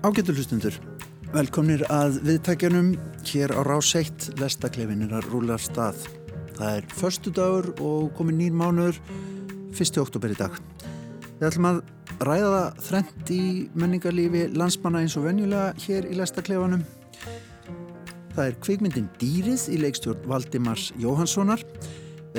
Ágættu 0.00 0.32
hlustundur, 0.32 0.72
velkomnir 1.34 1.82
að 1.92 2.14
viðtækjanum 2.24 2.86
hér 3.28 3.52
á 3.52 3.60
Ráseitt 3.68 4.30
lestaklefinir 4.40 5.10
að 5.12 5.26
rúla 5.28 5.58
stað. 5.60 6.06
Það 6.56 6.78
er 6.78 6.86
förstu 6.96 7.32
dagur 7.36 7.68
og 7.84 8.06
komið 8.16 8.38
nýr 8.38 8.54
mánuður, 8.56 8.96
1. 9.76 10.00
oktober 10.00 10.32
í 10.32 10.38
dag. 10.38 10.56
Við 11.36 11.44
ætlum 11.50 11.68
að 11.68 11.82
ræða 12.24 12.62
þrent 12.80 13.34
í 13.36 13.42
menningarlífi 13.76 14.46
landsmanna 14.56 15.04
eins 15.04 15.18
og 15.20 15.28
venjulega 15.28 15.76
hér 15.84 16.08
í 16.08 16.16
lestaklefanum. 16.16 16.86
Það 18.32 18.44
er 18.46 18.58
kvikmyndin 18.64 19.12
Dýrið 19.20 19.68
í 19.68 19.82
leikstjórn 19.84 20.24
Valdimars 20.32 20.94
Jóhanssonar. 20.96 21.60
Við 21.60 21.89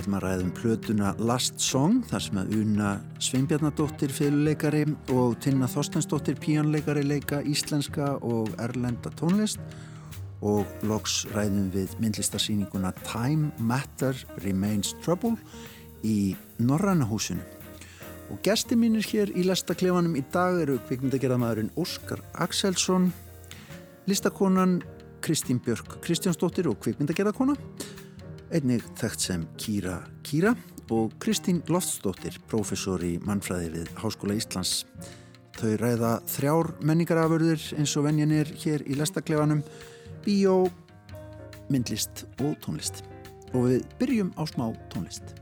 ætlum 0.02 0.15
að 0.18 0.23
ræða 0.23 0.43
um 0.45 0.52
plötuna 0.57 1.09
Last 1.21 1.60
Song 1.61 2.00
þar 2.09 2.23
sem 2.25 2.37
að 2.42 2.54
Una 2.57 2.89
Sveinbjarnadóttir 3.21 4.09
fyrirleikari 4.09 4.82
og 5.14 5.36
Tinna 5.43 5.68
Þorstensdóttir 5.69 6.39
píjónleikari 6.42 7.04
leika 7.05 7.42
íslenska 7.46 8.15
og 8.25 8.50
erlenda 8.61 9.11
tónlist 9.19 9.61
og 10.42 10.65
loks 10.89 11.28
ræðum 11.36 11.69
við 11.75 11.93
myndlistarsýninguna 12.01 12.95
Time 13.04 13.51
Matter 13.59 14.18
Remains 14.42 14.95
Trouble 15.06 15.36
í 16.01 16.33
Norrannahúsinu. 16.57 17.45
Og 18.33 18.42
gesti 18.42 18.79
mínir 18.79 19.06
hér 19.06 19.29
í 19.37 19.45
lestaklefanum 19.45 20.18
í 20.18 20.25
dag 20.33 20.64
eru 20.64 20.79
kvikmyndagerðamæðurinn 20.87 21.73
Óskar 21.78 22.23
Axelsson, 22.42 23.11
listakonan 24.09 24.79
Kristín 25.21 25.61
Björk 25.61 26.00
Kristjánsdóttir 26.01 26.71
og 26.71 26.81
kvikmyndagerðakona 26.81 27.59
einnig 28.51 28.83
þekkt 29.00 29.23
sem 29.23 29.43
Kýra 29.60 29.97
Kýra 30.28 30.54
og 30.92 31.14
Kristín 31.23 31.61
Loftsdóttir, 31.71 32.36
professor 32.52 33.02
í 33.03 33.16
mannfræði 33.23 33.70
við 33.78 33.92
Háskóla 34.02 34.36
Íslands. 34.36 34.84
Þau 35.56 35.76
ræða 35.80 36.12
þrjár 36.30 36.72
menningarafurður 36.84 37.67
eins 37.80 37.95
og 38.00 38.08
venjanir 38.08 38.52
hér 38.64 38.84
í 38.88 38.98
lestaklefanum, 39.00 39.64
bíó, 40.26 40.66
myndlist 41.72 42.26
og 42.42 42.58
tónlist. 42.64 43.06
Og 43.56 43.70
við 43.70 43.88
byrjum 44.00 44.34
á 44.36 44.44
smá 44.48 44.67
tónlist. 44.92 45.41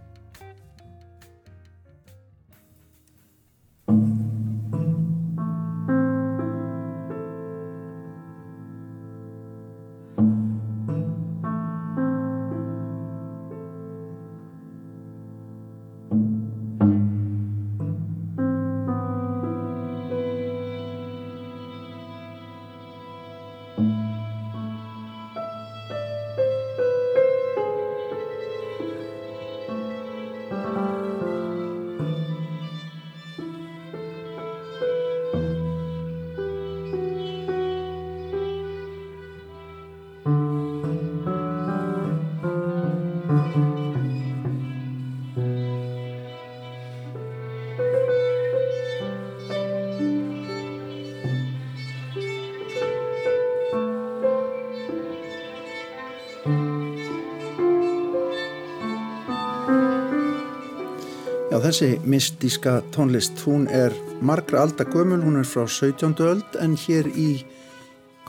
Já, 61.59 61.65
þessi 61.73 61.87
mystíska 62.07 62.77
tónlist, 62.95 63.41
hún 63.43 63.65
er 63.67 63.91
margra 64.23 64.61
alda 64.63 64.85
gömul, 64.87 65.19
hún 65.19 65.41
er 65.41 65.43
frá 65.43 65.65
17. 65.67 66.13
öld 66.23 66.53
en 66.55 66.77
hér 66.79 67.07
í, 67.11 67.41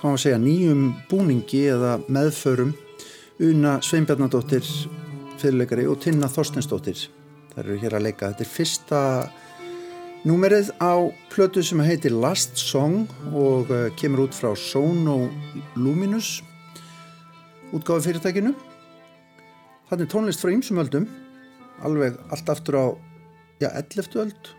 hvað 0.01 0.07
maður 0.09 0.23
segja, 0.25 0.39
nýjum 0.43 0.81
búningi 1.07 1.61
eða 1.71 1.93
meðförum 2.11 2.73
Una 3.47 3.77
Sveinbjarnadóttir 3.87 4.67
fyrirleikari 5.39 5.85
og 5.87 6.01
Tinna 6.03 6.27
Þorstensdóttir. 6.27 7.05
Það 7.53 7.61
eru 7.63 7.77
hér 7.85 7.95
að 8.01 8.03
leika. 8.09 8.33
Þetta 8.33 8.43
er 8.43 8.51
fyrsta 8.51 9.03
númerið 10.27 10.73
á 10.83 10.95
plötu 11.31 11.63
sem 11.63 11.83
heitir 11.87 12.17
Last 12.17 12.59
Song 12.59 13.05
og 13.31 13.71
uh, 13.71 13.85
kemur 13.95 14.25
út 14.25 14.35
frá 14.35 14.57
Sono 14.59 15.29
Luminous 15.77 16.41
útgáfi 17.71 18.09
fyrirtækinu. 18.09 18.57
Þannig 19.93 20.11
tónlist 20.11 20.43
frá 20.43 20.51
ýmsum 20.51 20.83
öldum, 20.83 21.07
alveg 21.87 22.19
allt 22.35 22.53
aftur 22.57 22.81
á 22.83 22.87
já, 23.61 23.69
11. 23.77 24.17
öld 24.17 24.51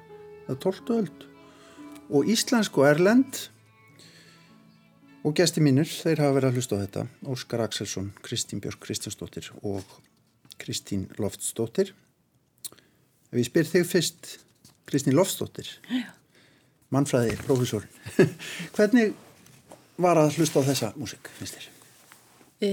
eða 0.47 0.59
12. 0.59 0.93
öld 0.99 1.25
og 2.11 2.27
íslensk 2.29 2.77
og 2.77 2.85
erlend 2.85 3.47
og 5.25 5.35
gesti 5.37 5.61
mínir, 5.63 5.89
þeir 5.89 6.21
hafa 6.21 6.37
verið 6.37 6.49
að 6.49 6.59
hlusta 6.59 6.77
á 6.77 6.81
þetta 6.83 7.03
Óskar 7.33 7.63
Axelsson, 7.65 8.11
Kristín 8.25 8.61
Björk 8.61 8.81
Kristjánsdóttir 8.83 9.51
og 9.61 9.85
Kristín 10.61 11.07
Loftsdóttir 11.21 11.93
ef 13.31 13.37
ég 13.37 13.47
spyr 13.47 13.69
þig 13.69 13.87
fyrst 13.89 14.33
Kristín 14.89 15.17
Loftsdóttir 15.17 15.69
mannfræði, 16.93 17.37
profesor 17.47 17.87
hvernig 18.75 19.15
var 20.01 20.19
að 20.21 20.37
hlusta 20.37 20.61
á 20.61 20.67
þessa 20.69 20.91
músik, 20.97 21.29
finnst 21.37 21.57
þér? 21.57 21.69
E, 22.61 22.69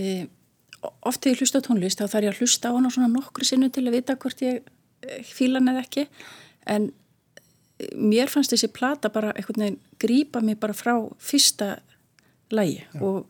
oft 1.08 1.22
þegar 1.22 1.34
ég 1.36 1.44
hlusta 1.44 1.60
á 1.60 1.66
tónlist 1.68 2.00
þá 2.00 2.08
þarf 2.08 2.26
ég 2.26 2.34
að 2.34 2.42
hlusta 2.42 2.72
á 2.72 2.76
hana 2.76 2.92
svona 2.92 3.12
nokkru 3.12 3.48
sinnu 3.48 3.70
til 3.72 3.86
að 3.86 3.96
vita 4.00 4.16
hvort 4.20 4.44
ég 4.44 4.66
eh, 5.06 5.22
fíla 5.25 5.60
hann 5.60 5.72
eða 5.72 5.84
ekki 5.86 6.06
en 6.66 6.91
eh, 6.91 7.92
mér 7.94 8.32
fannst 8.32 8.54
þessi 8.54 8.70
plata 8.75 9.12
bara 9.14 9.34
einhvern 9.34 9.64
veginn 9.64 9.81
grípa 10.03 10.42
mig 10.44 10.59
bara 10.60 10.76
frá 10.76 10.94
fyrsta 11.19 11.76
lægi 12.54 12.82
og 13.00 13.26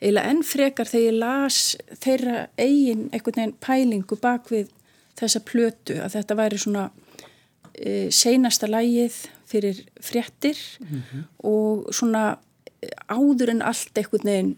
eiginlega 0.00 0.30
enn 0.30 0.42
frekar 0.44 0.90
þegar 0.90 1.06
ég 1.06 1.18
las 1.20 1.60
þeirra 2.02 2.46
eigin 2.58 3.06
einhvern 3.12 3.40
veginn 3.40 3.56
pælingu 3.64 4.18
bak 4.20 4.50
við 4.52 4.72
þessa 5.16 5.40
plötu 5.48 5.96
að 6.02 6.18
þetta 6.18 6.36
væri 6.36 6.60
svona 6.60 6.90
e, 7.72 8.10
seinasta 8.12 8.68
lægið 8.68 9.22
fyrir 9.48 9.80
fréttir 10.04 10.58
og 11.46 11.86
svona 11.94 12.36
áður 13.08 13.54
en 13.54 13.62
allt 13.64 13.96
einhvern 13.96 14.28
veginn 14.28 14.54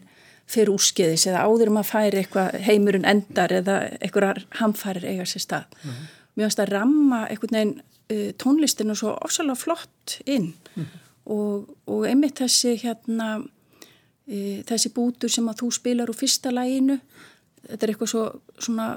fyrir 0.49 0.73
úrskeiðis 0.73 1.27
eða 1.29 1.45
áður 1.45 1.69
en 1.69 1.75
maður 1.77 1.91
færi 1.91 2.21
eitthvað 2.23 2.55
heimurinn 2.65 3.07
endar 3.07 3.53
eða 3.53 3.75
eitthvað 3.99 4.45
hamfærir 4.57 5.05
eiga 5.05 5.27
sér 5.29 5.43
stað. 5.45 5.75
Mér 6.39 6.47
finnst 6.47 6.63
að 6.63 6.71
ramma 6.71 7.25
einhvern 7.27 7.57
veginn 7.57 7.75
uh, 7.83 8.29
tónlistinu 8.39 8.95
svo 8.95 9.11
ofsalega 9.19 9.59
flott 9.59 10.19
inn. 10.25 10.53
Og, 11.29 11.67
og 11.85 12.05
einmitt 12.07 12.39
þessi 12.39 12.77
hérna 12.79 13.27
uh, 13.43 14.59
þessi 14.69 14.93
bútur 14.95 15.31
sem 15.33 15.51
að 15.51 15.65
þú 15.65 15.73
spilar 15.75 16.09
úr 16.09 16.17
fyrsta 16.17 16.53
læginu 16.55 17.01
þetta 17.67 17.85
er 17.85 17.93
eitthvað 17.93 18.11
svo 18.13 18.23
svona 18.59 18.87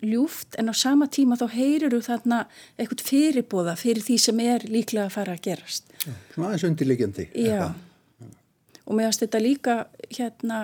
ljúft 0.00 0.56
en 0.60 0.72
á 0.72 0.74
sama 0.76 1.08
tíma 1.12 1.36
þá 1.40 1.46
heyrir 1.52 1.92
þú 1.92 2.00
þarna 2.06 2.40
eitthvað 2.78 3.04
fyrirbóða 3.04 3.76
fyrir 3.80 4.04
því 4.04 4.16
sem 4.22 4.42
er 4.44 4.64
líklega 4.68 5.08
að 5.08 5.16
fara 5.16 5.36
að 5.36 5.44
gerast. 5.48 5.92
Svona 6.32 6.50
aðeins 6.50 6.66
undirliggjandi 6.70 7.26
Já, 7.36 7.72
og 8.86 8.96
mér 8.96 9.10
finnst 9.10 9.24
þetta 9.26 9.42
líka 9.44 9.76
hérna 10.08 10.60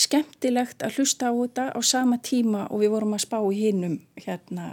skemmtilegt 0.00 0.84
að 0.86 0.96
hlusta 0.96 1.28
á 1.28 1.32
þetta 1.34 1.66
á 1.76 1.80
sama 1.84 2.20
tíma 2.24 2.66
og 2.70 2.84
við 2.84 2.94
vorum 2.94 3.16
að 3.16 3.26
spá 3.26 3.38
í 3.42 3.58
hinnum 3.58 3.98
hérna 4.16 4.72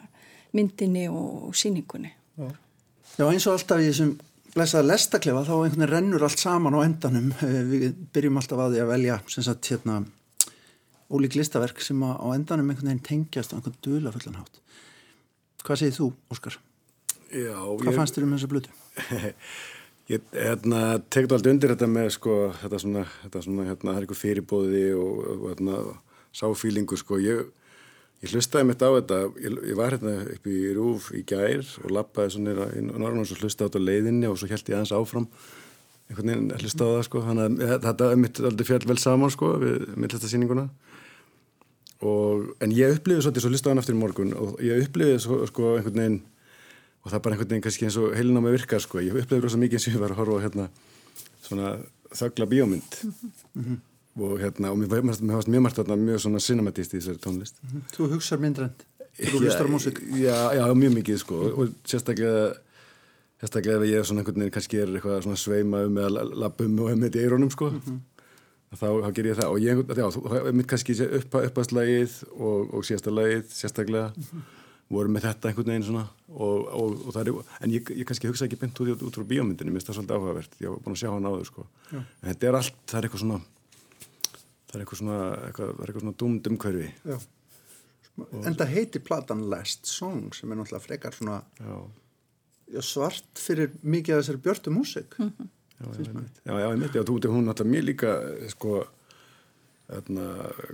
myndinni 0.57 1.05
og, 1.11 1.49
og 1.49 1.55
síningunni. 1.57 2.11
Já, 2.37 3.25
eins 3.29 3.47
og 3.49 3.55
alltaf 3.57 3.81
í 3.81 3.87
þessum 3.89 4.15
blessaða 4.57 4.87
lestaklefa 4.91 5.43
þá 5.45 5.53
einhvern 5.55 5.81
veginn 5.83 5.91
rennur 5.93 6.25
allt 6.27 6.41
saman 6.41 6.77
á 6.77 6.81
endanum. 6.85 7.31
Eh, 7.45 7.59
Við 7.71 7.87
byrjum 8.13 8.39
alltaf 8.41 8.61
að 8.65 8.75
því 8.75 8.83
að 8.83 8.91
velja 8.93 9.17
sem 9.33 9.45
sagt 9.45 9.71
hérna 9.71 9.99
ólík 11.13 11.37
listaverk 11.39 11.81
sem 11.85 12.01
að 12.03 12.17
á 12.19 12.27
endanum 12.35 12.71
einhvern 12.73 12.91
veginn 12.91 13.05
tengjast 13.07 13.53
á 13.53 13.57
einhvern 13.57 13.77
dula 13.85 14.13
fullan 14.15 14.39
hátt. 14.41 14.61
Hvað 15.63 15.81
segir 15.81 15.97
þú, 15.97 16.11
Óskar? 16.33 16.57
Já, 17.27 17.57
Hvað 17.59 17.97
fannst 17.97 18.15
þér 18.17 18.25
um 18.27 18.35
þessa 18.37 18.51
blötu? 18.51 18.75
Ég 20.07 20.23
hérna, 20.31 20.81
tekði 21.11 21.35
alltaf 21.35 21.51
undir 21.51 21.71
þetta 21.73 21.87
með 21.91 22.05
sko, 22.15 22.35
þetta 22.61 22.77
svona, 22.79 23.01
þetta 23.25 23.41
svona 23.43 23.65
hérna, 23.67 23.89
það 23.89 23.97
er 23.97 24.05
eitthvað 24.05 24.19
fyrirbóði 24.21 24.83
og, 24.95 25.17
og 25.33 25.41
hérna, 25.51 25.79
sáfílingu 26.39 26.99
sko, 27.01 27.17
ég, 27.19 27.41
ég 28.23 28.33
hlustaði 28.33 28.69
mitt 28.69 28.81
á 28.81 28.89
þetta, 28.89 29.19
ég, 29.43 29.59
ég 29.71 29.77
var 29.77 29.93
hérna 29.95 30.15
upp 30.33 30.49
í 30.49 30.57
Rúf 30.77 31.11
í 31.13 31.23
gær 31.27 31.63
og 31.83 31.93
lappaði 31.93 32.35
svona 32.35 32.67
í 32.73 32.83
norðan 32.87 33.23
og 33.23 33.31
hlustaði 33.37 33.67
á 33.67 33.69
þetta 33.69 33.83
leiðinni 33.83 34.29
og 34.29 34.39
svo 34.39 34.49
held 34.49 34.71
ég 34.71 34.77
aðeins 34.77 34.95
áfram. 34.97 35.27
Einhvern 36.07 36.31
veginn 36.31 36.51
að 36.55 36.63
hlusta 36.63 36.87
á 36.87 36.89
það 36.93 37.03
sko, 37.09 37.21
þannig 37.27 37.63
að 37.67 37.81
þetta 37.83 38.09
er 38.09 38.21
mitt 38.21 38.41
aldrei 38.49 38.67
fjall 38.69 38.85
vel 38.87 38.97
saman 39.01 39.33
sko 39.33 39.51
við 39.59 39.89
mittlistasýninguna 39.99 40.69
og, 42.07 42.47
en 42.63 42.73
ég 42.75 42.95
upplifið 42.95 43.25
svolítið 43.25 43.43
svo 43.43 43.51
hlustaði 43.51 43.73
hann 43.73 43.81
aftur 43.83 43.97
í 43.97 43.99
morgun 43.99 44.33
og 44.37 44.57
ég 44.63 44.85
upplifið 44.85 45.19
svo, 45.23 45.39
sko 45.49 45.73
einhvern 45.75 46.01
veginn 46.01 46.19
og 47.01 47.09
það 47.09 47.17
er 47.17 47.23
bara 47.25 47.35
einhvern 47.35 47.51
veginn 47.51 47.65
kannski 47.65 47.87
eins 47.87 47.99
og 47.99 48.15
heilin 48.15 48.39
á 48.39 48.41
mig 48.45 48.55
virkar 48.55 48.83
sko, 48.83 49.01
ég 49.03 49.17
upplifði 49.17 49.43
rosa 49.43 49.59
mikið 49.61 49.79
eins 49.79 49.89
og 49.89 49.97
ég 49.97 50.03
var 50.03 50.15
að 50.15 50.21
horfa 50.21 50.43
hérna 50.45 50.69
svona 51.47 51.73
þöggla 52.15 52.49
bíómynd 52.53 52.99
og 54.17 54.37
hérna, 54.41 54.71
og 54.73 54.79
mér 54.81 54.91
fannst 54.91 55.49
mjög 55.51 55.65
margt 55.65 55.79
þarna 55.81 55.97
mjög 56.01 56.23
svona 56.25 56.43
cinematist 56.43 56.93
í 56.93 57.01
þessari 57.01 57.21
tónlist. 57.23 57.59
Þú 57.93 58.11
hugsar 58.15 58.41
myndrænt, 58.41 58.85
þú 59.19 59.43
hlustar 59.43 59.69
á 59.69 59.71
músik 59.71 60.01
Já, 60.17 60.37
já, 60.57 60.65
mjög 60.73 60.97
mikið 60.99 61.21
sko. 61.21 61.41
Og 61.53 61.73
sérstaklega 61.85 62.51
sérstaklega 63.41 63.79
ef 63.81 63.89
ég 63.89 64.01
er 64.01 64.07
svona 64.09 64.23
einhvern 64.23 64.41
veginn 64.41 64.55
kannski 64.57 64.81
er 64.81 64.93
eitthvað 64.93 65.23
svona 65.25 65.39
sveima 65.39 65.85
um 65.85 65.97
eða 66.01 66.27
lappum 66.43 66.79
og 66.81 66.91
hef 66.91 66.97
með 66.97 67.11
þetta 67.11 67.21
í 67.21 67.27
eirónum 67.27 67.53
sko 67.53 67.71
þá, 68.75 68.87
þá 69.05 69.09
ger 69.15 69.29
ég 69.29 69.39
það. 69.39 69.49
Og 69.53 69.63
ég, 69.63 69.81
já, 69.97 70.07
þú 70.13 70.53
mitt 70.57 70.69
kannski 70.69 70.95
upp, 71.07 71.41
uppastlagið 71.49 72.21
og, 72.35 72.71
og 72.73 72.87
síðasta 72.87 73.13
lagið 73.13 73.51
sérstaklega 73.53 74.07
voru 74.87 75.11
með 75.11 75.27
þetta 75.27 75.49
einhvern 75.49 75.73
veginn 75.73 75.85
svona. 75.87 76.05
Og, 76.31 76.63
og, 76.71 76.95
og 77.07 77.15
það 77.15 77.29
er, 77.31 77.51
en 77.65 77.75
ég, 77.75 77.91
ég 78.01 78.07
kannski 78.07 78.31
hugsa 78.31 78.47
ekki 78.47 78.59
beint 78.61 78.79
út, 78.83 79.03
út 79.03 79.19
frá 79.19 79.27
bíómyndinu, 79.27 79.73
mér 79.73 79.81
finnst 79.81 79.91
það 79.91 79.99
svolítið 79.99 80.17
áhugavert 80.17 80.57
ég 80.63 80.71
var 80.71 80.81
búin 80.83 80.95
að 80.95 81.01
sjá 81.01 81.11
hann 81.11 81.27
áður 81.27 81.47
sko. 81.49 81.67
Já. 81.91 81.99
en 81.99 82.29
þetta 82.31 82.49
er 82.49 82.59
allt, 82.61 82.77
það 82.87 82.99
er 82.99 83.07
eitthvað 83.07 83.23
svona 83.23 83.39
það 84.77 84.79
er 84.79 84.85
eitthvað 84.85 85.01
svona 85.01 85.19
eitthvað, 85.47 85.81
er 85.83 85.99
svona 85.99 86.15
dúmd 86.23 86.51
umhverfi 86.51 86.91
Já 87.03 87.17
En 88.17 88.55
það 88.57 88.71
heiti 88.73 88.99
platan 89.05 89.43
Last 89.51 89.85
Song 89.85 90.31
sem 90.33 90.49
er 90.49 90.57
náttúrulega 90.57 90.81
frekar 90.81 91.13
svona 91.13 91.41
já. 91.61 91.75
Já, 92.73 92.81
svart 92.81 93.39
fyrir 93.39 93.75
mikið 93.85 94.15
af 94.15 94.23
þessari 94.23 94.43
björtu 94.43 94.73
músik 94.73 95.19
mm 95.19 95.29
-hmm. 95.29 95.49
Já, 95.77 96.53
já, 96.59 96.71
ég 96.73 96.79
myndi 96.79 96.99
að 96.99 97.05
þú, 97.05 97.29
hún 97.29 97.45
náttúrulega 97.45 97.73
mér 97.73 97.83
líka 97.85 98.09
sko 98.49 98.87
Þarna, 99.87 100.23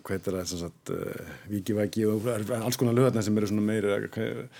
hvað 0.02 0.16
heitir 0.16 0.34
það, 0.34 0.48
svona 0.50 0.70
uh, 0.90 0.96
eh, 0.98 1.34
vikivæki 1.52 2.06
og 2.10 2.24
alls 2.58 2.80
konar 2.82 2.96
lögðarna 2.98 3.22
sem 3.22 3.36
eru 3.38 3.50
svona 3.52 3.62
meira 3.62 4.00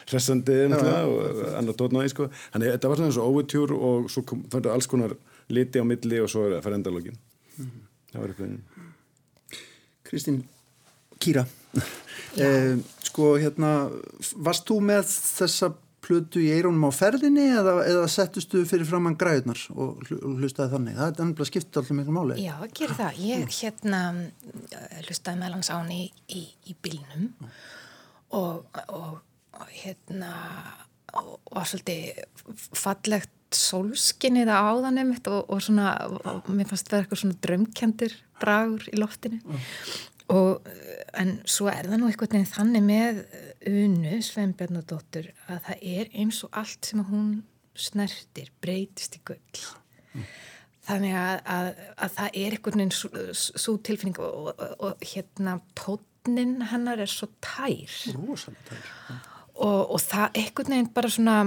hressandi 0.06 0.58
og 0.68 1.56
annar 1.58 1.74
tótnaði, 1.74 2.12
sko. 2.14 2.28
Þannig 2.54 2.76
þetta 2.76 2.92
var 2.92 3.00
svona 3.00 3.10
eins 3.10 3.18
og 3.18 3.32
overture 3.32 3.74
og 3.88 4.12
svo 4.14 4.22
færðu 4.54 4.70
alls 4.70 4.90
konar 4.92 5.16
liti 5.50 5.82
á 5.82 5.86
milli 5.90 6.22
og 6.22 6.30
svo 6.30 6.46
er 6.46 6.54
það 6.54 6.66
fyrir 6.68 6.78
endalógin. 6.78 7.18
Mm 7.58 7.66
-hmm. 7.66 7.90
Það 8.12 8.22
var 8.22 8.30
eitthvað. 8.30 8.54
Kristín 10.14 10.44
Kýra, 11.18 11.42
eh, 12.44 12.76
sko 13.02 13.34
hérna, 13.42 13.88
varst 14.46 14.68
þú 14.70 14.78
með 14.86 15.08
þessa 15.10 15.72
plötu 16.04 16.42
í 16.44 16.52
eirónum 16.54 16.86
á 16.86 16.92
ferðinni 16.94 17.48
eða, 17.56 17.74
eða 17.88 18.08
settustu 18.12 18.62
fyrir 18.68 18.86
framann 18.86 19.18
græðunar 19.18 19.62
og 19.74 20.04
hlustaði 20.12 20.76
þannig? 20.76 20.98
Það 21.00 21.10
er 21.10 21.26
ennbla 21.26 21.48
skipt 21.50 21.80
alltaf 21.80 21.98
miklu 21.98 22.14
máli. 22.14 22.38
Já, 22.44 22.54
gerir 22.76 22.98
það, 23.00 23.22
ég 23.24 23.58
hérna 23.58 24.02
hlustaði 25.08 25.42
meðlans 25.42 25.72
á 25.72 25.76
hann 25.80 25.94
í, 25.96 26.04
í, 26.28 26.44
í 26.70 26.76
bílnum 26.84 27.30
og, 28.38 28.68
og, 28.84 29.22
og 29.58 29.74
hérna 29.80 30.34
og 31.14 31.40
var 31.54 31.70
svolítið 31.70 32.22
fallegt 32.78 33.34
sólskinnið 33.58 34.52
á 34.52 34.58
áðanum 34.72 35.14
og, 35.18 35.40
og 35.50 35.62
svona, 35.64 35.94
og 36.30 36.50
mér 36.50 36.70
fannst 36.70 36.90
það 36.90 37.04
eitthvað 37.04 37.22
svona 37.24 37.40
drömkendir 37.46 38.18
dragur 38.42 38.88
í 38.92 39.00
loftinu 39.00 39.40
mm. 39.42 39.66
og 40.36 40.70
en 41.20 41.36
svo 41.50 41.70
er 41.72 41.90
það 41.90 42.02
nú 42.02 42.10
eitthvað 42.10 42.38
þannig 42.52 42.86
með 42.88 43.24
Unu 43.70 44.20
Sveinbjörnadóttur 44.28 45.30
að 45.48 45.62
það 45.68 45.84
er 45.96 46.16
eins 46.20 46.42
og 46.44 46.58
allt 46.60 46.90
sem 46.90 47.04
hún 47.08 47.34
snertir 47.80 48.50
breytist 48.62 49.18
í 49.18 49.22
gull 49.26 49.62
mm. 50.14 50.26
þannig 50.90 51.18
að, 51.18 51.36
að, 51.56 51.70
að 52.06 52.18
það 52.18 52.40
er 52.42 52.58
einhvern 52.58 52.84
veginn 52.84 53.38
svo 53.40 53.78
tilfinning 53.86 54.20
og, 54.24 54.50
og, 54.78 55.06
hérna 55.14 55.60
tónin 55.80 56.58
hennar 56.72 57.04
er 57.04 57.12
svo 57.12 57.30
tær 57.44 58.00
rosalega 58.18 58.68
tær 58.72 59.30
og, 59.54 59.94
og 59.94 60.00
það 60.02 60.42
einhvern 60.42 60.76
veginn 60.76 60.92
bara 60.94 61.14
svona 61.14 61.38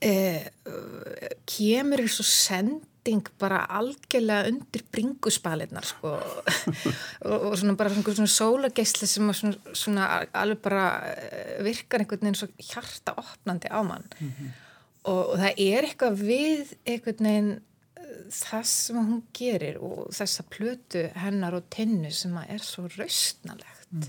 eh, 0.00 0.50
kemur 1.46 2.04
eins 2.04 2.20
og 2.20 2.28
send 2.28 2.82
vending 3.04 3.28
bara 3.38 3.66
algjörlega 3.68 4.48
undir 4.48 4.82
bringuspalinnar 4.92 5.84
sko. 5.84 6.14
og, 7.28 7.50
og 7.50 7.58
svona 7.58 7.76
bara 7.76 7.90
svona, 7.90 8.14
svona 8.14 8.32
sólageisli 8.32 9.06
sem 9.06 9.32
svona, 9.32 9.74
svona 9.74 10.08
alveg 10.32 10.62
bara 10.62 10.84
eh, 11.12 11.62
virkar 11.64 12.00
einhvern 12.00 12.24
veginn 12.24 12.38
svo 12.38 12.48
hjarta 12.58 13.14
opnandi 13.16 13.68
á 13.68 13.82
mann 13.82 14.04
mm 14.20 14.28
-hmm. 14.28 14.48
og, 15.04 15.28
og 15.28 15.38
það 15.38 15.54
er 15.58 15.84
eitthvað 15.84 16.20
við 16.20 16.74
einhvern 16.86 17.24
veginn 17.24 17.60
eh, 17.96 18.30
það 18.30 18.64
sem 18.64 18.96
hún 18.96 19.22
gerir 19.32 19.78
og 19.78 20.08
þessa 20.10 20.42
plötu 20.50 21.12
hennar 21.14 21.54
og 21.54 21.70
tennu 21.70 22.10
sem 22.10 22.36
er 22.48 22.58
svo 22.58 22.88
raustnalegt 22.98 23.92
mm. 23.92 24.02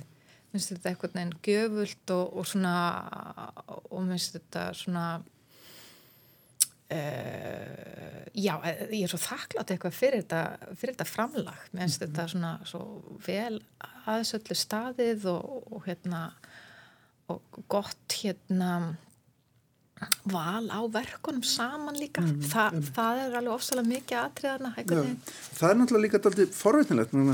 minnst 0.51 0.69
þetta 0.69 0.89
einhvern 0.89 1.13
veginn 1.13 1.39
göfult 1.43 2.11
og, 2.11 2.37
og 2.37 2.47
svona 2.47 2.75
og 3.91 4.03
minnst 4.03 4.33
þetta 4.33 4.73
svona 4.73 5.21
Uh, 6.85 8.25
já, 8.37 8.59
ég 8.93 9.07
er 9.07 9.09
svo 9.09 9.17
þakklátt 9.17 9.71
eitthvað 9.73 9.95
fyrir 9.97 10.21
þetta, 10.21 10.73
fyrir 10.77 10.93
þetta 10.93 11.07
framlag 11.09 11.63
mér 11.71 11.81
finnst 11.81 12.01
mm 12.01 12.05
-hmm. 12.05 12.11
þetta 12.11 12.25
svona 12.29 12.51
svo 12.69 12.81
vel 13.25 13.55
aðsöllu 14.05 14.57
staðið 14.59 15.25
og, 15.31 15.63
og 15.73 15.87
hérna 15.87 16.19
og 17.33 17.41
gott 17.67 18.19
hérna 18.21 18.97
val 20.29 20.69
á 20.69 20.81
verkunum 20.93 21.43
saman 21.43 21.97
líka 21.97 22.21
mm 22.21 22.27
-hmm. 22.27 22.51
Þa, 22.53 22.93
það 22.93 23.23
er 23.23 23.35
alveg 23.39 23.53
ofsalega 23.53 23.87
mikið 23.87 24.17
aðtriðarna 24.17 24.75
það 25.57 25.69
er 25.69 25.75
náttúrulega 25.75 26.05
líka 26.05 26.17
alltaf 26.17 26.33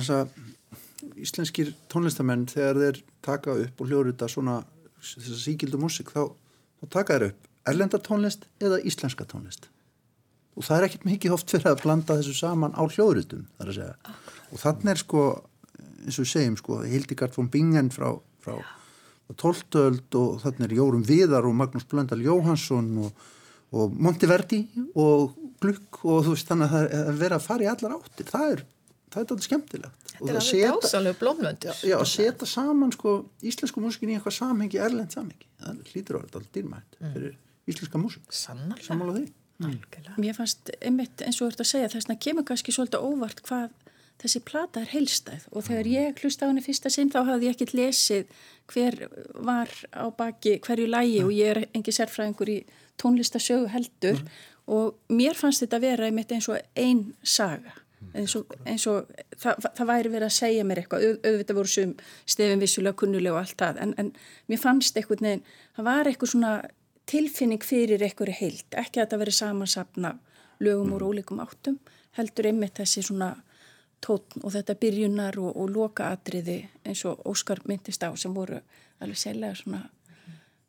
að 0.10 0.30
íslenskir 1.18 1.74
tónlistamenn 1.90 2.48
þegar 2.48 2.76
þeir 2.76 3.04
taka 3.22 3.52
upp 3.52 3.82
og 3.82 3.88
hljóður 3.88 4.12
þetta 4.12 4.28
svona 4.28 4.64
síkildu 5.02 5.78
músik 5.78 6.12
þá, 6.14 6.32
þá 6.80 6.86
taka 6.90 7.14
þeir 7.14 7.32
upp 7.32 7.51
erlenda 7.68 8.00
tónlist 8.02 8.48
eða 8.62 8.82
íslenska 8.88 9.28
tónlist. 9.30 9.70
Og 10.58 10.66
það 10.68 10.78
er 10.78 10.88
ekkert 10.88 11.08
mikið 11.08 11.36
oft 11.38 11.54
fyrir 11.54 11.72
að 11.72 11.84
blanda 11.86 12.18
þessu 12.20 12.36
saman 12.36 12.76
á 12.76 12.84
hljóðrutum 12.84 13.48
og 13.62 14.60
þannig 14.60 14.92
er 14.92 15.00
sko 15.00 15.24
eins 16.02 16.18
og 16.18 16.26
við 16.26 16.32
segjum 16.34 16.58
sko 16.60 16.80
Hildegard 16.84 17.36
von 17.38 17.50
Bingen 17.52 17.92
frá, 17.94 18.14
frá, 18.44 18.58
Tóltöld 19.40 20.12
og 20.20 20.42
þannig 20.42 20.66
er 20.66 20.74
Jórum 20.76 21.06
Viðar 21.08 21.46
og 21.48 21.56
Magnús 21.56 21.86
Blöndal 21.88 22.20
Jóhansson 22.20 22.90
og, 23.06 23.22
og 23.72 23.94
Monteverdi 23.96 24.66
og 25.00 25.38
Glukk 25.62 26.02
og 26.04 26.26
þú 26.26 26.34
veist 26.34 26.52
þannig 26.52 26.68
að 26.68 26.74
það 26.74 26.96
er 26.98 27.20
verið 27.22 27.38
að 27.38 27.46
fara 27.46 27.64
í 27.64 27.70
allar 27.72 27.96
áttir 27.96 28.28
það 28.28 28.56
er, 28.56 28.64
það 29.14 29.22
er 29.22 29.32
alveg 29.36 29.46
skemmtilegt. 29.48 30.10
Þetta 30.12 30.34
er 30.34 30.42
alveg 30.42 30.84
dásalega 30.84 31.20
blómlöndur. 31.22 31.80
Já, 31.88 31.96
að 32.02 32.10
setja 32.12 32.50
saman 32.50 32.92
sko 32.98 33.16
íslensku 33.40 33.86
músikin 33.86 34.12
í 34.12 34.18
eitthvað 34.18 34.36
samhengi, 34.42 34.82
erlend 34.84 35.16
samhengi. 35.16 35.48
Það 35.62 35.80
hlýtur 35.94 36.18
að 36.18 36.20
vera 36.20 36.28
alltaf 36.28 36.52
dýrmætt 36.58 37.00
mm. 37.00 37.16
fyrir 37.16 37.40
íslenska 37.70 38.02
músik 38.02 38.34
Sammála 38.34 39.14
því. 39.18 39.28
Mm. 39.62 39.78
Mér 40.18 40.34
fannst 40.34 40.72
einmitt 40.82 41.22
eins 41.22 41.38
og 41.38 41.46
þú 41.46 41.52
ert 41.52 41.64
að 41.64 41.70
segja 41.70 41.90
þess 41.94 42.10
að 42.10 42.22
kemur 42.26 42.46
kannski 42.48 42.74
svolítið 42.74 43.04
óvart 43.06 43.44
hvað 43.46 43.76
þessi 44.22 44.42
plata 44.46 44.82
er 44.82 44.90
heilstæð 44.94 45.46
og 45.52 45.66
þegar 45.66 45.90
ég 45.90 46.22
hlusta 46.22 46.46
á 46.46 46.50
henni 46.50 46.64
fyrsta 46.66 46.92
sinn 46.94 47.12
þá 47.14 47.20
hafði 47.30 47.50
ég 47.50 47.56
ekkert 47.56 47.76
lesið 47.78 48.40
hver 48.72 48.98
var 49.50 49.70
á 49.94 50.06
baki 50.18 50.58
hverju 50.66 50.88
lægi 50.90 51.20
mm. 51.22 51.28
og 51.28 51.36
ég 51.38 51.54
er 51.54 51.62
engi 51.78 51.94
sérfræðingur 51.94 52.54
í 52.54 52.58
tónlistasögu 53.02 53.70
heldur. 53.74 54.22
Mm. 54.22 54.34
og 54.72 54.98
mér 55.10 55.38
fannst 55.38 55.64
þetta 55.66 55.82
vera 55.82 56.10
einmitt 56.10 56.32
eins 56.32 56.50
og 56.50 56.60
einn 56.78 57.14
saga. 57.24 57.74
Eins 58.18 58.34
og, 58.36 58.50
eins 58.66 58.86
og 58.90 59.10
það, 59.38 59.66
það 59.78 59.90
væri 59.90 60.12
verið 60.12 60.28
að 60.28 60.38
segja 60.38 60.64
mér 60.66 60.82
eitthvað, 60.82 61.04
Au, 61.06 61.18
auðvitað 61.30 61.58
voru 61.58 61.72
sem 61.72 61.92
stefin 62.26 62.62
vissulega 62.62 62.98
kunnulega 62.98 63.36
og 63.36 63.42
allt 63.42 63.58
það. 63.62 63.82
En, 63.84 63.94
en 64.02 64.10
mér 64.50 64.62
fannst 64.62 64.98
eitthvað 64.98 65.22
neginn, 65.26 65.44
það 65.78 65.88
var 65.90 66.10
eitthvað 66.10 66.32
svona 66.34 66.54
tilfinning 67.10 67.64
fyrir 67.64 68.04
einhverju 68.04 68.36
heilt, 68.40 68.68
ekki 68.72 69.00
að 69.00 69.06
þetta 69.06 69.22
veri 69.22 69.34
samansapna 69.36 70.12
lögum 70.62 70.94
úr 70.98 71.08
ólíkum 71.10 71.42
áttum, 71.44 71.80
heldur 72.18 72.52
einmitt 72.52 72.78
þessi 72.80 73.04
svona 73.08 73.34
tótn 74.02 74.44
og 74.44 74.54
þetta 74.56 74.76
byrjunar 74.82 75.38
og, 75.42 75.54
og 75.56 75.72
lokaatriði 75.76 76.58
eins 76.86 77.04
og 77.10 77.22
Óskar 77.30 77.62
myndist 77.70 78.04
á 78.04 78.10
sem 78.18 78.34
voru 78.34 78.60
alveg 79.02 79.20
sérlega 79.20 79.58
svona 79.58 79.82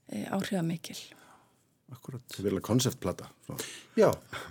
e, 0.08 0.24
áhrifamikil. 0.28 0.98
Akkurat. 1.92 2.24
Það 2.32 2.40
er 2.40 2.46
vel 2.48 2.58
að 2.58 2.64
konceptplata. 2.64 3.28
Já, 4.00 4.08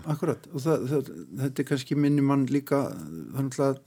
akkurat 0.10 0.46
og 0.52 0.62
það, 0.62 0.88
það, 0.92 1.12
þetta 1.42 1.64
er 1.64 1.70
kannski 1.72 1.98
minni 1.98 2.26
mann 2.26 2.46
líka 2.54 2.84
þannig 2.94 3.62
að 3.66 3.80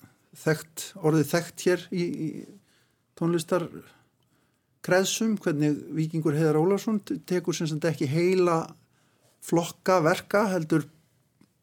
þekkt, 0.45 0.87
orðið 0.99 1.29
þekkt 1.31 1.67
hér 1.69 1.85
í, 1.95 2.05
í 2.05 2.29
tónlistar 3.19 3.69
kreðsum, 4.85 5.37
hvernig 5.41 5.76
vikingur 5.97 6.37
Heðar 6.37 6.61
Ólarsson 6.61 7.00
tekur 7.29 7.57
sem 7.57 7.71
sagt 7.71 7.87
ekki 7.88 8.09
heila 8.11 8.62
flokka 9.45 10.00
verka 10.05 10.47
heldur 10.53 10.87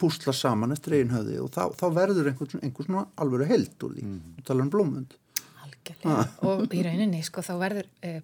púsla 0.01 0.34
saman 0.34 0.74
eftir 0.74 0.98
einn 0.98 1.13
höfði 1.13 1.40
og 1.44 1.51
þá, 1.54 1.63
þá 1.78 1.86
verður 1.94 2.32
einhvers, 2.32 2.58
einhvers 2.62 2.88
svona 2.90 3.08
alveg 3.22 3.51
held 3.51 3.86
úr 3.86 3.98
því, 3.98 4.06
mm. 4.08 4.40
tala 4.48 4.66
um 4.66 4.72
blómund 4.74 5.18
Algjörlega, 5.62 6.16
ah. 6.16 6.32
og 6.50 6.74
í 6.74 6.82
rauninni 6.86 7.22
sko 7.25 7.44
þá 7.46 7.51
verður 7.62 7.92
uh, 8.06 8.18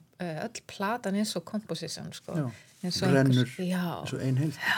öll 0.48 0.64
platan 0.70 1.20
eins 1.20 1.36
og 1.38 1.46
komposisjón 1.46 2.10
sko. 2.14 2.38
Já, 2.38 2.48
eins 2.86 3.02
og 3.04 3.14
ein 3.14 4.42
held 4.42 4.58
já, 4.58 4.74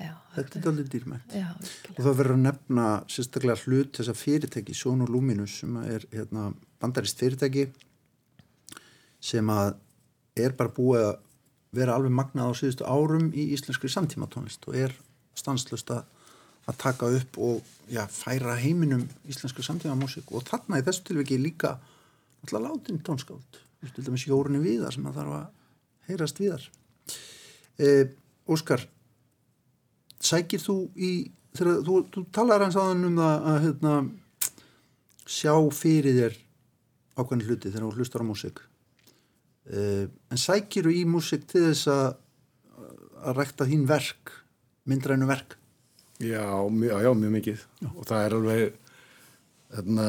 já, 0.00 0.12
þetta 0.36 0.60
er 0.60 0.68
alveg 0.72 0.90
dýrmætt. 0.92 1.38
Og 1.94 2.00
þá 2.00 2.10
verður 2.10 2.36
að 2.36 2.44
nefna 2.46 2.88
sérstaklega 3.12 3.60
hlut 3.66 4.00
þessa 4.00 4.16
fyrirtæki, 4.16 4.76
Sónu 4.76 5.08
Luminus 5.08 5.58
sem 5.62 5.76
er 5.84 6.04
hérna, 6.12 6.50
bandarist 6.80 7.20
fyrirtæki 7.20 7.68
sem 9.22 9.48
að 9.52 9.76
er 10.42 10.54
bara 10.56 10.72
búið 10.72 11.06
að 11.06 11.14
vera 11.72 11.96
alveg 11.96 12.12
magnað 12.12 12.52
á 12.52 12.58
síðustu 12.58 12.88
árum 12.88 13.30
í 13.32 13.52
íslenskri 13.54 13.88
samtímatónlist 13.92 14.66
og 14.68 14.76
er 14.76 14.94
stanslust 15.38 15.92
að 15.92 16.04
taka 16.78 17.08
upp 17.16 17.38
og 17.42 17.62
já, 17.90 18.04
færa 18.06 18.56
heiminum 18.60 19.06
íslensku 19.28 19.64
samtíma 19.64 19.96
músík 19.98 20.30
og 20.32 20.44
þarna 20.46 20.80
í 20.80 20.86
þessu 20.86 21.06
tilviki 21.08 21.38
líka 21.40 21.76
alltaf 22.42 22.62
látin 22.62 23.02
tónskáld. 23.02 23.60
Til 23.82 24.04
dæmis 24.06 24.28
Jórni 24.28 24.60
Víðar 24.62 24.94
sem 24.94 25.06
að 25.10 25.16
þarf 25.18 25.36
að 25.38 25.46
heyrast 26.10 26.38
Víðar. 26.38 26.66
Eh, 27.82 28.12
Óskar 28.46 28.84
sækir 30.22 30.62
þú 30.62 30.76
í 30.94 31.12
þegar 31.56 31.82
þú, 31.86 31.96
þú 32.14 32.24
talar 32.34 32.62
hans 32.62 32.78
aðan 32.78 33.08
um 33.10 33.18
það 33.18 33.48
að 33.52 33.62
hérna, 33.66 33.94
sjá 35.26 35.54
fyrir 35.74 36.18
þér 36.18 36.38
ákveðin 37.18 37.46
hluti 37.48 37.72
þegar 37.72 37.88
þú 37.88 37.96
hlustar 37.98 38.22
á 38.22 38.30
músík 38.30 38.62
en 39.70 40.40
sækir 40.40 40.88
þú 40.88 40.94
í 40.96 41.02
músík 41.06 41.46
til 41.50 41.68
þess 41.68 41.90
að 41.92 42.06
að 43.22 43.38
rækta 43.38 43.68
þín 43.70 43.84
verk 43.86 44.32
myndrænu 44.88 45.28
verk? 45.30 45.56
Já, 46.22 46.46
mjög, 46.70 47.02
já, 47.02 47.12
mjög 47.18 47.32
mikið. 47.36 47.62
Já. 47.82 47.88
og 47.92 48.04
það 48.06 48.24
er 48.24 48.36
alveg 48.38 48.74
þarna 49.72 50.08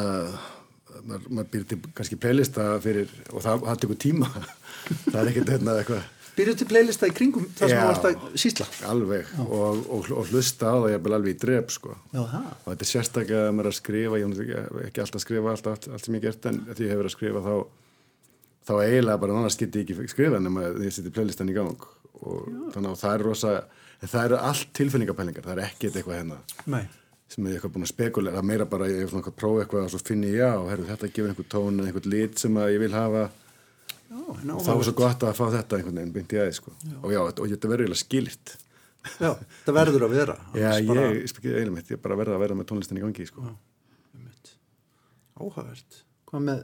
maður, 1.04 1.30
maður 1.30 1.48
býr 1.54 1.70
til 1.70 1.80
kannski 1.98 2.20
playlista 2.22 2.66
fyrir 2.84 3.14
og 3.32 3.46
það, 3.46 3.64
það 3.70 3.80
tekur 3.84 4.02
tíma. 4.08 4.34
Það 4.84 5.18
er 5.22 5.30
ekkert 5.32 5.50
hérna 5.54 5.74
eitthvað. 5.80 6.08
Býrðu 6.34 6.54
til 6.60 6.66
playlista 6.68 7.08
í 7.08 7.14
kringum 7.16 7.46
það 7.56 7.70
sem 7.72 7.78
þú 7.78 7.86
varst 7.88 8.08
að 8.10 8.24
sísla? 8.42 8.66
Alveg. 8.90 9.30
Og, 9.46 9.84
og, 9.96 10.10
og 10.12 10.32
hlusta 10.34 10.74
á 10.74 10.76
það 10.76 10.88
ég 10.90 10.98
er 10.98 11.04
bara 11.06 11.20
alveg 11.22 11.36
í 11.36 11.40
dref 11.40 11.70
sko. 11.72 11.94
Já, 12.12 12.24
og 12.26 12.66
þetta 12.66 12.84
er 12.84 12.90
sérstaklega 12.90 13.46
að 13.46 13.54
maður 13.54 13.70
er 13.70 13.72
að 13.72 13.78
skrifa 13.78 14.20
ég 14.20 14.34
hef 14.34 14.80
ekki 14.90 15.04
alltaf 15.06 15.20
að 15.22 15.24
skrifa 15.24 15.54
allt, 15.54 15.70
allt, 15.72 15.88
allt 15.94 16.08
sem 16.10 16.18
ég 16.18 16.26
gert 16.26 16.50
en 16.50 16.60
því 16.72 16.88
ég 16.88 16.94
hefur 16.96 17.10
að 17.10 17.16
skrifa 17.16 17.46
þá 17.46 17.54
þá 18.64 18.74
eiginlega 18.80 19.22
bara 19.22 19.38
annars 19.38 19.60
get 19.60 19.76
ég 19.76 19.86
ekki 19.94 20.10
skrifa 20.12 20.40
nema 20.42 20.72
því 20.78 20.90
ég 20.90 20.96
seti 20.96 21.14
playlistan 21.14 21.52
í 21.52 21.56
gang 21.58 21.88
og 22.24 22.48
já. 22.48 22.60
þannig 22.76 22.90
að 22.90 23.00
það 23.04 23.16
er 23.16 23.26
rosa 23.28 23.54
það 24.04 24.26
eru 24.26 24.42
allt 24.50 24.74
tilfinningapælingar, 24.80 25.46
það 25.46 25.56
er 25.56 25.64
ekkert 25.68 25.98
eitthvað 26.00 26.20
hérna 26.20 26.40
Nei. 26.72 26.84
sem 27.32 27.48
er 27.48 27.56
eitthvað 27.56 27.76
búin 27.76 27.88
að 27.88 27.94
spekulera, 27.94 28.36
það 28.36 28.44
er 28.44 28.50
meira 28.50 28.68
bara 28.74 28.90
ég 28.92 29.04
er 29.04 29.12
svona 29.12 29.30
að 29.30 29.40
prófa 29.40 29.64
eitthvað 29.64 29.88
og 29.88 29.94
svo 29.94 30.02
finn 30.04 30.26
ég 30.28 30.42
já 30.42 30.52
herru 30.72 30.90
þetta 30.90 31.12
gefur 31.16 31.32
einhver 31.32 31.50
tón 31.54 31.80
eða 31.80 31.92
einhvern 31.92 32.12
lit 32.14 32.44
sem 32.44 32.60
ég 32.64 32.84
vil 32.84 32.92
hafa 32.96 33.24
já, 33.30 34.20
og 34.20 34.66
þá 34.66 34.74
er 34.76 34.86
svo 34.90 34.98
gott 35.00 35.24
að 35.28 35.40
fá 35.40 35.46
þetta 35.58 35.80
einhvern 35.80 36.02
veginn 36.02 36.16
byndi 36.18 36.42
aðeins 36.42 36.62
sko. 36.62 36.76
og 37.02 37.16
já, 37.16 37.22
og 37.24 37.48
þetta 37.48 37.74
verður 37.74 37.88
eiginlega 37.88 38.04
skilt 38.04 38.58
Já, 39.20 39.34
það 39.66 39.76
verður 39.76 40.06
að 40.06 40.14
vera 40.16 40.36
Já, 40.56 40.70
ég, 40.80 40.88
bara... 40.88 41.08
ég 41.12 41.26
eiginlega 41.28 41.76
mitt, 41.76 41.90
ég 41.92 42.00
bara 42.04 42.16
verður 42.16 42.38
að 42.38 42.46
vera 42.46 42.56
með 42.56 42.70
tónlistin 42.70 43.00
í 43.00 43.04
gangi 43.04 43.26
sko. 43.28 43.44
Áhagvert 45.34 45.98
Hvað 46.30 46.46
með 46.48 46.62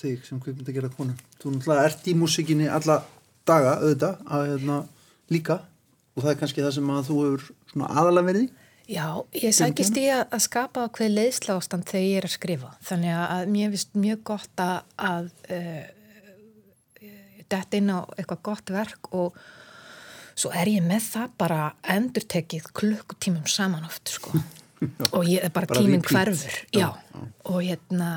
þig 0.00 0.24
sem 0.26 0.40
kvikmynd 0.42 0.68
að 0.68 0.78
gera 0.78 0.92
konu? 0.96 1.16
Þú 1.42 1.56
náttúrulega 1.56 1.90
ert 1.90 2.08
í 2.08 2.16
músikinni 2.18 2.70
alla 2.70 3.02
daga 3.48 3.76
auðvitað 3.82 4.26
að 4.26 4.48
hérna, 4.52 4.80
líka 5.32 5.60
og 6.12 6.24
það 6.24 6.32
er 6.32 6.40
kannski 6.42 6.64
það 6.64 6.74
sem 6.76 6.92
að 6.92 7.08
þú 7.08 7.16
hefur 7.22 7.48
svona 7.72 7.94
aðalega 7.94 8.30
verið 8.30 8.50
Já, 8.92 9.06
ég 9.38 9.54
sækist 9.54 9.96
í 9.96 10.08
að, 10.10 10.24
að 10.34 10.42
skapa 10.42 10.84
hvað 10.92 11.14
leiðsla 11.14 11.56
ástand 11.56 11.86
þegar 11.88 12.04
ég 12.04 12.18
er 12.18 12.26
að 12.26 12.34
skrifa 12.34 12.70
þannig 12.84 13.18
að 13.22 13.50
mér 13.54 13.74
finnst 13.74 13.98
mjög 14.02 14.22
gott 14.32 14.62
að, 14.62 14.78
að 14.98 15.28
uh, 15.54 15.84
detta 17.52 17.78
inn 17.78 17.92
á 17.94 18.00
eitthvað 18.16 18.42
gott 18.50 18.72
verk 18.74 19.12
og 19.16 19.38
svo 20.32 20.50
er 20.56 20.70
ég 20.72 20.84
með 20.84 21.06
það 21.12 21.36
bara 21.40 21.60
endur 21.94 22.26
tekið 22.34 22.68
klukkutímum 22.74 23.46
saman 23.50 23.86
oft 23.86 24.12
sko 24.16 24.34
og 25.16 25.30
ég 25.30 25.46
er 25.46 25.54
bara, 25.54 25.70
bara 25.70 25.78
tíminn 25.78 26.04
hverfur 26.04 26.58
já. 26.74 26.90
Já. 26.90 27.22
og 27.48 27.60
hérna 27.62 28.10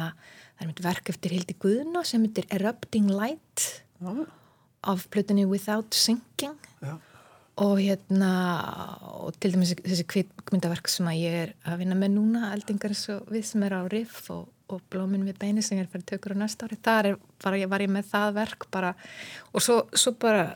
það 0.55 0.63
er 0.63 0.71
mitt 0.71 0.83
verk 0.85 1.11
eftir 1.11 1.35
Hildi 1.35 1.57
Guðna 1.61 2.03
sem 2.07 2.23
heitir 2.25 2.47
Erupting 2.55 3.11
Light 3.11 3.65
já. 3.99 4.25
af 4.85 5.05
plutinni 5.11 5.45
Without 5.49 5.93
Sinking. 5.93 6.57
Já. 6.81 6.97
Og 7.55 7.79
hérna 7.79 8.31
og 9.23 9.37
til 9.39 9.53
dæmis 9.53 9.71
þessi 9.79 10.03
kvikmyndaverk 10.11 10.89
sem 10.91 11.07
að 11.07 11.21
ég 11.21 11.37
er 11.45 11.53
að 11.63 11.79
vinna 11.83 11.95
með 11.95 12.17
núna 12.17 12.51
eldingar 12.51 12.91
eins 12.91 13.05
og 13.13 13.29
við 13.31 13.45
sem 13.47 13.63
er 13.63 13.77
á 13.79 13.81
riff 13.91 14.27
og, 14.33 14.49
og 14.67 14.83
blóminn 14.91 15.23
við 15.27 15.39
beini 15.39 15.63
sem 15.63 15.79
ég 15.79 15.85
er 15.85 15.91
fyrir 15.93 16.07
tökur 16.11 16.35
á 16.35 16.43
næsta 16.43 16.67
ári 16.67 16.77
þar 16.83 17.11
er, 17.13 17.17
var, 17.45 17.55
ég, 17.55 17.71
var 17.71 17.85
ég 17.85 17.93
með 17.95 18.09
það 18.11 18.35
verk 18.41 18.67
bara 18.75 18.91
og 19.53 19.63
svo, 19.63 19.77
svo 19.95 20.11
bara 20.19 20.49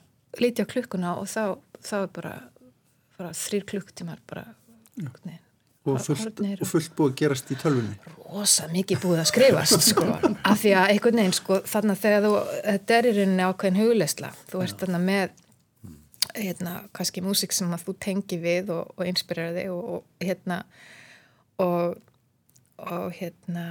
líti 0.43 0.67
á 0.67 0.67
klukkuna 0.67 1.15
og 1.21 1.29
þá, 1.31 1.55
þá 1.79 1.95
er 2.01 2.11
bara, 2.19 2.33
bara 3.15 3.31
þrýr 3.45 3.67
klukktímar 3.71 4.19
bara 4.27 4.49
nei, 5.23 5.39
og, 5.95 6.01
fullt, 6.05 6.41
og 6.59 6.69
fullt 6.69 6.95
búið 6.97 7.11
að 7.11 7.19
gerast 7.23 7.51
í 7.53 7.59
tölvunni. 7.59 8.15
Rosa 8.29 8.67
mikið 8.69 9.01
búið 9.03 9.21
að 9.23 9.29
skrifast 9.31 9.85
sko, 9.87 10.05
af 10.21 10.59
því 10.61 10.73
að 10.77 10.91
einhvern 10.93 11.21
veginn 11.21 11.37
sko, 11.37 11.61
þannig 11.65 11.95
að 11.95 12.03
þegar 12.03 12.25
þú, 12.25 12.33
þetta 12.67 12.97
er 12.97 13.07
í 13.09 13.13
rauninni 13.17 13.47
ákveðin 13.47 13.79
hugleisla 13.79 14.33
þú 14.51 14.61
ert 14.65 14.83
þannig 14.83 15.05
með 15.07 15.37
hérna, 16.35 16.75
kannski 16.93 17.23
músik 17.25 17.55
sem 17.55 17.73
að 17.73 17.87
þú 17.87 17.95
tengi 18.05 18.39
við 18.41 18.69
og, 18.75 18.93
og 18.95 19.09
inspirar 19.09 19.55
þig 19.57 19.73
og, 19.73 19.89
og 19.95 20.27
hérna 20.27 20.59
og, 21.59 21.97
og 22.85 23.17
hérna 23.17 23.65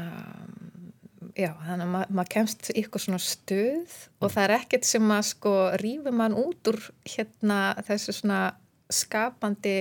já, 1.39 1.53
þannig 1.67 1.85
að 1.85 1.93
ma 1.93 2.05
maður 2.11 2.33
kemst 2.35 2.71
ykkur 2.75 3.05
svona 3.05 3.21
stuð 3.23 3.97
og 4.19 4.33
það 4.35 4.45
er 4.45 4.55
ekkert 4.59 4.89
sem 4.89 5.15
að 5.15 5.25
sko 5.33 5.55
rýfur 5.83 6.17
mann 6.19 6.37
út 6.39 6.71
úr 6.73 6.81
hérna 7.07 7.61
þessu 7.87 8.17
svona 8.21 8.41
skapandi 8.91 9.79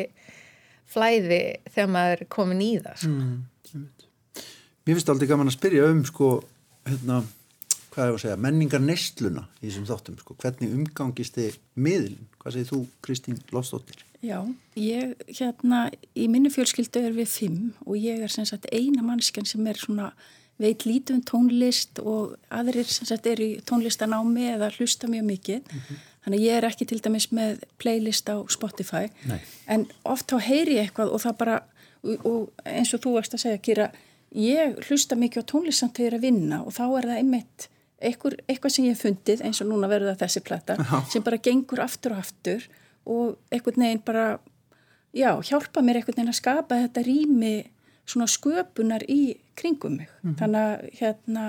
flæði 0.88 1.41
þegar 1.72 1.94
maður 1.96 2.22
er 2.22 2.29
komin 2.38 2.63
í 2.63 2.74
það 2.79 3.01
sko. 3.03 3.13
mm, 3.13 3.88
Mér 4.88 4.96
finnst 4.96 5.10
aldrei 5.12 5.27
gaman 5.27 5.51
að 5.51 5.58
spyrja 5.58 5.89
um 5.91 6.06
sko 6.08 6.29
hérna 6.88 7.24
hvað 7.98 8.06
er 8.06 8.15
að 8.15 8.22
segja, 8.22 8.38
menningar 8.46 8.84
neistluna 8.84 9.48
í 9.58 9.67
þessum 9.72 9.88
þáttum, 9.89 10.17
sko, 10.22 10.36
hvernig 10.38 10.74
umgangist 10.75 11.38
þið 11.38 11.56
miðlun, 11.82 12.27
hvað 12.38 12.53
segir 12.53 12.67
þú 12.70 12.82
Kristín 13.01 13.39
Lofsdóttir? 13.50 14.03
Já, 14.22 14.38
ég 14.77 15.15
hérna, 15.27 15.88
í 16.13 16.27
minni 16.29 16.51
fjölskyldu 16.53 17.01
er 17.08 17.15
við 17.17 17.32
fimm 17.32 17.72
og 17.86 17.98
ég 17.98 18.22
er 18.25 18.34
sem 18.34 18.46
sagt 18.50 18.70
eina 18.70 19.01
mannskan 19.06 19.50
sem 19.50 19.65
er 19.70 19.82
svona 19.82 20.12
veit 20.62 20.86
lítið 20.88 21.17
um 21.17 21.24
tónlist 21.25 22.01
og 22.01 22.38
aðrir 22.53 22.89
sem 22.89 23.10
sagt 23.10 23.29
er 23.29 23.41
í 23.41 23.50
tónlistanámi 23.65 24.48
eða 24.56 24.72
hlusta 24.77 25.10
mjög 25.10 25.27
mikið 25.32 25.60
mm 25.60 25.82
-hmm. 25.82 26.06
Þannig 26.27 26.41
að 26.41 26.46
ég 26.50 26.57
er 26.60 26.67
ekki 26.67 26.86
til 26.89 27.00
dæmis 27.00 27.29
með 27.31 27.63
playlist 27.79 28.27
á 28.27 28.36
Spotify 28.51 29.07
Nei. 29.29 29.39
en 29.72 29.88
oft 30.03 30.27
þá 30.27 30.43
heyri 30.43 30.75
ég 30.75 30.89
eitthvað 30.89 31.13
og 31.15 31.24
það 31.24 31.38
bara 31.39 31.55
og, 32.03 32.25
og 32.27 32.67
eins 32.67 32.91
og 32.93 33.03
þú 33.05 33.13
veist 33.15 33.38
að 33.38 33.43
segja 33.46 33.62
Kira, 33.63 33.88
ég 34.36 34.75
hlusta 34.89 35.15
mikið 35.15 35.48
á 35.48 35.50
tónlist 35.53 35.79
samt 35.79 35.96
þegar 35.96 36.03
ég 36.03 36.12
er 36.12 36.17
að 36.19 36.27
vinna 36.27 36.60
og 36.65 36.75
þá 36.75 36.84
er 36.89 37.10
það 37.12 37.24
einmitt 37.24 37.69
Eitthvað, 37.98 38.36
eitthvað 38.46 38.74
sem 38.75 38.86
ég 38.86 38.93
hef 38.93 39.00
fundið 39.01 39.39
eins 39.48 39.60
og 39.63 39.72
núna 39.72 39.88
verður 39.89 40.12
það 40.12 40.19
þessi 40.22 40.41
platta 40.46 40.75
já. 40.77 40.98
sem 41.10 41.24
bara 41.25 41.39
gengur 41.41 41.79
aftur 41.81 42.13
og 42.13 42.19
aftur 42.22 42.67
og 43.10 43.39
eitthvað 43.50 43.79
neginn 43.81 44.03
bara 44.05 44.25
já, 45.17 45.31
hjálpa 45.41 45.81
mér 45.81 45.98
eitthvað 45.98 46.19
neginn 46.19 46.29
að 46.29 46.38
skapa 46.38 46.77
þetta 46.84 47.03
rými 47.07 47.55
svona 48.05 48.27
sköpunar 48.29 49.01
í 49.10 49.39
kringum 49.57 49.98
mig 49.98 50.12
mm 50.12 50.29
-hmm. 50.29 50.38
þannig 50.38 50.62
að 50.62 51.00
hérna 51.00 51.48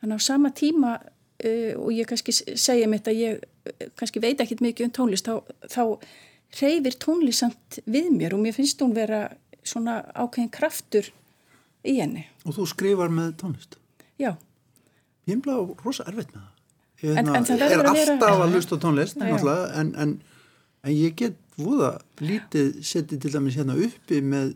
þannig 0.00 0.18
á 0.18 0.20
sama 0.26 0.50
tíma 0.50 0.90
uh, 0.98 1.72
og 1.78 1.92
ég 1.92 2.10
kannski 2.10 2.34
segja 2.34 2.88
mitt 2.88 3.06
að 3.06 3.22
ég 3.22 3.44
kannski 3.98 4.22
veit 4.22 4.40
ekkit 4.42 4.62
mikið 4.64 4.88
um 4.88 4.94
tónlist 4.98 5.28
þá, 5.28 5.34
þá 5.70 5.82
reyfir 6.60 6.96
tónlist 7.00 7.44
samt 7.44 7.80
við 7.86 8.10
mér 8.14 8.36
og 8.36 8.42
mér 8.44 8.56
finnst 8.56 8.82
hún 8.82 8.94
vera 8.96 9.24
svona 9.62 10.00
ákveðin 10.12 10.50
kraftur 10.52 11.10
í 11.86 11.98
henni. 12.00 12.26
Og 12.46 12.56
þú 12.56 12.66
skrifar 12.72 13.12
með 13.12 13.36
tónlist? 13.42 13.78
Já. 14.20 14.34
Ég 15.28 15.36
er 15.36 15.44
bara 15.44 15.62
rosa 15.84 16.06
erfitt 16.10 16.32
með 16.34 16.42
það. 16.42 16.50
Ég 17.02 17.18
en, 17.18 17.30
en 17.34 17.46
það 17.46 17.64
er 17.66 17.86
alltaf 17.90 18.20
vera... 18.20 18.34
að 18.34 18.56
hlusta 18.56 18.78
tónlist 18.82 19.22
en, 19.22 19.94
en, 19.98 20.12
en 20.82 20.92
ég 20.92 21.16
get 21.18 21.38
voða 21.58 21.96
lítið 22.22 22.76
setið 22.86 23.24
til 23.24 23.32
dæmis 23.34 23.56
hérna 23.58 23.76
uppi 23.78 24.20
með, 24.24 24.54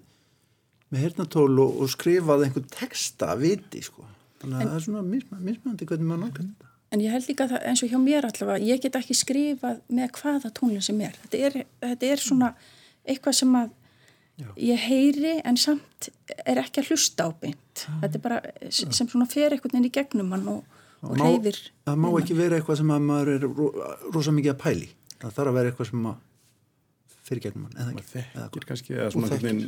með 0.93 1.07
hernatól 1.07 1.51
og, 1.65 1.81
og 1.83 1.91
skrifað 1.93 2.47
einhvern 2.47 2.71
texta 2.73 3.33
að 3.35 3.43
viti 3.47 3.83
sko. 3.85 4.07
þannig 4.43 4.61
að 4.61 4.71
það 4.71 4.79
er 4.79 4.87
svona 4.87 5.05
mismöndi 5.07 5.89
hvernig 5.89 6.09
maður 6.09 6.23
nákvæmlega 6.27 6.55
þetta 6.55 6.66
En 6.97 7.03
ég 7.05 7.13
held 7.13 7.27
líka 7.29 7.45
það 7.51 7.65
eins 7.69 7.83
og 7.85 7.91
hjá 7.93 7.99
mér 8.01 8.25
allavega, 8.25 8.65
ég 8.65 8.81
get 8.81 8.95
ekki 8.97 9.15
skrifað 9.17 9.83
með 9.93 10.15
hvaða 10.17 10.51
tónlinn 10.57 10.85
sem 10.85 11.01
er. 11.05 11.19
Þetta 11.27 11.41
er, 11.45 11.57
þetta 11.83 12.09
er 12.09 12.23
svona 12.23 12.49
eitthvað 13.05 13.37
sem 13.37 13.59
að 13.59 13.75
Já. 14.41 14.49
ég 14.65 14.87
heyri 14.87 15.35
en 15.49 15.61
samt 15.61 16.09
er 16.39 16.63
ekki 16.63 16.81
að 16.81 16.95
hlusta 16.95 17.27
ábeint. 17.29 17.85
Ah. 17.85 17.99
Þetta 18.07 18.19
er 18.19 18.25
bara 18.25 18.41
sem 18.79 19.11
svona 19.13 19.29
fer 19.29 19.53
eitthvað 19.53 19.77
inn 19.77 19.91
í 19.91 19.93
gegnum 19.93 20.33
hann 20.33 20.49
og, 20.55 20.81
og 21.05 21.21
reyfir. 21.21 21.61
Það 21.85 22.01
má 22.07 22.09
ekki 22.23 22.39
vera 22.41 22.63
eitthvað 22.63 22.81
sem 22.81 22.97
að 22.97 23.07
maður 23.11 23.33
er 23.35 23.47
rosa 24.17 24.37
mikið 24.39 24.55
að 24.55 24.59
pæli. 24.65 24.91
Það 25.21 25.37
þarf 25.37 25.53
að 25.53 25.61
vera 25.61 25.75
eitthvað 25.75 25.93
sem 25.93 26.11
að 26.15 26.19
fyrir 27.29 27.47
gegnum 27.51 27.69
hann. 27.69 27.79
Eða 27.85 27.93
ekki. 27.93 28.27
Þekkir 28.41 28.69
kannski 28.73 28.97
eða 28.97 29.13
svona 29.13 29.33
þekkir. 29.37 29.63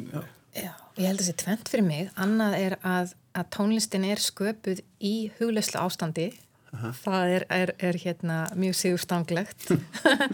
Já. 0.57 0.75
Ég 0.97 1.05
held 1.05 1.21
að 1.21 1.23
það 1.23 1.29
sé 1.29 1.39
tvent 1.45 1.71
fyrir 1.77 1.91
mig. 1.93 2.13
Annað 2.17 2.61
er 2.65 2.81
að, 2.81 3.17
að 3.37 3.49
tónlistin 3.53 4.09
er 4.09 4.21
sköpuð 4.23 4.81
í 5.05 5.17
hugleislu 5.37 5.85
ástandi 5.85 6.31
Aha. 6.77 6.91
það 6.93 7.31
er, 7.33 7.45
er, 7.55 7.73
er 7.89 7.99
hérna 8.03 8.37
mjög 8.59 8.77
sigurstanglegt 8.77 9.71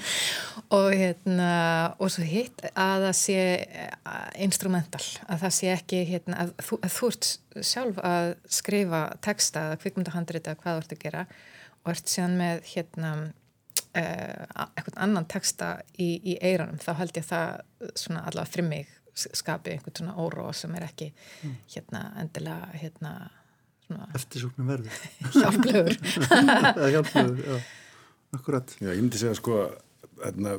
og 0.76 0.88
hérna 0.90 1.50
og 2.02 2.10
svo 2.10 2.24
hitt 2.26 2.64
að 2.72 3.06
það 3.06 3.16
sé 3.20 3.38
eh, 3.62 3.92
instrumental, 4.42 5.04
að 5.28 5.44
það 5.44 5.54
sé 5.58 5.70
ekki 5.76 6.02
hérna, 6.08 6.46
að 6.46 6.52
þú, 6.66 6.80
að 6.80 6.96
þú 6.96 7.10
ert 7.12 7.30
sjálf 7.70 8.02
að 8.10 8.32
skrifa 8.60 9.04
texta 9.24 9.68
eða 9.68 9.80
kvikmyndahandrita 9.84 10.56
hvað 10.58 10.80
þú 10.80 10.84
ert 10.84 10.96
að 10.96 11.04
gera 11.06 11.24
og 11.84 11.94
ert 11.94 12.10
síðan 12.10 12.36
með 12.40 12.66
hérna 12.72 13.14
uh, 13.94 14.66
eitthvað 14.74 15.00
annan 15.06 15.30
texta 15.30 15.70
í, 15.94 16.16
í 16.18 16.36
eiranum, 16.40 16.80
þá 16.82 16.92
held 17.02 17.18
ég 17.20 17.28
það 17.28 17.94
svona 18.00 18.24
allavega 18.24 18.54
fyrir 18.56 18.70
mig 18.72 18.92
skapi 19.14 19.74
einhvern 19.74 19.94
svona 20.00 20.16
óróa 20.18 20.52
sem 20.56 20.72
er 20.74 20.88
ekki 20.88 21.12
hérna 21.70 22.08
endilega 22.18 22.72
hérna 22.80 23.12
Eftirsóknum 24.16 24.70
verður. 24.70 25.00
er 25.80 25.98
hjálplegur, 26.94 27.42
já. 27.44 27.58
Akkurat. 28.34 28.72
Já, 28.80 28.90
ég 28.90 29.02
myndi 29.02 29.20
segja 29.20 29.36
sko 29.38 29.58
hérna, 30.22 30.56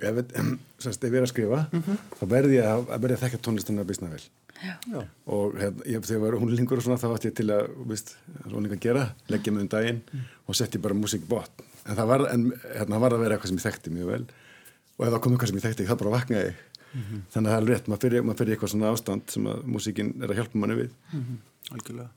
ef, 0.00 0.20
semst, 0.84 1.04
ef 1.04 1.08
ég 1.10 1.18
er 1.20 1.26
að 1.26 1.32
skrifa 1.32 1.62
þá 2.18 2.22
verði 2.30 2.60
ég 2.60 2.68
að, 2.68 2.84
að 2.94 3.02
þekka 3.24 3.42
tónlistina 3.46 3.84
að 3.84 3.90
bísna 3.92 4.12
vel 4.12 4.22
Já. 4.60 4.74
Já. 4.92 5.00
og 5.32 5.54
hérna, 5.56 5.86
ég, 5.88 6.02
þegar 6.04 6.20
var 6.26 6.34
hún 6.42 6.50
lingur 6.52 6.80
og 6.82 6.84
svona 6.84 7.00
þá 7.00 7.06
átti 7.14 7.30
ég 7.30 7.36
til 7.38 7.46
að, 7.54 7.70
eitthvað 8.66 8.76
að 8.76 8.84
gera 8.84 9.04
leggja 9.32 9.54
mig 9.56 9.64
um 9.64 9.70
daginn 9.72 10.02
og 10.44 10.58
setti 10.58 10.80
bara 10.84 10.96
músík 10.98 11.24
bort 11.30 11.62
en 11.88 11.96
það 11.96 12.10
var, 12.12 12.26
en, 12.34 12.44
hérna, 12.74 12.98
var 13.06 13.16
að 13.16 13.24
vera 13.24 13.38
eitthvað 13.38 13.54
sem 13.54 13.60
ég 13.62 13.64
þekkti 13.64 13.94
mjög 13.94 14.10
vel 14.12 14.26
og 15.00 15.06
ef 15.06 15.14
það 15.14 15.22
kom 15.24 15.36
eitthvað 15.38 15.52
sem 15.52 15.60
ég 15.62 15.64
þekkti 15.64 15.88
það 15.88 16.00
bara 16.02 16.12
vaknaði 16.18 16.50
ég 16.50 16.60
þannig 17.32 17.46
að 17.46 17.54
það 17.54 17.56
er 17.56 17.68
rétt, 17.70 17.88
maður 17.88 18.04
fyrir, 18.04 18.24
maður 18.26 18.40
fyrir 18.42 18.56
eitthvað 18.58 18.72
svona 18.74 18.92
ástand 18.92 19.32
sem 19.32 19.48
að 19.48 19.64
músíkin 19.70 20.12
er 20.20 20.32
að 20.34 20.40
hjálpa 20.42 20.60
manni 20.60 20.76
við 20.82 20.90
Algjörlega. 21.70 22.10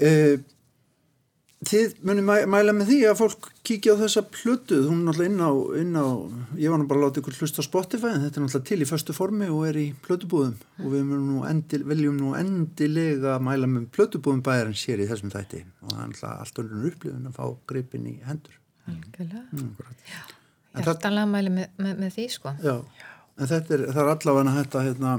Uh, 0.00 0.40
þið 1.68 1.92
munum 2.06 2.26
mæ, 2.26 2.34
mæla 2.50 2.74
með 2.74 2.88
því 2.90 2.98
að 3.06 3.18
fólk 3.20 3.48
kíkja 3.66 3.94
á 3.94 4.00
þessa 4.00 4.22
plötu, 4.34 4.80
hún 4.88 5.02
er 5.02 5.06
náttúrulega 5.06 5.30
inn 5.30 5.42
á, 5.44 5.50
inn 5.82 5.94
á 5.94 6.06
ég 6.58 6.72
var 6.72 6.80
nú 6.80 6.88
bara 6.90 7.02
að 7.02 7.04
láta 7.06 7.22
ykkur 7.22 7.36
hlusta 7.38 7.62
á 7.62 7.68
Spotify 7.68 8.10
en 8.10 8.24
þetta 8.24 8.40
er 8.40 8.46
náttúrulega 8.46 8.68
til 8.70 8.80
í 8.82 8.88
föstu 8.90 9.16
formi 9.16 9.48
og 9.52 9.62
er 9.68 9.78
í 9.78 9.86
plötubúðum. 10.06 10.56
Og 10.82 10.88
við 10.90 11.06
munum 11.06 11.28
nú 11.30 11.44
endil, 11.48 11.82
viljum 11.92 12.18
nú 12.18 12.34
endilega 12.38 13.36
mæla 13.42 13.70
með 13.70 13.88
plötubúðum 13.94 14.42
bæjarins 14.46 14.82
hér 14.90 15.04
í 15.04 15.08
þessum 15.12 15.32
þætti. 15.34 15.62
Og 15.84 15.94
það 15.94 16.02
er 16.02 16.10
náttúrulega 16.10 16.46
allt 16.46 16.62
önnur 16.64 16.90
upplifun 16.90 17.30
að 17.30 17.38
fá 17.38 17.44
greipin 17.70 18.10
í 18.10 18.16
hendur. 18.26 18.58
algjörlega. 18.90 19.46
En 20.72 20.86
hjartanlega 20.86 21.28
mæli 21.28 21.52
með, 21.52 21.72
með, 21.78 21.98
með 22.00 22.14
því 22.16 22.28
sko. 22.32 22.56
Já, 22.64 22.74
en 23.38 23.50
þetta 23.50 23.76
er, 23.76 23.86
það 23.92 24.02
er 24.02 24.12
allavega 24.16 24.54
þetta 24.58 24.84
hérna, 24.88 25.16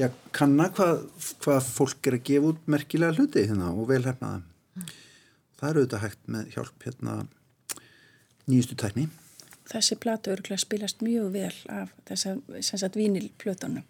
já, 0.00 0.08
kanna 0.34 0.68
hvað, 0.74 1.04
hvað 1.44 1.68
fólk 1.76 2.10
er 2.10 2.18
að 2.18 2.24
gefa 2.30 2.52
út 2.52 2.70
merkilega 2.70 3.16
hluti 3.18 3.44
hérna 3.46 3.72
og 3.72 3.88
vel 3.90 4.02
hefnaða. 4.06 4.42
Það 5.58 5.68
er 5.68 5.78
auðvitað 5.80 6.04
hægt 6.04 6.24
með 6.34 6.48
hjálp 6.54 6.86
hérna 6.88 7.18
nýjustu 8.50 8.78
tækni. 8.80 9.06
Þessi 9.70 9.96
plata 9.96 10.32
örgulega 10.34 10.60
spilast 10.60 11.00
mjög 11.04 11.30
vel 11.32 11.52
af 11.72 11.92
þess 12.08 12.28
að, 12.28 12.42
sem 12.66 12.80
sagt, 12.82 12.98
vínilplötunum. 13.00 13.86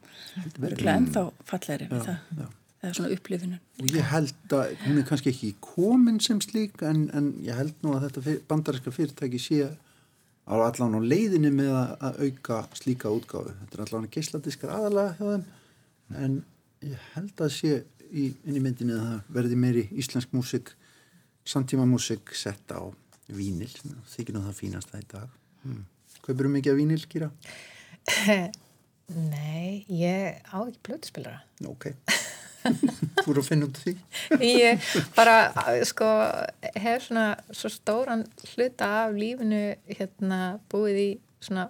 Örgulega 0.61 1.01
ennþá 1.01 1.25
fallegri 1.49 1.89
við 1.91 2.05
það. 2.11 2.29
já. 2.39 2.47
Eða 2.85 2.97
svona 2.99 3.15
upplifunum. 3.17 3.61
Og 3.81 3.95
ég 3.97 4.07
held 4.13 4.53
að 4.53 4.75
hún 4.85 5.01
er 5.01 5.07
kannski 5.09 5.31
ekki 5.33 5.55
komin 5.65 6.21
sem 6.21 6.41
slík 6.45 6.83
en, 6.85 7.07
en 7.17 7.31
ég 7.43 7.57
held 7.57 7.79
nú 7.81 7.95
að 7.97 8.05
þetta 8.07 8.23
fyr, 8.27 8.39
bandaríska 8.51 8.93
fyrirtæki 8.93 9.41
sé 9.41 9.71
á 10.45 10.55
allan 10.61 10.93
á 10.93 11.01
leiðinni 11.01 11.49
með 11.57 11.73
að, 11.73 11.95
að 12.05 12.19
auka 12.27 12.59
slíka 12.77 13.13
útgáfu. 13.15 13.55
Þetta 13.63 13.79
er 13.79 13.85
allan 13.87 14.11
geisladiskar 14.13 14.75
aðalega 14.77 15.17
hjá 15.17 15.25
þeim 15.31 15.47
en 16.13 16.43
ég 16.85 17.09
held 17.15 17.41
að 17.41 17.53
sé 17.55 17.73
í, 18.11 18.31
inn 18.45 18.59
í 18.59 18.63
myndinni 18.63 18.97
að 18.97 19.07
það 19.07 19.33
verði 19.39 19.61
meiri 19.61 19.87
íslensk 19.97 20.35
músik, 20.37 20.75
samtíma 21.49 21.87
músik 21.89 22.35
sett 22.37 22.75
á 22.75 22.81
vínil 23.33 23.71
þykir 24.13 24.37
nú 24.37 24.45
það 24.45 24.59
fínasta 24.61 25.01
í 25.01 25.09
dag. 25.11 25.33
Hmm. 25.65 25.85
Kaupir 26.25 26.49
um 26.49 26.55
mikið 26.57 26.75
af 26.75 26.81
vínil, 26.81 27.03
Kýra? 27.09 27.31
nei, 29.35 29.85
ég 29.89 30.41
á 30.45 30.59
ekki 30.65 30.81
blötuspilara 30.89 31.43
Nú, 31.65 31.75
Ok. 31.75 31.93
Þú 32.65 33.27
eru 33.29 33.43
að 33.43 33.49
finna 33.51 33.67
út 33.69 33.77
því? 33.77 33.93
ég 34.65 34.85
bara 35.13 35.35
sko 35.85 36.07
hef 36.81 37.03
svona 37.05 37.27
svo 37.53 37.69
stóran 37.73 38.25
hluta 38.55 38.89
af 39.03 39.17
lífinu 39.19 39.75
hérna 39.91 40.39
búið 40.73 41.01
í 41.03 41.09
svona 41.45 41.67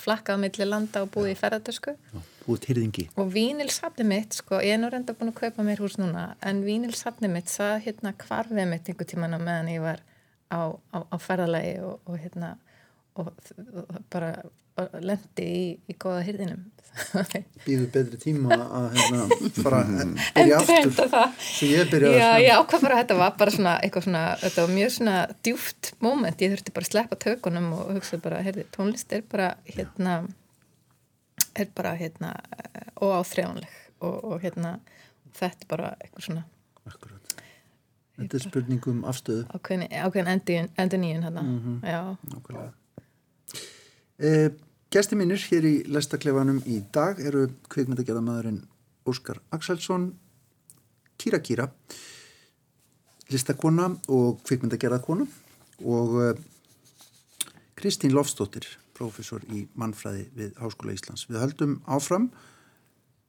flakkað 0.00 0.40
milli 0.46 0.68
landa 0.68 1.04
og 1.04 1.12
búið 1.12 1.34
í 1.34 1.38
ferðartösku 1.42 1.92
Þú 2.39 2.39
ert 2.56 2.68
hýrðingi. 2.70 3.06
og 3.16 3.32
vínilsafni 3.34 4.06
mitt 4.08 4.36
sko, 4.38 4.60
ég 4.64 4.76
er 4.76 4.82
nú 4.82 4.90
reynda 4.92 5.16
búin 5.16 5.32
að 5.32 5.40
kaupa 5.42 5.66
mér 5.66 5.82
hús 5.84 5.98
núna 6.00 6.34
en 6.46 6.64
vínilsafni 6.66 7.30
mitt, 7.32 7.50
það 7.52 7.76
hérna 7.86 8.14
kvarfið 8.24 8.70
mitt 8.72 8.90
einhver 8.90 9.10
tíman 9.10 9.36
á 9.36 9.40
meðan 9.40 9.72
ég 9.74 9.84
var 9.84 10.02
á, 10.50 10.60
á, 10.94 10.98
á 11.06 11.16
ferðalagi 11.20 11.78
og, 11.86 12.00
og 12.06 12.18
hérna 12.18 12.56
og, 13.18 13.32
og 13.74 14.02
bara 14.12 14.34
lendi 15.02 15.46
í, 15.46 15.64
í 15.90 15.96
góða 16.00 16.22
hyrðinum 16.26 16.68
býðu 17.66 17.86
betri 17.92 18.18
tíma 18.18 18.56
að 18.56 18.86
hérna, 18.96 19.26
fara 19.60 19.80
að 19.86 20.14
byrja 20.34 20.58
aftur. 20.58 21.12
svo 21.38 21.68
ég 21.70 21.92
byrja 21.92 22.10
Já, 22.16 22.30
ég 22.42 22.56
ákvað 22.56 22.84
bara 22.86 22.96
að 22.96 23.02
þetta 23.04 23.18
var 23.20 23.36
bara 23.38 23.54
svona 23.54 23.74
eitthvað 23.84 24.06
svona, 24.08 24.24
þetta 24.42 24.64
var 24.64 24.74
mjög 24.74 24.92
svona 24.96 25.16
djúft 25.46 25.92
moment, 26.02 26.42
ég 26.42 26.54
þurfti 26.54 26.74
bara 26.76 26.88
að 26.88 26.92
sleppa 26.94 27.20
tökunum 27.26 27.70
og 27.76 27.92
hugsa 27.94 28.20
bara, 28.24 28.42
heyrði, 28.46 28.66
tónlist 28.74 29.14
er 29.16 29.24
bara 29.30 29.52
hérna 29.68 30.16
er 31.54 31.70
bara 31.74 31.94
hérna 31.98 32.34
óáþrjánleg 33.00 33.76
og, 34.00 34.16
og 34.24 34.40
hérna 34.42 34.78
þetta 35.36 35.66
er 35.66 35.70
bara 35.70 35.92
eitthvað 36.00 36.26
svona 36.28 36.46
Akkurat. 36.90 37.34
Þetta 38.16 38.36
er 38.36 38.42
spurningum 38.42 39.02
afstöðu. 39.08 39.44
Ákveðin, 39.54 39.84
ákveðin 39.92 40.30
endur, 40.32 40.70
endur 40.80 41.00
nýjun 41.00 41.26
hérna, 41.26 41.42
já, 41.86 42.00
nákvæmlega. 42.32 42.72
Eh, 44.20 44.48
Gesti 44.90 45.14
mínir 45.14 45.38
hér 45.38 45.66
í 45.68 45.74
lestaklefanum 45.86 46.56
í 46.66 46.80
dag 46.90 47.20
eru 47.22 47.44
kvikmyndagerðamæðurinn 47.70 48.64
Óskar 49.06 49.38
Axelsson 49.54 50.08
Kýra 51.20 51.38
Kýra 51.38 51.68
listakona 53.30 53.86
og 54.10 54.40
kvikmyndagerðakona 54.48 55.28
og 55.86 56.16
eh, 56.24 56.42
Kristín 57.78 58.16
Lofsdóttir 58.16 58.66
prófessor 59.00 59.48
í 59.48 59.64
mannfræði 59.80 60.28
við 60.36 60.54
Háskóla 60.60 60.94
Íslands. 60.94 61.26
Við 61.30 61.40
höldum 61.40 61.78
áfram 61.88 62.30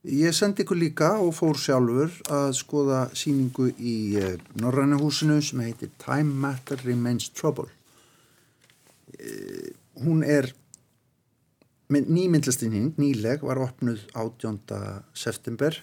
Ég 0.01 0.33
sendi 0.33 0.63
ykkur 0.63 0.79
líka 0.81 1.11
og 1.21 1.35
fór 1.37 1.59
sjálfur 1.61 2.15
að 2.33 2.55
skoða 2.57 3.01
síningu 3.13 3.67
í 3.77 4.17
uh, 4.17 4.31
Norræna 4.57 4.97
húsinu 4.97 5.35
sem 5.45 5.61
heitir 5.61 5.91
Time 6.01 6.33
Matter 6.41 6.81
Remains 6.81 7.27
Trouble. 7.37 7.67
Uh, 9.13 9.69
hún 10.01 10.23
er 10.25 10.49
nýmyndlastinning, 11.93 12.95
nýleg, 12.97 13.45
var 13.45 13.61
opnuð 13.61 14.01
18. 14.17 14.57
september. 15.13 15.77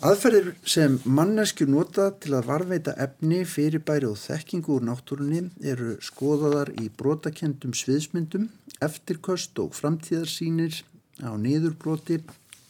Aðferðir 0.00 0.54
sem 0.64 0.94
manneskjur 1.04 1.68
nota 1.68 2.06
til 2.24 2.30
að 2.32 2.46
varveita 2.48 2.94
efni, 3.04 3.42
fyrirbæri 3.44 4.06
og 4.08 4.14
þekkingu 4.16 4.78
úr 4.78 4.86
náttúrunni 4.88 5.42
eru 5.60 5.98
skoðaðar 6.00 6.70
í 6.80 6.86
brotakendum 6.96 7.74
sviðsmyndum, 7.76 8.46
eftirköst 8.80 9.60
og 9.60 9.76
framtíðarsýnir 9.76 10.78
á 11.20 11.36
niðurbroti, 11.36 12.16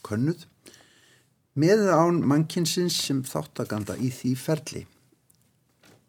könnuð, 0.02 0.42
með 1.54 1.86
án 1.94 2.18
mannkinsins 2.26 2.98
sem 2.98 3.22
þáttakanda 3.22 3.94
í 4.02 4.10
því 4.10 4.34
ferli. 4.34 4.84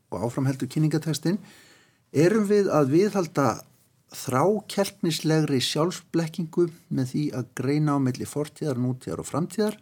Og 0.10 0.25
áframheldur 0.25 0.73
kynningatekstinn, 0.73 1.38
erum 2.10 2.49
við 2.49 2.73
að 2.73 2.95
viðhalda 2.97 3.47
þrákeltnislegri 4.25 5.62
sjálfsblekkingu 5.69 6.71
með 6.89 7.13
því 7.13 7.31
að 7.38 7.57
greina 7.62 7.93
á 7.93 7.97
melli 8.01 8.25
fortíðar, 8.25 8.81
nútíðar 8.81 9.21
og 9.21 9.29
framtíðar, 9.29 9.77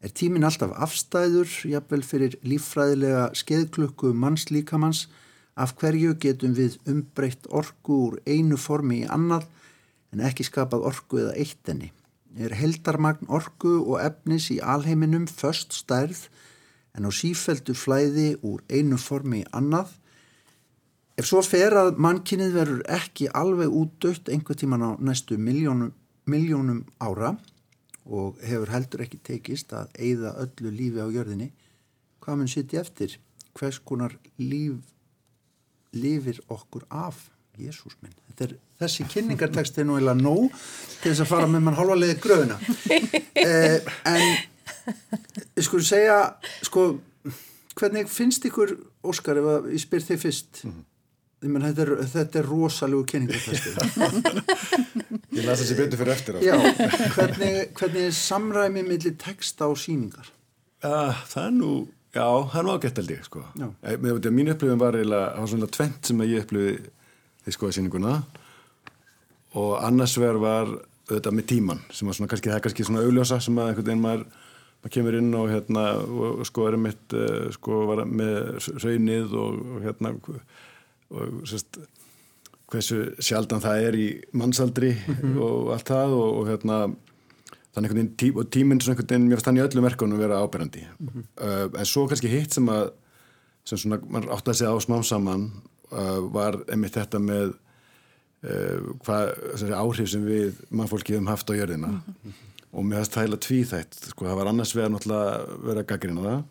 er 0.00 0.12
tímin 0.16 0.46
alltaf 0.48 0.72
afstæður, 0.80 1.50
jafnvel 1.68 2.02
fyrir 2.06 2.36
líffræðilega 2.46 3.30
skeiðklukku 3.36 4.14
mannslíkamanns, 4.16 5.08
af 5.60 5.74
hverju 5.76 6.14
getum 6.22 6.54
við 6.56 6.78
umbreytt 6.88 7.48
orgu 7.52 7.96
úr 8.06 8.20
einu 8.24 8.56
formi 8.56 9.02
í 9.02 9.08
annað 9.12 9.48
en 10.14 10.22
ekki 10.24 10.46
skapað 10.46 10.86
orgu 10.90 11.20
eða 11.24 11.34
eitt 11.42 11.68
enni. 11.68 11.90
Er 12.38 12.54
heldarmagn 12.56 13.28
orgu 13.28 13.80
og 13.82 14.00
efnis 14.00 14.48
í 14.54 14.60
alheiminum 14.62 15.26
först 15.28 15.74
stærð 15.76 16.28
en 16.96 17.06
á 17.06 17.10
sífeldu 17.12 17.74
flæði 17.76 18.32
úr 18.46 18.62
einu 18.70 18.98
formi 18.98 19.42
í 19.42 19.48
annað. 19.52 19.92
Ef 21.18 21.28
svo 21.28 21.42
fer 21.44 21.76
að 21.76 21.98
mannkinnið 22.00 22.56
verður 22.56 22.84
ekki 22.96 23.28
alveg 23.36 23.74
útdöytt 23.82 24.30
einhver 24.32 24.56
tíman 24.56 24.86
á 24.86 24.90
næstu 24.96 25.36
miljónum, 25.36 25.92
miljónum 26.24 26.86
ára 27.02 27.34
og 28.10 28.38
hefur 28.42 28.72
heldur 28.74 29.04
ekki 29.04 29.20
tekist 29.22 29.72
að 29.76 29.92
eigða 29.98 30.34
öllu 30.42 30.72
lífi 30.74 31.02
á 31.02 31.08
jörðinni, 31.14 31.50
hvað 32.20 32.40
mun 32.40 32.50
sitja 32.50 32.82
eftir? 32.82 33.18
Hvers 33.58 33.80
konar 33.82 34.16
líf 34.38 34.80
lifir 35.94 36.40
okkur 36.50 36.86
af? 36.90 37.28
Jésús 37.60 37.96
minn, 38.00 38.14
þetta 38.30 38.46
er, 38.46 38.52
þessi 38.80 39.04
kynningartekst 39.10 39.78
er 39.80 39.84
nú 39.84 39.98
eða 39.98 40.14
nóg 40.16 40.46
til 41.02 41.10
þess 41.10 41.24
að 41.26 41.28
fara 41.28 41.48
með 41.50 41.64
mann 41.66 41.76
hálfa 41.76 41.98
leiði 41.98 42.20
gröðina. 42.22 42.60
Eh, 43.40 43.78
en 44.04 44.22
ég 45.56 45.64
skulle 45.64 45.84
segja, 45.86 46.16
sko, 46.66 46.82
hvernig 47.78 48.10
finnst 48.12 48.44
ykkur, 48.44 48.74
Óskar, 49.06 49.38
ef 49.40 49.46
að 49.48 49.68
ég 49.72 49.80
spyr 49.80 50.04
þig 50.04 50.20
fyrst, 50.20 50.60
mm 50.66 50.72
-hmm. 50.72 50.82
Menn, 51.48 51.64
þetta, 51.64 51.84
er, 51.86 51.92
þetta 52.12 52.40
er 52.40 52.48
rosalegu 52.50 53.04
kynningartekst. 53.08 53.78
Ég 55.36 55.46
las 55.46 55.62
þessi 55.62 55.76
betur 55.78 56.00
fyrir 56.00 56.12
eftir 56.12 56.36
á. 56.36 56.40
Já, 56.44 56.56
hvernig, 57.14 57.70
hvernig 57.78 58.08
er 58.10 58.14
samræmi 58.16 58.82
millir 58.84 59.14
texta 59.20 59.68
og 59.70 59.78
síningar? 59.80 60.28
Uh, 60.84 61.14
það 61.30 61.46
er 61.46 61.54
nú, 61.56 61.70
já, 62.12 62.26
það 62.50 62.58
er 62.60 62.66
nú 62.66 62.74
ágætt 62.74 63.00
ég, 63.06 63.24
sko. 63.28 63.44
Já. 63.56 63.66
Eh, 63.84 63.96
Með 63.96 64.18
þetta, 64.18 64.34
mín 64.36 64.52
upplifin 64.52 64.82
var 64.82 64.98
eiginlega, 64.98 65.32
það 65.36 65.44
var 65.46 65.52
svona 65.54 65.70
tvent 65.78 66.10
sem 66.10 66.22
að 66.24 66.32
ég 66.34 66.44
upplifi 66.44 66.76
því 67.40 67.56
skoða 67.56 67.76
síninguna 67.78 68.14
og 69.60 69.72
annars 69.80 70.14
vegar 70.20 70.38
var 70.42 70.68
auðvitað 71.10 71.36
með 71.38 71.46
tíman 71.50 71.80
sem 71.90 72.10
að 72.10 72.18
svona 72.18 72.30
kannski, 72.30 72.50
það 72.52 72.58
er 72.58 72.64
kannski 72.66 72.86
svona 72.86 73.04
augljósa 73.06 73.40
sem 73.42 73.56
að 73.58 73.70
einhvern 73.70 73.86
veginn 73.88 74.02
maður, 74.04 74.26
maður 74.80 74.94
kemur 74.96 75.16
inn 75.18 75.30
og 75.40 75.46
hérna 75.50 75.84
og 76.04 76.42
sko 76.46 76.66
er 76.68 76.76
mitt 76.78 77.16
sko 77.56 77.80
var 77.88 78.02
með 78.06 78.68
raunnið 78.84 79.34
og, 79.40 79.56
og 79.74 79.86
hérna 79.88 80.12
og 81.10 81.42
sérst 81.50 81.80
hversu 82.70 82.98
sjaldan 83.18 83.62
það 83.62 83.86
er 83.88 83.98
í 83.98 84.08
mannsaldri 84.32 84.92
mm 84.94 85.14
-hmm. 85.14 85.38
og 85.42 85.72
allt 85.74 85.88
það 85.88 86.16
og, 86.16 86.28
og 86.38 86.48
hérna 86.48 86.76
þannig 87.70 87.90
einhvern 87.90 88.00
veginn 88.00 88.16
tí, 88.18 88.30
og 88.34 88.50
tíminn 88.50 88.80
svona 88.80 88.96
einhvern 88.96 89.08
veginn 89.08 89.28
mér 89.28 89.38
fannst 89.38 89.46
hann 89.46 89.58
í 89.58 89.64
öllum 89.66 89.86
verkunum 89.86 90.18
vera 90.18 90.42
ábyrgandi 90.42 90.84
mm 90.86 91.08
-hmm. 91.08 91.24
uh, 91.46 91.80
en 91.80 91.86
svo 91.86 92.06
kannski 92.08 92.28
hitt 92.28 92.54
sem 92.54 92.68
að 92.68 92.92
sem 93.64 93.78
svona 93.78 94.00
mann 94.08 94.28
átti 94.28 94.50
að 94.50 94.58
segja 94.58 94.74
á 94.74 94.78
smám 94.80 95.02
saman 95.02 95.50
uh, 95.92 96.20
var 96.32 96.62
einmitt 96.68 96.94
þetta 96.94 97.18
með 97.18 97.54
uh, 98.44 98.78
hvað 99.04 99.74
áhrif 99.74 100.08
sem 100.10 100.24
við 100.24 100.54
mannfólkið 100.70 101.18
um 101.18 101.26
haft 101.26 101.50
á 101.50 101.54
jörðina 101.54 101.86
mm 101.86 102.00
-hmm. 102.00 102.32
og 102.72 102.84
mér 102.84 102.96
fannst 102.96 103.14
það 103.14 103.22
heila 103.22 103.36
tvíþætt 103.36 103.94
sko 104.10 104.26
það 104.26 104.36
var 104.36 104.46
annars 104.46 104.74
vegar 104.76 104.90
náttúrulega 104.90 105.82
gaggrina 105.82 106.20
það 106.20 106.42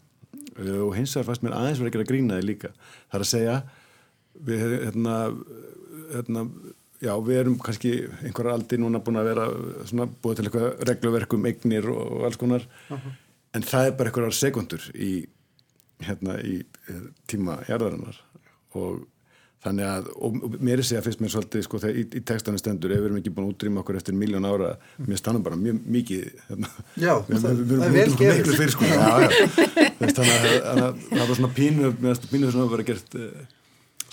uh, 0.59 0.87
og 0.87 0.95
hins 0.95 1.15
vegar 1.15 1.25
fannst 1.25 1.43
mér 1.43 1.53
aðeins 1.53 1.79
verið 1.79 1.91
að 1.91 1.97
gera 1.97 2.11
grínaði 2.11 2.43
líka 2.45 2.69
það 3.09 3.19
er 3.19 3.25
að 3.25 3.33
segja 3.35 3.63
við 4.45 4.65
hérna 4.85 5.15
hérna, 6.13 6.45
já, 7.03 7.11
við 7.25 7.41
erum 7.41 7.59
kannski 7.63 7.93
einhverja 8.23 8.55
aldi 8.57 8.79
núna 8.81 9.01
búin 9.03 9.19
að 9.21 9.29
vera 9.31 9.49
svona, 9.89 10.07
búið 10.23 10.39
til 10.39 10.47
eitthvað 10.47 10.87
regluverkum, 10.89 11.45
eignir 11.49 11.91
og 11.93 12.25
alls 12.27 12.39
konar, 12.39 12.65
uh 12.89 12.97
-huh. 12.97 13.13
en 13.53 13.61
það 13.61 13.85
er 13.85 13.95
bara 13.97 14.09
einhverjar 14.09 14.39
sekundur 14.39 14.89
í, 14.95 15.27
hérna, 15.99 16.39
í 16.41 16.59
eh, 16.89 17.07
tíma 17.27 17.59
hérðarinnar 17.67 18.19
og 18.73 19.07
þannig 19.59 19.83
að, 19.83 20.05
og 20.15 20.35
mér 20.63 20.79
er 20.79 20.83
segja 20.87 21.01
fyrst 21.03 21.19
mér 21.19 21.31
svolítið, 21.33 21.63
sko, 21.63 21.79
þegar 21.79 21.97
í, 21.99 22.03
í 22.15 22.21
textanu 22.23 22.57
stendur 22.57 22.91
ef 22.91 22.99
við 22.99 23.05
erum 23.05 23.17
ekki 23.17 23.33
búin 23.35 23.47
að 23.49 23.53
útrýma 23.53 23.81
okkur 23.81 23.97
eftir 23.99 24.15
miljón 24.15 24.45
ára 24.45 24.77
mér 24.97 25.17
stannum 25.17 25.43
bara 25.43 25.55
mjög 25.55 25.81
mikið 25.85 26.31
hérna, 26.47 26.69
Já, 26.95 27.13
við, 27.27 27.41
það, 27.41 27.63
við, 27.67 27.77
það 27.79 27.85
er 27.85 27.91
vel 27.91 28.15
gefið 28.15 28.55
fyrr, 28.55 28.71
sko, 28.71 28.85
já, 28.85 29.19
já. 29.19 29.29
þannig 29.99 30.47
að 30.63 30.95
það 31.09 31.27
var 31.27 31.35
svona 31.35 31.53
pínu, 31.53 31.91
pínu 32.31 32.51
sem 32.51 32.61
að 32.61 32.71
vera 32.71 32.87
gert 32.87 33.15
uh, 33.19 33.58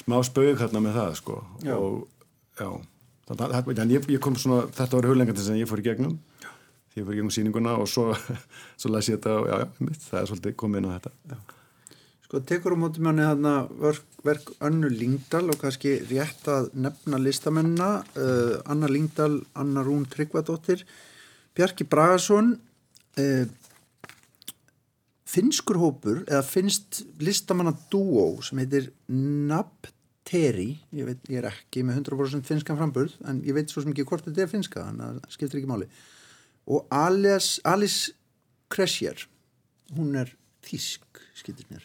smá 0.07 0.21
spög 0.27 0.61
hérna 0.63 0.83
með 0.85 1.01
það 1.01 1.17
sko. 1.21 1.41
Já. 1.67 1.75
og 1.75 2.07
já. 2.61 2.71
Þannig 3.27 3.83
að 3.83 3.93
ég, 3.97 4.09
ég 4.15 4.23
kom 4.23 4.39
svona, 4.39 4.69
þetta 4.71 5.01
var 5.01 5.11
huglengan 5.11 5.43
sem 5.43 5.59
ég 5.59 5.67
fór 5.67 5.83
í 5.83 5.87
gegnum. 5.89 6.15
Því 6.93 7.03
ég 7.03 7.09
fór 7.09 7.17
í 7.17 7.19
gegnum 7.19 7.35
síninguna 7.35 7.75
og 7.83 7.91
svo, 7.91 8.13
svo 8.81 8.93
las 8.95 9.11
ég 9.11 9.19
þetta 9.19 9.35
og 9.41 9.51
já, 9.51 9.57
já, 9.65 9.69
mitt, 9.83 10.03
það 10.07 10.21
er 10.21 10.31
svolítið 10.31 10.59
komið 10.63 10.83
inn 10.83 10.89
á 10.89 10.95
þetta. 10.95 11.15
Já. 11.33 11.41
Sko, 12.27 12.41
tekur 12.43 12.75
um 12.75 12.81
mótum 12.83 13.07
hann 13.07 13.23
hérna 13.23 13.57
verk, 13.83 14.07
verk 14.27 14.49
Önnu 14.67 14.89
Lingdal 14.91 15.45
og 15.53 15.61
kannski 15.61 15.97
rétt 16.11 16.49
að 16.51 16.73
nefna 16.75 17.21
listamennina 17.23 17.91
uh, 18.19 18.57
Anna 18.67 18.91
Lingdal, 18.91 19.37
Anna 19.55 19.85
Rún 19.87 20.09
Tryggvadóttir 20.11 20.83
Bjarki 21.55 21.87
Bragason 21.87 22.57
uh, 23.23 23.47
finskur 25.27 25.79
hópur 25.79 26.25
eða 26.27 26.43
finst 26.47 27.05
listamanna 27.23 27.77
dúó 27.93 28.43
sem 28.43 28.59
heitir 28.63 28.91
Nabt 29.07 29.93
Teri, 30.27 30.73
ég, 30.91 31.07
veit, 31.07 31.21
ég 31.31 31.39
er 31.39 31.47
ekki 31.53 31.85
með 31.87 32.01
100% 32.03 32.49
finskan 32.49 32.79
framburð 32.79 33.15
en 33.31 33.39
ég 33.47 33.55
veit 33.55 33.71
svo 33.71 33.85
sem 33.85 33.93
ekki 33.93 34.07
hvort 34.09 34.27
þetta 34.27 34.43
er 34.43 34.51
finska 34.51 34.83
þannig 34.89 35.05
að 35.07 35.21
það 35.21 35.37
skiptir 35.37 35.61
ekki 35.61 35.71
máli. 35.71 35.87
Og 36.67 36.89
Alice, 36.91 37.61
Alice 37.63 38.17
Kressjer 38.73 39.29
hún 39.95 40.17
er 40.19 40.33
þísk 40.67 41.21
skiptir 41.37 41.69
mér. 41.71 41.85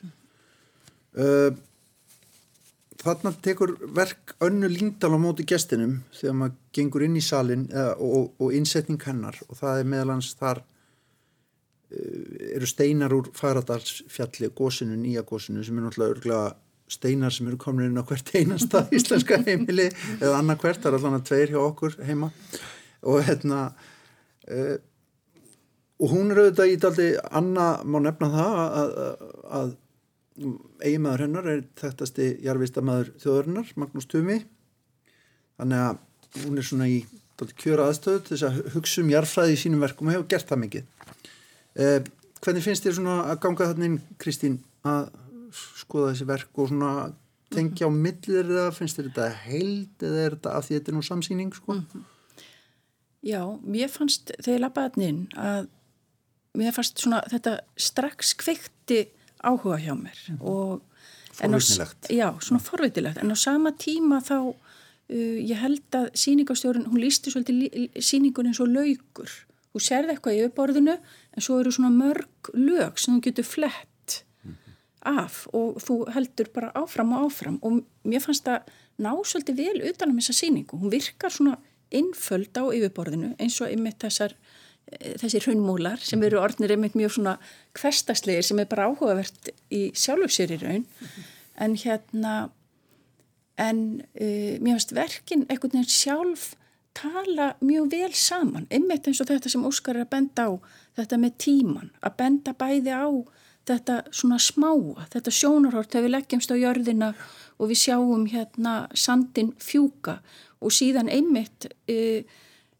Uh, 1.12 1.52
þarna 3.02 3.34
tekur 3.44 3.76
verk 3.94 4.36
önnu 4.44 4.70
líndal 4.72 5.14
á 5.18 5.20
móti 5.22 5.46
gestinum 5.48 6.00
þegar 6.16 6.38
maður 6.40 6.58
gengur 6.78 7.06
inn 7.06 7.20
í 7.20 7.24
salin 7.26 7.68
uh, 7.70 7.94
og, 8.02 8.34
og 8.42 8.58
innsetning 8.58 9.02
hennar. 9.06 9.38
Og 9.50 9.60
það 9.60 9.84
er 9.84 9.94
meðalans 9.94 10.32
þar 10.40 10.64
uh, 10.64 12.56
eru 12.56 12.70
steinar 12.70 13.14
úr 13.14 13.30
Fagradalsfjalli 13.38 14.50
gósinu, 14.58 14.98
nýja 14.98 15.26
gósinu 15.28 15.66
sem 15.66 15.78
er 15.78 15.86
náttúrulega 15.88 16.18
örglega 16.18 16.52
steinar 16.92 17.34
sem 17.34 17.48
eru 17.48 17.60
komin 17.62 17.90
inn 17.90 18.02
á 18.02 18.04
hvert 18.08 18.34
einasta 18.36 18.84
íslenska 18.98 19.40
heimili 19.46 19.88
eða 20.20 20.38
annað 20.40 20.64
hvert, 20.66 20.84
það 20.84 20.92
er 20.92 20.98
allavega 21.00 21.28
tveir 21.30 21.54
hjá 21.54 21.62
okkur 21.64 22.00
heima. 22.08 22.32
Og 23.02 23.24
hérna 23.26 23.62
uh, 23.72 24.78
og 26.02 26.10
hún 26.10 26.34
er 26.34 26.42
auðvitað 26.42 26.72
í 26.72 26.78
daldi 26.82 27.08
Anna 27.30 27.66
má 27.86 28.00
nefna 28.02 28.32
það 28.34 28.60
að, 28.62 28.94
að, 29.06 29.26
að 29.60 29.74
eiginmaður 30.82 31.24
hennar 31.28 31.50
er 31.52 31.60
þekktasti 31.78 32.30
jarvistamæður 32.42 33.12
þjóðarinnar 33.22 33.74
Magnús 33.78 34.10
Tumi. 34.10 34.40
Þannig 35.62 35.84
að 35.86 36.46
hún 36.48 36.58
er 36.58 36.66
svona 36.66 36.90
í 36.90 37.04
daldi 37.38 37.58
kjöra 37.62 37.90
aðstöðu 37.92 38.24
til 38.26 38.34
þess 38.34 38.48
að 38.50 38.74
hugsa 38.76 39.04
um 39.04 39.14
jarfræði 39.14 39.54
í 39.54 39.62
sínum 39.62 39.86
verkum 39.86 40.10
og 40.10 40.18
hefur 40.18 40.30
gert 40.34 40.50
það 40.50 40.64
mikið. 40.64 40.90
Uh, 41.78 42.00
hvernig 42.42 42.66
finnst 42.66 42.88
þér 42.88 42.98
svona 42.98 43.18
að 43.30 43.42
ganga 43.46 43.70
þarna 43.70 43.90
inn 43.92 44.00
Kristín 44.22 44.58
að 44.88 45.12
skoða 45.92 46.14
þessi 46.14 46.28
verk 46.32 46.64
og 46.64 46.72
svona 46.72 46.94
tengja 47.52 47.90
á 47.90 47.92
millir 47.92 48.48
eða 48.48 48.72
finnst 48.72 48.98
þér 48.98 49.10
þetta 49.12 49.28
heild 49.44 50.06
eða 50.08 50.24
er 50.24 50.36
þetta 50.38 50.56
að 50.56 50.68
því 50.68 50.78
þetta 50.78 50.92
er 50.92 50.98
nú 50.98 51.04
samsýning 51.04 51.54
sko? 51.56 51.74
Mm 51.76 51.86
-hmm. 51.92 52.04
Já, 53.22 53.42
mér 53.62 53.90
fannst 53.92 54.32
þegar 54.40 54.56
ég 54.56 54.62
lappaði 54.62 54.90
hann 54.96 55.08
inn 55.10 55.28
að 55.38 55.68
mér 56.58 56.74
fannst 56.74 57.00
svona 57.00 57.22
þetta 57.30 57.60
strax 57.78 58.34
kveikti 58.34 59.02
áhuga 59.44 59.78
hjá 59.78 59.94
mér 59.94 60.18
mm 60.30 60.38
-hmm. 60.38 60.48
og 60.48 60.82
Forvitilegt. 61.32 62.10
Já, 62.10 62.40
svona 62.42 62.60
forvitilegt 62.60 63.18
en 63.18 63.32
á 63.32 63.36
sama 63.36 63.72
tíma 63.72 64.20
þá 64.20 64.38
uh, 65.12 65.38
ég 65.40 65.58
held 65.58 65.96
að 65.96 66.10
síningastjórun, 66.14 66.86
hún 66.92 67.00
lísti 67.00 67.32
svolítið 67.32 67.90
síningun 68.00 68.48
eins 68.48 68.60
og 68.60 68.68
laugur 68.68 69.32
hún 69.72 69.84
serði 69.84 70.16
eitthvað 70.16 70.38
í 70.38 70.44
uppborðinu 70.48 70.98
en 70.98 71.42
svo 71.42 71.60
eru 71.62 71.72
svona 71.72 71.90
mörg 71.90 72.52
lög 72.54 73.00
sem 73.00 73.14
hún 73.14 73.24
getur 73.24 73.48
flett 73.48 73.91
af 75.08 75.48
og 75.58 75.80
þú 75.82 75.98
heldur 76.14 76.50
bara 76.54 76.72
áfram 76.78 77.14
og 77.16 77.28
áfram 77.28 77.60
og 77.66 77.82
mér 78.08 78.24
fannst 78.24 78.46
það 78.46 78.72
ná 79.02 79.12
svolítið 79.26 79.62
vel 79.62 79.90
utanum 79.90 80.20
þessa 80.20 80.38
síningu. 80.38 80.78
Hún 80.78 80.94
virkar 80.94 81.34
svona 81.34 81.58
innföld 81.92 82.56
á 82.56 82.64
yfirborðinu 82.72 83.34
eins 83.42 83.60
og 83.62 83.72
einmitt 83.72 84.00
þessar, 84.04 84.36
eh, 84.92 85.18
þessi 85.20 85.42
hraunmúlar 85.44 86.00
sem 86.00 86.24
eru 86.24 86.40
orðnir 86.40 86.76
einmitt 86.76 86.96
mjög 86.96 87.18
svona 87.18 87.38
kvestaslegir 87.74 88.44
sem 88.44 88.60
er 88.60 88.70
bara 88.72 88.88
áhugavert 88.88 89.52
í 89.70 89.92
sjálfsýri 89.92 90.62
raun 90.62 90.86
mm 90.86 91.08
-hmm. 91.08 91.30
en 91.56 91.76
hérna 91.76 92.50
en 93.58 94.02
uh, 94.22 94.60
mér 94.60 94.78
fannst 94.78 94.96
verkin 94.96 95.46
einhvern 95.50 95.72
veginn 95.72 95.90
sjálf 95.90 96.56
tala 96.94 97.56
mjög 97.60 97.92
vel 97.92 98.14
saman 98.14 98.68
einmitt 98.70 99.08
eins 99.08 99.22
og 99.22 99.30
þetta 99.30 99.50
sem 99.50 99.66
Óskar 99.66 99.96
er 99.96 100.06
að 100.06 100.14
benda 100.16 100.48
á 100.48 100.52
þetta 101.00 101.18
með 101.18 101.38
tíman, 101.38 101.92
að 102.02 102.18
benda 102.18 102.54
bæði 102.54 102.92
á 102.92 103.08
þetta 103.70 103.98
svona 104.16 104.40
smáa, 104.42 105.06
þetta 105.14 105.34
sjónarhort 105.34 105.92
þegar 105.92 106.08
við 106.08 106.16
leggjumst 106.16 106.54
á 106.54 106.56
jörðina 106.58 107.12
og 107.62 107.70
við 107.70 107.82
sjáum 107.84 108.26
hérna 108.32 108.76
sandin 108.98 109.54
fjúka 109.62 110.20
og 110.62 110.74
síðan 110.74 111.12
einmitt 111.12 111.70
e, 111.90 112.24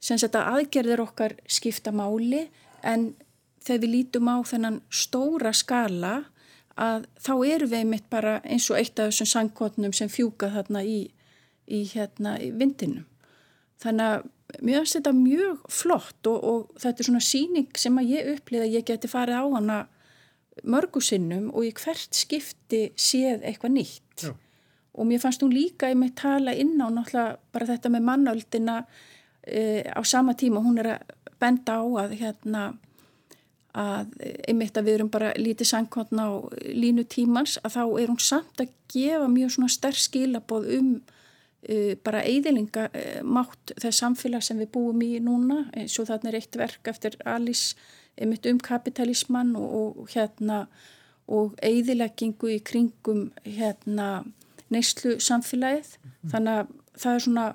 sem 0.02 0.18
þetta 0.18 0.48
aðgerðir 0.56 1.04
okkar 1.04 1.38
skipta 1.50 1.94
máli 1.94 2.48
en 2.82 3.12
þegar 3.62 3.84
við 3.84 3.94
lítum 3.96 4.30
á 4.34 4.38
þennan 4.48 4.82
stóra 4.90 5.54
skala 5.54 6.14
að 6.82 7.06
þá 7.22 7.34
eru 7.46 7.70
við 7.70 7.80
einmitt 7.84 8.10
bara 8.10 8.40
eins 8.42 8.70
og 8.72 8.80
eitt 8.80 8.98
af 9.00 9.12
þessum 9.12 9.30
sangkotnum 9.30 9.94
sem 9.94 10.10
fjúka 10.10 10.50
þarna 10.54 10.82
í, 10.88 11.02
í 11.70 11.82
hérna 11.92 12.38
í 12.42 12.50
vindinum. 12.58 13.06
Þannig 13.82 14.08
að 14.08 14.64
mér 14.66 14.82
finnst 14.82 14.98
þetta 14.98 15.14
mjög 15.16 15.66
flott 15.72 16.30
og, 16.30 16.40
og 16.42 16.82
þetta 16.82 17.04
er 17.04 17.10
svona 17.10 17.24
síning 17.26 17.70
sem 17.78 17.98
að 18.02 18.14
ég 18.16 18.32
upplýða 18.36 18.68
að 18.68 18.78
ég 18.78 18.88
geti 18.88 19.12
farið 19.12 19.42
á 19.42 19.46
hana 19.56 19.80
mörgusinnum 20.64 21.50
og 21.54 21.66
í 21.66 21.72
hvert 21.76 22.16
skipti 22.16 22.84
séð 23.00 23.46
eitthvað 23.48 23.76
nýtt 23.78 24.26
Já. 24.28 24.34
og 24.94 25.08
mér 25.08 25.24
fannst 25.24 25.44
hún 25.44 25.56
líka 25.56 25.90
í 25.92 25.98
mig 25.98 26.14
tala 26.20 26.54
inn 26.54 26.76
á 26.84 26.88
náttúrulega 26.92 27.40
bara 27.54 27.70
þetta 27.72 27.92
með 27.94 28.08
mannöldina 28.10 28.78
e, 29.48 29.84
á 29.88 30.02
sama 30.04 30.36
tíma 30.36 30.64
hún 30.64 30.82
er 30.84 30.96
að 30.98 31.16
benda 31.42 31.80
á 31.80 31.84
að 32.04 32.18
hérna 32.20 32.66
að 33.72 34.12
einmitt 34.50 34.76
að 34.76 34.88
við 34.90 34.98
erum 34.98 35.10
bara 35.12 35.32
lítið 35.40 35.70
sangkotna 35.70 36.28
á 36.28 36.32
línu 36.76 37.06
tímans 37.08 37.56
að 37.64 37.78
þá 37.78 37.84
er 38.02 38.12
hún 38.12 38.20
samt 38.20 38.60
að 38.60 38.74
gefa 38.92 39.30
mjög 39.32 39.54
svona 39.56 39.72
sterk 39.72 40.02
skilaboð 40.02 40.68
um 40.76 40.90
uh, 41.00 41.94
bara 42.04 42.26
eiðilinga 42.28 42.90
uh, 42.92 43.56
þess 43.72 44.04
samfélag 44.04 44.44
sem 44.44 44.60
við 44.60 44.74
búum 44.76 45.02
í 45.06 45.14
núna 45.24 45.64
eins 45.72 45.96
og 46.04 46.10
þarna 46.12 46.34
er 46.34 46.42
eitt 46.42 46.60
verk 46.60 46.92
eftir 46.92 47.16
Alice 47.24 47.80
einmitt 48.20 48.48
um 48.50 48.60
kapitalismann 48.60 49.56
og, 49.56 49.98
og 50.02 50.10
hérna 50.14 50.66
og 51.32 51.56
eigðileggingu 51.64 52.50
í 52.56 52.60
kringum 52.66 53.30
hérna 53.46 54.24
neyslu 54.72 55.18
samfélagið 55.24 55.96
mm. 55.98 56.32
þannig 56.34 56.60
að 56.60 56.74
það 57.02 57.14
er 57.14 57.26
svona 57.26 57.48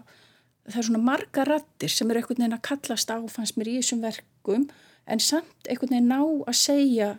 það 0.67 0.81
er 0.81 0.89
svona 0.89 1.05
marga 1.07 1.47
rattir 1.47 1.93
sem 1.93 2.11
er 2.11 2.21
einhvern 2.21 2.43
veginn 2.43 2.57
að 2.57 2.67
kallast 2.71 3.13
á 3.13 3.17
fannst 3.31 3.59
mér 3.59 3.73
í 3.73 3.79
þessum 3.81 4.03
verkum 4.05 4.69
en 5.07 5.23
samt 5.23 5.71
einhvern 5.71 5.95
veginn 5.95 6.11
ná 6.11 6.21
að 6.23 6.59
segja 6.61 7.11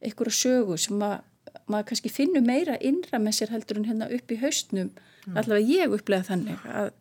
einhverju 0.00 0.36
sögu 0.36 0.78
sem 0.80 1.04
að 1.04 1.20
maður 1.70 1.88
kannski 1.90 2.12
finnur 2.12 2.44
meira 2.44 2.76
innra 2.82 3.20
með 3.22 3.38
sér 3.38 3.54
heldur 3.54 3.80
en 3.80 3.88
hérna 3.88 4.10
upp 4.12 4.32
í 4.32 4.40
haustnum 4.40 4.90
mm. 4.90 5.36
allavega 5.36 5.78
ég 5.78 5.96
upplega 5.96 6.28
þannig 6.32 6.66
að 6.68 6.92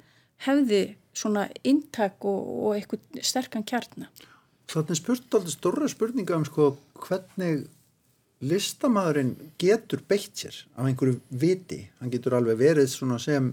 hefði 0.46 0.84
svona 1.20 1.48
intak 1.68 2.24
og, 2.28 2.52
og 2.64 2.76
eitthvað 2.78 3.24
sterkan 3.26 3.66
kjarnar. 3.68 4.12
Þannig 4.70 5.00
spurt 5.00 5.34
alltaf 5.34 5.54
stóra 5.54 5.90
spurninga 5.90 6.38
um 6.38 6.46
sko 6.46 6.72
hvernig 7.02 7.64
listamæðurinn 8.46 9.34
getur 9.60 10.04
beitt 10.08 10.38
sér 10.38 10.56
af 10.78 10.86
einhverju 10.86 11.18
viti. 11.42 11.82
Hann 12.00 12.14
getur 12.14 12.38
alveg 12.38 12.60
verið 12.60 12.92
sem 13.20 13.50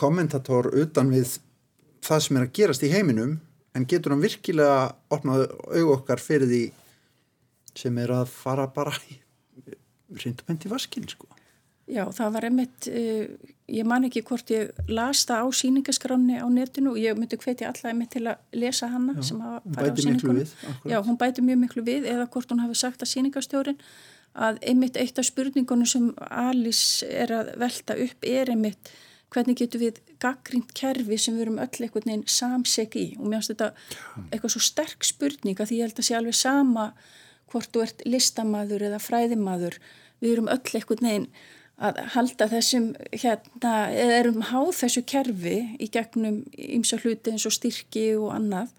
kommentator 0.00 0.70
utan 0.72 1.12
við 1.12 1.36
það 2.06 2.24
sem 2.24 2.38
er 2.38 2.46
að 2.46 2.56
gerast 2.58 2.86
í 2.86 2.92
heiminum 2.92 3.36
en 3.76 3.86
getur 3.88 4.14
hann 4.14 4.24
virkilega 4.24 4.96
opnað 5.12 5.46
auð 5.68 5.92
okkar 5.98 6.22
fyrir 6.22 6.48
því 6.48 6.64
sem 7.76 7.98
er 8.00 8.14
að 8.16 8.30
fara 8.32 8.66
bara 8.72 8.94
reyndum 8.96 10.48
hendi 10.48 10.72
vaskinn 10.72 11.08
sko. 11.10 11.28
Já, 11.86 12.02
það 12.10 12.32
var 12.34 12.46
einmitt, 12.48 12.88
uh, 12.90 13.52
ég 13.70 13.86
man 13.86 14.06
ekki 14.08 14.24
hvort 14.26 14.50
ég 14.50 14.72
las 14.90 15.22
það 15.28 15.46
á 15.46 15.48
síningaskráni 15.54 16.40
á 16.42 16.46
netinu 16.50 16.96
og 16.96 16.98
ég 16.98 17.14
myndi 17.18 17.38
hvetja 17.38 17.70
alla 17.70 17.92
einmitt 17.92 18.10
til 18.16 18.24
að 18.26 18.58
lesa 18.58 18.90
hana 18.90 19.14
Já, 19.14 19.22
sem 19.28 19.40
hún 19.40 19.76
fara 19.76 19.86
á 19.86 19.94
akkúrat. 19.94 20.54
Já, 20.90 20.98
hún 21.06 21.18
bæti 21.20 21.46
mjög 21.46 21.62
miklu 21.62 21.86
við 21.86 22.08
eða 22.10 22.26
hvort 22.26 22.50
hún 22.50 22.64
hafi 22.64 22.78
sagt 22.78 23.06
að 23.06 23.12
síningastjórin 23.12 23.78
að 24.36 24.58
einmitt 24.66 24.98
eitt 25.00 25.18
af 25.18 25.28
spurningunum 25.28 25.88
sem 25.88 26.10
Alice 26.28 27.06
er 27.06 27.32
að 27.32 27.52
velta 27.62 27.96
upp 28.06 28.26
er 28.26 28.50
einmitt 28.52 28.90
hvernig 29.32 29.58
getur 29.58 29.82
við 29.82 30.00
gaggrínt 30.22 30.72
kerfi 30.76 31.18
sem 31.20 31.36
við 31.36 31.46
erum 31.46 31.60
öll 31.62 31.70
einhvern 31.70 32.10
veginn 32.10 32.26
samseg 32.30 32.96
í? 32.98 33.06
Og 33.18 33.28
mér 33.28 33.42
finnst 33.42 33.54
þetta 33.54 33.70
eitthvað 34.30 34.54
svo 34.54 34.62
sterk 34.64 35.06
spurning 35.06 35.60
að 35.60 35.70
því 35.70 35.78
ég 35.80 35.88
held 35.88 36.00
að 36.02 36.08
sé 36.08 36.18
alveg 36.18 36.38
sama 36.38 36.86
hvort 37.52 37.70
þú 37.74 37.84
ert 37.84 38.04
listamaður 38.06 38.86
eða 38.88 39.02
fræðimaður. 39.02 39.78
Við 40.22 40.34
erum 40.34 40.50
öll 40.52 40.78
einhvern 40.78 41.08
veginn 41.08 41.28
að 41.76 41.98
halda 42.14 42.46
þessum 42.48 42.86
hérna, 43.12 43.72
eða 43.92 44.18
erum 44.22 44.44
háð 44.48 44.70
þessu 44.78 45.02
kerfi 45.08 45.56
í 45.76 45.88
gegnum 45.92 46.38
ymsa 46.56 46.96
hluti 47.02 47.34
eins 47.34 47.44
og 47.48 47.52
styrki 47.52 48.06
og 48.16 48.30
annað. 48.32 48.72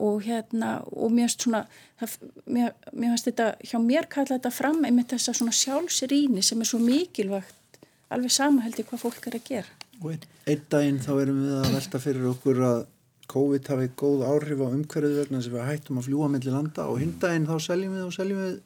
Og 0.00 0.24
hérna 0.24 0.78
og 0.88 1.12
mér 1.12 1.28
finnst 1.28 1.44
svona 1.44 1.62
það, 2.00 2.16
mér, 2.46 2.72
mér 2.92 3.12
finnst 3.12 3.28
þetta, 3.28 3.50
hjá 3.60 3.78
mér 3.84 4.08
kalla 4.08 4.38
þetta 4.38 4.54
fram 4.56 4.80
einmitt 4.88 5.12
þessa 5.12 5.36
svona 5.36 5.52
sjálfsrýni 5.52 6.44
sem 6.44 6.60
er 6.60 6.72
svo 6.72 6.80
mikilvægt 6.80 7.80
alveg 8.10 8.32
sama 8.32 8.64
held 8.64 8.80
ég 8.80 8.88
hvað 8.88 9.04
fólk 9.04 9.28
er 9.28 9.36
að 9.36 9.46
gera. 9.52 9.78
Og 10.00 10.14
einn, 10.14 10.26
einn 10.48 10.66
daginn 10.72 11.04
þá 11.04 11.12
erum 11.20 11.44
við 11.44 11.56
að 11.60 11.72
velta 11.76 12.00
fyrir 12.00 12.30
okkur 12.32 12.64
að 12.70 12.84
COVID 13.30 13.68
hafi 13.70 13.90
góð 14.00 14.24
áhrif 14.26 14.62
á 14.64 14.66
umhverfið 14.72 15.18
vegna 15.20 15.42
sem 15.44 15.52
við 15.54 15.68
hættum 15.68 16.00
að 16.00 16.08
fljúa 16.08 16.30
mellir 16.32 16.56
landa 16.56 16.88
og 16.90 16.98
hinn 16.98 17.18
daginn 17.20 17.46
þá 17.46 17.58
seljum 17.62 17.92
við 17.94 18.06
og 18.08 18.14
seljum 18.16 18.40
við 18.42 18.56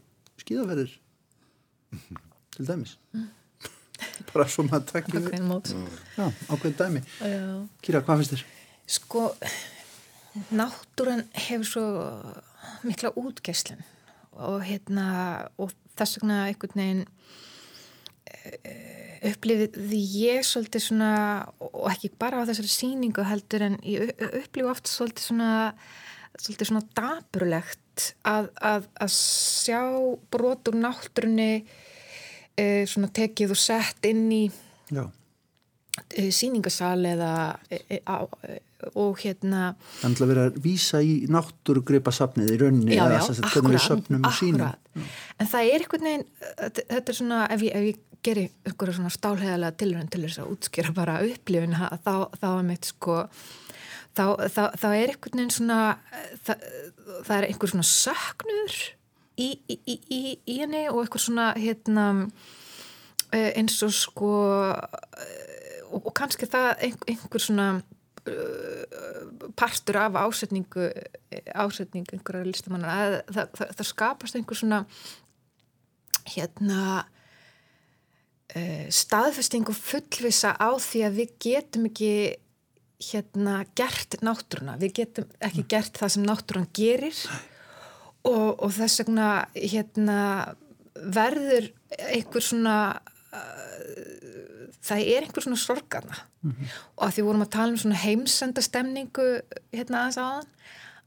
skíðaferðir. 0.40 1.00
Til 2.54 2.68
dæmis 2.70 2.94
bara 4.33 4.46
svo 4.50 4.66
maður 4.66 4.88
takkir 4.92 5.20
ákveðin 5.20 5.48
mót 5.48 5.72
Já, 6.16 6.26
ákveðin 6.50 6.78
dæmi 6.80 7.04
Já. 7.20 7.44
Kýra, 7.85 8.02
hvað 8.04 8.22
finnst 8.22 8.37
þér? 8.37 8.44
Sko, 8.94 9.24
náttúran 10.52 11.24
hefur 11.46 11.70
svo 11.70 11.87
mikla 12.85 13.14
útgæslun 13.16 13.85
og 14.35 14.64
hérna 14.66 15.07
og 15.62 15.72
þess 15.94 16.18
vegna 16.18 16.40
einhvern 16.48 16.80
veginn 16.80 17.04
eh, 18.66 19.28
upplifið 19.30 19.94
ég 19.94 20.44
svolítið 20.44 20.88
svona 20.88 21.12
og 21.62 21.87
ekki 21.92 22.11
bara 22.20 22.42
á 22.42 22.46
þessari 22.48 22.72
síningu 22.72 23.24
heldur 23.24 23.68
en 23.68 23.78
ég 23.87 24.11
upplifið 24.11 24.72
oft 24.72 24.90
svolítið 24.90 25.28
svona 25.30 25.52
svolítið 26.35 26.70
svona 26.70 26.87
daburlegt 26.98 28.09
að, 28.26 28.50
að, 28.59 28.88
að 28.98 29.12
sjá 29.14 29.83
brot 30.35 30.70
úr 30.70 30.80
náttúrunni 30.83 31.64
e, 32.59 32.85
svona 32.90 33.11
tekið 33.14 33.55
og 33.55 33.61
sett 33.61 34.09
inn 34.09 34.27
í 34.35 34.45
Já, 34.95 35.05
e, 36.14 36.29
síningasal 36.35 37.01
eða 37.09 37.33
e, 37.71 38.01
á, 38.07 38.27
og 38.93 39.21
hérna 39.23 39.75
þannig 40.03 40.23
að 40.23 40.33
vera 40.33 40.47
að 40.51 40.57
vísa 40.64 41.01
í 41.05 41.14
náttúrugripa 41.33 42.12
safnið 42.14 42.55
í 42.55 42.59
rauninni 42.61 42.97
já, 42.97 43.05
eða 43.07 43.21
já, 43.21 43.27
sagt 43.31 43.55
hvernig 43.55 43.77
við 43.77 43.85
söfnum 43.87 44.27
og 44.29 44.37
sínum 44.37 45.05
en 45.40 45.51
það 45.51 45.71
er 45.71 45.85
einhvern 45.85 46.09
veginn 46.11 46.27
þetta 46.83 47.05
er 47.05 47.19
svona, 47.19 47.45
ef 47.55 47.64
ég, 47.64 47.77
ef 47.79 47.88
ég 47.88 48.03
geri 48.25 48.45
einhverja 48.64 48.99
svona 48.99 49.12
stálheðalega 49.12 49.79
tilrönd 49.81 50.12
til 50.12 50.25
þess 50.25 50.43
að 50.43 50.53
útskýra 50.55 50.95
bara 50.97 51.21
upplifun 51.27 51.77
þá, 51.77 52.14
þá 52.40 52.49
er 52.51 52.67
mitt 52.69 52.88
sko 52.88 53.21
þá, 54.17 54.25
þá, 54.49 54.62
þá 54.81 54.88
er 54.90 55.14
einhvern 55.14 55.40
veginn 55.40 55.57
svona 55.59 55.81
það, 56.47 56.69
það 57.27 57.35
er 57.38 57.49
einhver 57.49 57.75
svona 57.75 57.88
söknur 57.88 58.79
í, 59.40 59.49
í, 59.68 59.79
í, 59.87 60.20
í, 60.47 60.59
henni 60.61 60.85
og 60.90 61.03
einhver 61.03 61.23
svona 61.23 61.49
hérna 61.59 62.07
eh, 63.35 63.51
eins 63.59 63.81
og 63.87 63.92
sko 63.94 64.31
eh, 64.70 65.81
og, 65.90 66.01
og 66.05 66.12
kannski 66.16 66.49
það 66.51 66.70
einhver, 66.87 67.42
svona 67.42 67.68
uh, 67.79 69.51
partur 69.59 70.01
af 70.03 70.18
ásetningu 70.25 70.88
ásetningu 71.55 72.16
einhverja 72.16 72.49
listamannar 72.49 72.94
að 72.94 73.18
það, 73.37 73.51
það, 73.59 73.75
það 73.79 73.90
skapast 73.90 74.38
einhver 74.38 74.61
svona 74.61 74.85
hérna 76.35 76.81
staðfesting 78.94 79.66
og 79.66 79.75
fullvisa 79.75 80.53
á 80.55 80.70
því 80.79 81.01
að 81.07 81.16
við 81.18 81.31
getum 81.42 81.87
ekki 81.88 82.11
hérna 83.03 83.57
gert 83.77 84.18
náttúruna, 84.23 84.77
við 84.79 84.92
getum 85.01 85.27
ekki 85.42 85.64
gert 85.75 85.99
það 85.99 86.12
sem 86.14 86.27
náttúran 86.29 86.68
gerir 86.77 87.18
og, 88.24 88.62
og 88.62 88.70
þess 88.74 89.02
vegna 89.02 89.28
hérna 89.54 90.20
verður 90.94 91.68
einhver 92.08 92.44
svona 92.44 92.76
uh, 93.34 93.74
það 94.84 95.10
er 95.14 95.26
einhver 95.26 95.44
svona 95.44 95.60
sorgarna. 95.60 96.16
Og 96.44 97.06
að 97.06 97.14
því 97.16 97.26
vorum 97.28 97.44
að 97.46 97.54
tala 97.56 97.72
um 97.72 97.80
svona 97.80 98.00
heimsenda 98.02 98.64
stemningu 98.64 99.28
hérna 99.72 100.02
aðeins 100.02 100.20
áðan 100.20 100.50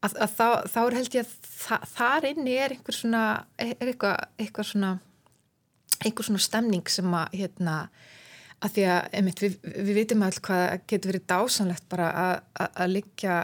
að, 0.01 0.15
að 0.15 0.31
þá, 0.33 0.47
þá 0.73 0.79
er 0.83 0.97
held 0.97 1.17
ég 1.17 1.27
að 1.27 1.51
þa 1.57 1.77
þar 1.93 2.27
inni 2.31 2.55
er 2.57 2.75
einhver 2.75 2.97
svona 2.97 3.23
er 3.61 3.73
eitthvað, 3.81 4.17
eitthvað 4.37 4.69
svona 4.71 4.91
einhver 6.03 6.27
svona 6.27 6.43
stemning 6.43 6.91
sem 6.91 7.17
að 7.17 7.37
hérna 7.41 7.77
að 8.65 8.73
því 8.73 8.83
að 8.89 9.07
einmitt, 9.19 9.41
við, 9.43 9.55
við 9.61 9.93
vitum 9.99 10.23
all 10.25 10.37
hvað 10.47 10.63
getur 10.89 11.11
verið 11.11 11.25
dásanlegt 11.29 11.87
bara 11.91 12.07
að, 12.57 12.85
liggja 12.89 13.35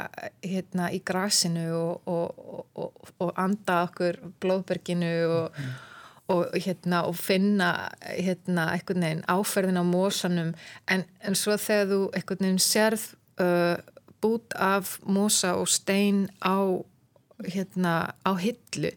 hérna 0.42 0.90
í 0.94 1.02
grasinu 1.06 1.68
og, 1.78 2.10
og, 2.10 2.64
og, 2.74 3.12
og 3.22 3.34
anda 3.38 3.84
okkur 3.88 4.18
blóðberginu 4.42 5.14
og 5.30 6.56
hérna 6.58 7.04
og 7.06 7.18
finna 7.20 7.70
hérna 8.02 8.72
einhvern 8.74 9.06
veginn 9.06 9.26
áferðin 9.30 9.82
á 9.82 9.86
mósanum 9.86 10.54
en, 10.90 11.04
en 11.22 11.38
svo 11.38 11.58
þegar 11.62 11.92
þú 11.92 12.00
einhvern 12.16 12.48
veginn 12.48 12.64
sérð 12.64 13.06
uh, 13.44 13.76
bút 14.24 14.56
af 14.56 14.98
mósa 15.06 15.54
og 15.60 15.70
stein 15.70 16.26
á 16.42 16.58
hérna 17.44 18.16
á 18.24 18.32
hillu 18.40 18.94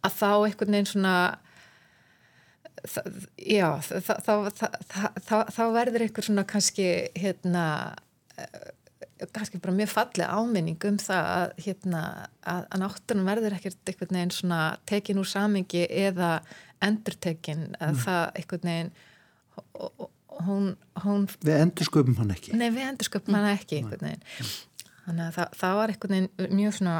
að 0.00 0.16
þá 0.16 0.30
einhvern 0.32 0.74
veginn 0.74 0.92
svona 0.94 1.16
já, 3.36 3.68
þá 3.80 5.62
verður 5.74 6.06
einhver 6.06 6.26
svona 6.26 6.46
kannski 6.48 6.86
hérna 7.18 7.64
kannski 9.32 9.60
bara 9.60 9.74
mjög 9.76 9.90
falleg 9.92 10.28
áminning 10.32 10.84
um 10.88 10.96
það 11.00 11.26
að, 11.32 11.50
hérna, 11.64 12.02
að, 12.40 12.62
að 12.72 12.82
náttúrun 12.82 13.28
verður 13.28 13.56
ekkert 13.58 13.92
einhvern 13.92 14.16
veginn 14.16 14.32
svona 14.34 14.60
tekin 14.88 15.20
úr 15.20 15.28
samingi 15.28 15.84
eða 15.88 16.30
endurtekin 16.84 17.66
að 17.80 17.92
mm. 17.92 18.00
það 18.06 18.22
einhvern 18.40 18.70
veginn 18.70 18.92
hún, 20.46 20.72
hún 21.04 21.28
Við 21.44 21.60
endursköpum 21.66 22.16
hann 22.22 22.32
ekki. 22.36 22.56
Nei, 22.56 22.70
við 22.72 22.88
endursköpum 22.88 23.36
hann 23.36 23.50
ekki 23.52 23.80
einhvern 23.80 24.08
veginn. 24.08 24.56
Þannig 25.04 25.26
að 25.26 25.36
það, 25.36 25.54
það 25.60 25.76
var 25.80 25.94
einhvern 25.94 26.16
veginn 26.16 26.56
mjög 26.60 26.78
svona 26.78 26.96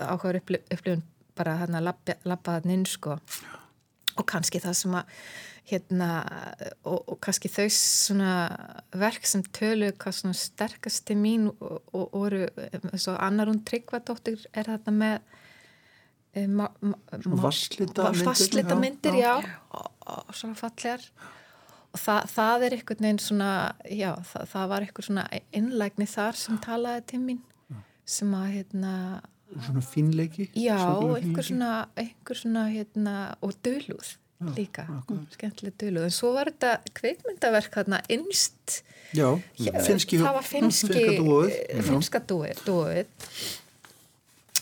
áhugaður 0.00 0.40
upplifun 0.40 1.06
bara 1.36 1.58
hérna 1.60 1.84
lappaðan 1.84 2.72
inn 2.72 2.88
sko 2.88 3.18
og 4.16 4.26
kannski 4.28 4.60
það 4.62 4.80
sem 4.80 4.96
að 4.98 5.20
hérna 5.66 6.08
og, 6.86 7.00
og 7.10 7.16
kannski 7.24 7.50
þau 7.50 7.66
svona 7.74 8.32
verk 8.94 9.26
sem 9.26 9.42
tölu 9.56 9.90
hvað 9.98 10.18
svona 10.20 10.38
sterkast 10.38 11.06
til 11.08 11.18
mín 11.18 11.48
og, 11.50 11.80
og 11.90 12.12
voru 12.14 12.44
eins 12.70 13.08
og 13.10 13.18
annar 13.22 13.50
hún 13.50 13.64
tryggvadóttir 13.66 14.46
er 14.54 14.70
þetta 14.70 14.94
með 14.94 15.16
e, 16.36 16.46
vasslita 16.46 18.12
myndir, 18.12 18.28
vasslita 18.28 18.78
myndir 18.78 19.18
já, 19.18 19.32
já 19.42 19.56
og, 19.74 19.90
og 20.06 20.38
svona 20.38 20.58
fallegar. 20.60 21.02
Og 21.96 22.02
það, 22.02 22.30
það 22.30 22.66
er 22.66 22.76
einhvern 22.76 23.06
veginn 23.06 23.22
svona 23.24 23.52
já, 23.88 24.10
það, 24.30 24.48
það 24.52 24.72
var 24.72 24.86
einhver 24.86 25.08
svona 25.08 25.26
innlægni 25.56 26.08
þar 26.12 26.38
sem 26.38 26.58
talaði 26.62 27.06
til 27.10 27.22
mín 27.24 27.42
sem 28.06 28.34
að 28.38 28.52
hérna 28.52 28.92
svona 29.54 29.82
fínleiki 29.84 30.48
já, 30.58 30.78
einhver 31.16 31.46
svona, 31.46 31.72
einhver 31.96 32.38
svona 32.38 32.68
hérna, 32.72 33.16
og 33.40 33.54
dölúð 33.64 34.16
Já, 34.36 34.50
líka, 34.52 34.82
skemmtileg 35.32 35.76
dölu 35.80 36.02
en 36.04 36.12
svo 36.12 36.34
var 36.34 36.50
þetta 36.50 36.74
kveikmyndaverk 36.98 37.78
hérna 37.78 38.02
innst. 38.12 38.82
Já, 39.16 39.30
finski 39.86 40.18
það 40.20 40.34
var 40.36 40.44
finski 40.44 41.04
finska 41.86 42.20
dúið 42.28 42.60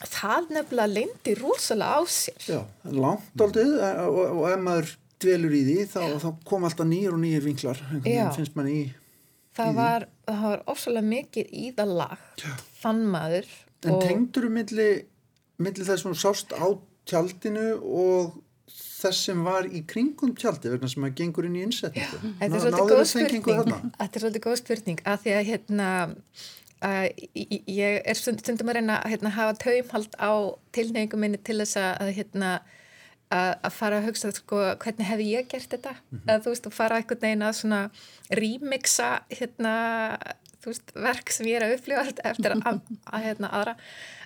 það 0.04 0.52
nefnilega 0.54 0.92
lendi 0.92 1.34
rosalega 1.40 1.98
á 1.98 2.02
sér. 2.06 2.46
Já, 2.46 2.60
langt 2.86 3.42
aldrei 3.42 3.66
og, 4.04 4.20
og 4.20 4.46
ef 4.52 4.62
maður 4.62 4.94
dvelur 5.24 5.56
í 5.58 5.64
því 5.66 5.76
þá, 5.90 6.00
þá 6.22 6.28
kom 6.46 6.68
alltaf 6.68 6.88
nýjur 6.90 7.16
og 7.16 7.22
nýjur 7.24 7.46
vinklar. 7.48 7.82
Finnst 8.36 8.54
mann 8.54 8.70
í 8.70 8.82
það 9.54 9.76
var, 9.78 10.08
það 10.26 10.46
var 10.46 10.64
ofsalega 10.70 11.10
mikið 11.10 11.52
í 11.54 11.68
það 11.76 11.94
lagt 12.00 12.46
þann 12.80 13.04
maður 13.10 13.50
En 13.90 14.00
tengdur 14.02 14.46
þú 14.48 14.50
milli, 14.58 14.88
milli 15.58 15.84
þess 15.86 16.04
að 16.04 16.10
þú 16.12 16.18
sást 16.24 16.54
á 16.56 16.66
tjaldinu 17.10 17.66
og 17.84 18.40
þess 18.74 19.24
sem 19.28 19.40
var 19.44 19.66
í 19.68 19.82
kringum 19.86 20.32
tjaldi 20.40 20.70
vegna 20.72 20.88
sem 20.88 21.04
að 21.04 21.14
gengur 21.20 21.44
inn 21.48 21.56
í 21.60 21.64
innsetningu? 21.66 22.20
Þetta 22.40 22.56
er 22.56 22.62
svolítið 22.64 22.92
góð 22.94 23.08
spurning. 23.10 23.42
Þetta 23.98 24.16
er 24.18 24.22
svolítið 24.24 24.44
góð 24.46 24.56
spurning 24.62 25.02
að 25.04 25.18
því 25.24 25.34
að 25.38 25.48
hérna 25.50 25.88
að 26.84 27.04
ég- 27.34 28.00
er 28.04 28.14
stund, 28.18 28.40
stundum 28.40 28.68
að 28.72 28.74
reyna 28.80 28.96
að 29.04 29.10
hérna, 29.14 29.30
hafa 29.36 29.54
taumhald 29.62 30.16
á 30.20 30.32
tilnefingum 30.76 31.20
minni 31.20 31.38
til 31.44 31.58
þess 31.60 31.76
að 31.80 32.00
að, 32.00 32.10
hérna 32.18 32.50
að 33.32 33.52
að 33.64 33.72
fara 33.72 33.98
að 34.00 34.04
hugsa 34.08 34.32
sko 34.36 34.56
hvernig 34.82 35.06
hefði 35.08 35.28
ég 35.32 35.48
gert 35.48 35.70
þetta 35.72 35.94
að 36.28 36.42
þú 36.44 36.52
veist 36.52 36.66
og 36.68 36.72
fara 36.76 36.98
einhvern 37.00 37.20
veginn 37.24 37.42
að 37.46 37.54
svona 37.60 37.78
remixa 38.30 39.08
hérna 39.32 39.72
veist 40.72 40.92
verk 41.06 41.32
sem 41.34 41.48
ég 41.50 41.58
er 41.58 41.66
að 41.68 41.76
upplifa 41.78 42.04
eftir 42.32 42.54
að, 42.56 42.66
að, 42.70 42.82
að 43.10 43.26
hérna 43.28 43.50
aðra. 43.60 43.74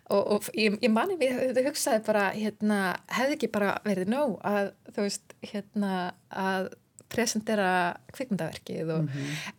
Og, 0.09 0.23
og 0.35 0.51
ég, 0.57 0.79
ég 0.81 0.93
mani 0.93 1.19
við 1.21 1.51
þau 1.57 1.65
hugsaði 1.67 2.05
bara 2.07 2.29
hérna 2.33 2.79
hefði 3.13 3.35
ekki 3.37 3.51
bara 3.53 3.75
verið 3.85 4.13
nóg 4.15 4.39
að 4.49 4.71
þú 4.95 5.05
veist 5.05 5.35
hérna 5.51 5.97
að 6.33 6.71
presentera 7.13 7.73
kvikmyndaverkið 8.13 8.93
og, 8.93 9.13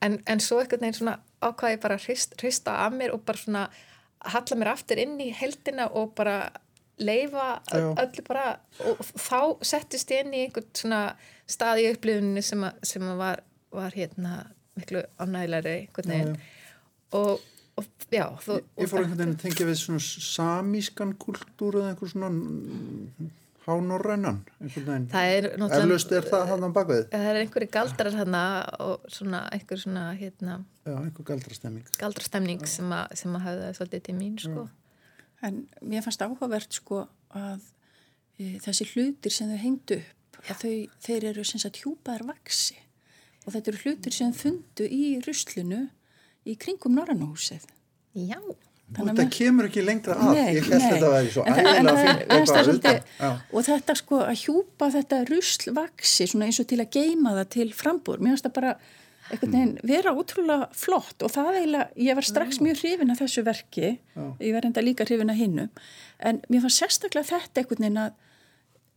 en, 0.05 0.17
en 0.29 0.41
svo 0.41 0.59
einhvern 0.61 0.83
veginn 0.85 0.97
svona 0.99 1.19
ákvaði 1.41 1.79
bara 1.81 1.97
að 1.97 2.07
hrist, 2.07 2.35
hrista 2.41 2.75
af 2.85 2.97
mér 2.97 3.13
og 3.15 3.23
bara 3.25 3.41
svona 3.41 3.63
halla 4.33 4.57
mér 4.59 4.73
aftur 4.73 5.01
inn 5.01 5.15
í 5.23 5.29
heldina 5.33 5.87
og 5.97 6.13
bara 6.17 6.51
leifa 6.99 7.61
Já. 7.71 7.95
öllu 8.03 8.25
bara 8.27 8.45
og 8.83 9.01
þá 9.07 9.65
settist 9.65 10.11
ég 10.11 10.25
inn 10.25 10.35
í 10.35 10.45
einhvern 10.45 10.69
svona 10.75 11.01
stað 11.49 11.83
í 11.83 11.89
upplifunni 11.93 12.43
sem, 12.45 12.63
að, 12.67 12.81
sem 12.85 13.05
að 13.07 13.21
var, 13.21 13.43
var 13.73 13.95
hérna 13.95 14.33
miklu 14.79 15.03
ánægilegri 15.21 15.75
einhvern 15.85 16.13
veginn 16.13 16.39
og, 17.17 17.41
og 17.79 17.85
já 18.11 18.25
þú, 18.43 18.59
Ég 18.77 18.91
fór 18.91 19.03
einhvern 19.03 19.17
veginn 19.17 19.35
að 19.35 19.43
tengja 19.43 19.67
við 19.69 19.77
svona 19.81 20.03
samískan 20.03 21.13
kultúr 21.21 21.81
eða 21.81 21.93
einhver 21.93 22.13
svona 22.13 22.31
einhvern 24.59 24.87
veginn. 24.87 25.07
það 25.11 25.31
er 25.35 25.47
náttúrulega 25.61 26.17
er 26.17 26.27
það 26.29 26.51
það 27.11 27.29
er 27.29 27.39
einhverju 27.43 27.71
galdrar 27.73 28.17
hana 28.17 28.43
og 28.85 29.09
svona 29.13 29.41
einhver 29.53 29.81
svona 29.81 30.05
hérna 30.17 30.59
Já, 30.85 30.95
einhver 30.95 31.27
galdrastemming. 31.27 31.89
galdrastemning 31.99 32.65
sem 32.67 32.93
að, 32.95 33.15
sem 33.21 33.35
að 33.35 33.45
hafa 33.45 33.65
það 33.67 33.75
svolítið 33.79 34.05
til 34.07 34.15
mín 34.17 34.39
sko. 34.41 34.67
En 35.45 35.59
mér 35.85 36.03
fannst 36.03 36.23
áhugavert 36.25 36.73
sko 36.75 37.03
að 37.37 37.61
e, 38.39 38.57
þessi 38.63 38.87
hlutir 38.93 39.35
sem 39.35 39.51
þau 39.51 39.61
hengdu 39.61 39.99
upp, 40.01 40.41
þau, 40.49 40.73
þeir 41.05 41.29
eru 41.33 41.45
sem 41.47 41.61
sagt 41.61 41.81
hjúpaðar 41.83 42.25
vaksi 42.31 42.79
og 43.45 43.53
þetta 43.53 43.71
eru 43.71 43.83
hlutir 43.85 44.15
sem 44.15 44.33
fundu 44.35 44.87
í 44.89 45.19
ruslinu 45.25 45.85
í 46.47 46.55
kringum 46.59 46.95
Norrannahúsið. 46.97 47.65
Já, 48.15 48.39
Þannig 48.89 49.11
að 49.11 49.17
Þetta 49.19 49.33
kemur 49.35 49.67
ekki 49.67 49.81
lengra 49.85 50.15
að. 50.17 50.29
Nei, 50.33 50.53
ég 50.55 50.63
held 50.65 50.81
þetta 50.81 51.09
væri 51.13 51.27
svo 51.29 51.43
En 51.45 51.53
það- 51.53 51.67
ægilega 51.69 51.99
fínt 51.99 52.21
mér 52.25 52.39
finnst 52.39 52.53
það 52.55 52.69
eitthvað. 52.71 53.03
Já. 53.19 53.27
Og 53.53 53.65
þetta 53.67 53.95
sko 53.99 54.21
að 54.25 54.39
hjúpa 54.43 54.87
þetta 54.95 55.19
rusl 55.29 55.73
vaksi 55.77 56.25
svona 56.31 56.45
eins 56.47 56.59
og 56.59 56.67
til 56.71 56.79
að 56.79 56.89
geima 56.95 57.35
það 57.37 57.49
til 57.49 57.67
frambúr. 57.73 58.17
Mér 58.17 58.33
finnst 58.33 58.47
það 58.47 58.53
bara 58.53 58.71
einhvern 59.29 59.51
veginn 59.53 59.77
vera 59.85 60.13
útrúlega 60.17 60.67
flott 60.73 61.21
og 61.21 61.29
það 61.29 61.51
eiginlega, 61.59 61.87
ég 62.01 62.15
var 62.17 62.25
strax 62.25 62.57
mjög 62.65 62.81
hrifin 62.81 63.11
af 63.13 63.19
þessu 63.21 63.43
verki, 63.45 63.91
ég 64.41 64.53
var 64.55 64.65
enda 64.65 64.81
líka 64.81 65.05
hrifin 65.05 65.29
af 65.29 65.37
hinnu, 65.37 65.69
en 66.19 66.41
mér 66.49 66.63
fannst 66.65 66.81
sérstaklega 66.81 67.29
þetta 67.29 67.61
einhvern 67.61 67.83
veginn 67.85 68.01
að 68.07 68.13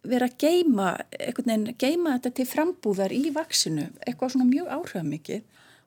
vera 0.08 0.26
að 0.26 0.38
geima, 0.38 0.88
einhvern 1.20 1.52
veginn 1.52 1.76
geima 1.78 2.16
þetta 2.16 2.34
til 2.34 2.46
frambúðar 2.46 3.12
í 3.12 3.28
vaksinu, 3.34 3.90
eitthvað 4.06 4.32
svona 4.34 4.48
mjög 4.48 4.72
áhrifamikið 4.78 5.42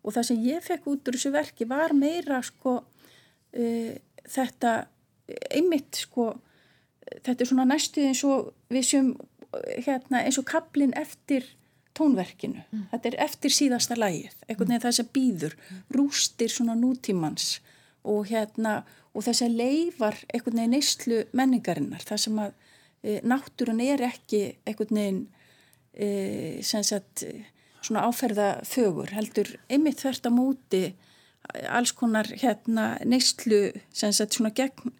og 0.05 0.13
það 0.13 0.27
sem 0.29 0.43
ég 0.45 0.65
fekk 0.65 0.89
út 0.91 1.09
úr 1.09 1.17
þessu 1.17 1.33
verki 1.33 1.67
var 1.69 1.95
meira 1.97 2.41
sko 2.45 2.77
uh, 2.79 3.93
þetta 4.29 4.73
einmitt 5.49 6.05
sko 6.05 6.31
þetta 7.23 7.41
er 7.41 7.49
svona 7.49 7.67
næstu 7.69 8.05
eins 8.05 8.23
og 8.27 8.51
við 8.73 8.89
sem 8.89 9.13
hérna 9.85 10.23
eins 10.25 10.39
og 10.41 10.47
kaplinn 10.49 10.93
eftir 10.97 11.45
tónverkinu. 11.95 12.63
Þetta 12.91 13.11
er 13.11 13.17
eftir 13.23 13.53
síðasta 13.55 13.95
lægið, 13.97 14.35
einhvern 14.49 14.73
veginn 14.73 14.83
það 14.83 14.97
sem 14.97 15.09
býður, 15.15 15.55
rústir 15.95 16.51
svona 16.51 16.75
nútímans 16.75 17.59
og 18.05 18.27
hérna 18.29 18.81
og 19.15 19.23
þess 19.23 19.45
að 19.45 19.57
leifar 19.61 20.19
einhvern 20.33 20.59
veginn 20.59 20.75
neyslu 20.75 21.21
menningarinnar, 21.37 22.03
það 22.03 22.21
sem 22.25 22.41
að 22.43 22.51
e, 22.99 23.19
náttúrun 23.23 23.81
er 23.85 24.03
ekki 24.09 24.41
einhvern 24.67 24.99
veginn 24.99 25.21
e, 25.93 26.09
sem 26.67 26.83
sagt 26.83 27.23
svona 27.85 28.05
áferða 28.09 28.49
þögur, 28.67 29.13
heldur 29.15 29.51
einmitt 29.69 30.01
þvert 30.01 30.29
á 30.29 30.31
móti 30.33 30.85
alls 31.69 31.93
konar 31.93 32.27
hérna 32.41 32.95
neyslu 33.05 33.69
sem 33.93 34.13
sagt 34.13 34.37
svona 34.37 34.51
gegn, 34.55 34.93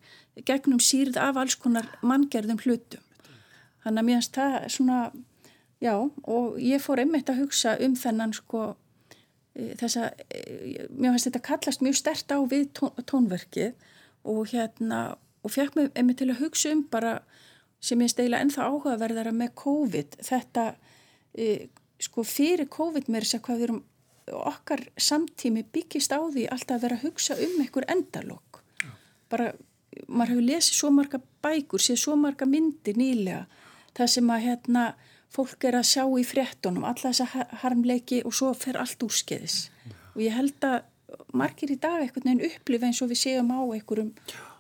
gegnum 0.46 0.82
sýrð 0.84 1.18
af 1.22 1.40
alls 1.42 1.58
konar 1.60 1.88
manngerðum 2.06 2.62
hlutum. 2.64 3.02
Þannig 3.86 4.02
að 4.02 4.08
mér 4.08 4.20
finnst 4.20 4.38
það 4.38 4.56
svona, 4.74 5.00
já, 5.84 5.94
og 5.96 6.58
ég 6.62 6.82
fór 6.82 7.02
einmitt 7.04 7.30
að 7.30 7.44
hugsa 7.44 7.76
um 7.86 7.96
þennan 8.00 8.34
sko 8.34 8.64
e, 9.54 9.74
þessa, 9.80 10.10
e, 10.30 10.88
mér 10.90 11.16
finnst 11.16 11.30
þetta 11.30 11.44
kallast 11.50 11.86
mjög 11.86 12.00
stert 12.02 12.34
á 12.34 12.40
við 12.50 12.68
tón, 12.78 12.94
tónverkið 13.06 13.74
og 14.26 14.50
hérna, 14.50 15.04
og 15.46 15.54
fekk 15.54 15.78
mig 15.78 15.92
einmitt 15.94 16.22
til 16.22 16.32
að 16.34 16.42
hugsa 16.42 16.74
um 16.74 16.86
bara 16.90 17.20
sem 17.86 18.02
ég 18.02 18.10
steila 18.10 18.42
ennþá 18.42 18.72
áhugaverðara 18.72 19.34
með 19.36 19.54
COVID, 19.62 20.18
þetta 20.26 20.72
e, 21.38 21.68
sko 22.00 22.24
fyrir 22.28 22.68
COVID 22.70 23.08
mér 23.10 23.24
þess 23.26 23.38
að 23.40 23.44
hvað 23.48 23.58
við 23.62 23.68
erum 23.70 23.84
okkar 24.26 24.82
samtími 24.98 25.64
byggist 25.74 26.12
á 26.12 26.20
því 26.20 26.48
alltaf 26.50 26.78
að 26.80 26.86
vera 26.88 26.96
að 26.98 27.04
hugsa 27.06 27.36
um 27.38 27.60
einhver 27.62 27.86
endalokk. 27.94 28.62
Bara, 29.30 29.52
maður 30.08 30.32
hefur 30.36 30.48
lesið 30.50 30.80
svo 30.80 30.90
marga 30.92 31.20
bækur, 31.46 31.80
séð 31.82 32.00
svo 32.02 32.16
marga 32.18 32.46
myndir 32.50 32.98
nýlega, 32.98 33.46
það 33.96 34.10
sem 34.16 34.32
að 34.34 34.44
hérna 34.48 34.86
fólk 35.36 35.64
er 35.68 35.78
að 35.78 35.88
sjá 35.92 36.04
í 36.20 36.24
fréttunum, 36.26 36.84
alla 36.88 37.12
þessa 37.12 37.26
ha- 37.34 37.48
harmleiki 37.64 38.22
og 38.26 38.34
svo 38.34 38.54
fer 38.58 38.78
allt 38.82 39.04
úrskeiðis. 39.04 39.70
Og 40.16 40.22
ég 40.24 40.32
held 40.36 40.60
að 40.64 40.84
margir 41.36 41.72
í 41.72 41.80
dag 41.80 42.02
einhvern 42.02 42.26
veginn 42.30 42.46
upplifa 42.50 42.88
eins 42.90 43.02
og 43.04 43.10
við 43.12 43.20
séum 43.22 43.52
á 43.52 43.60
einhverjum 43.62 44.12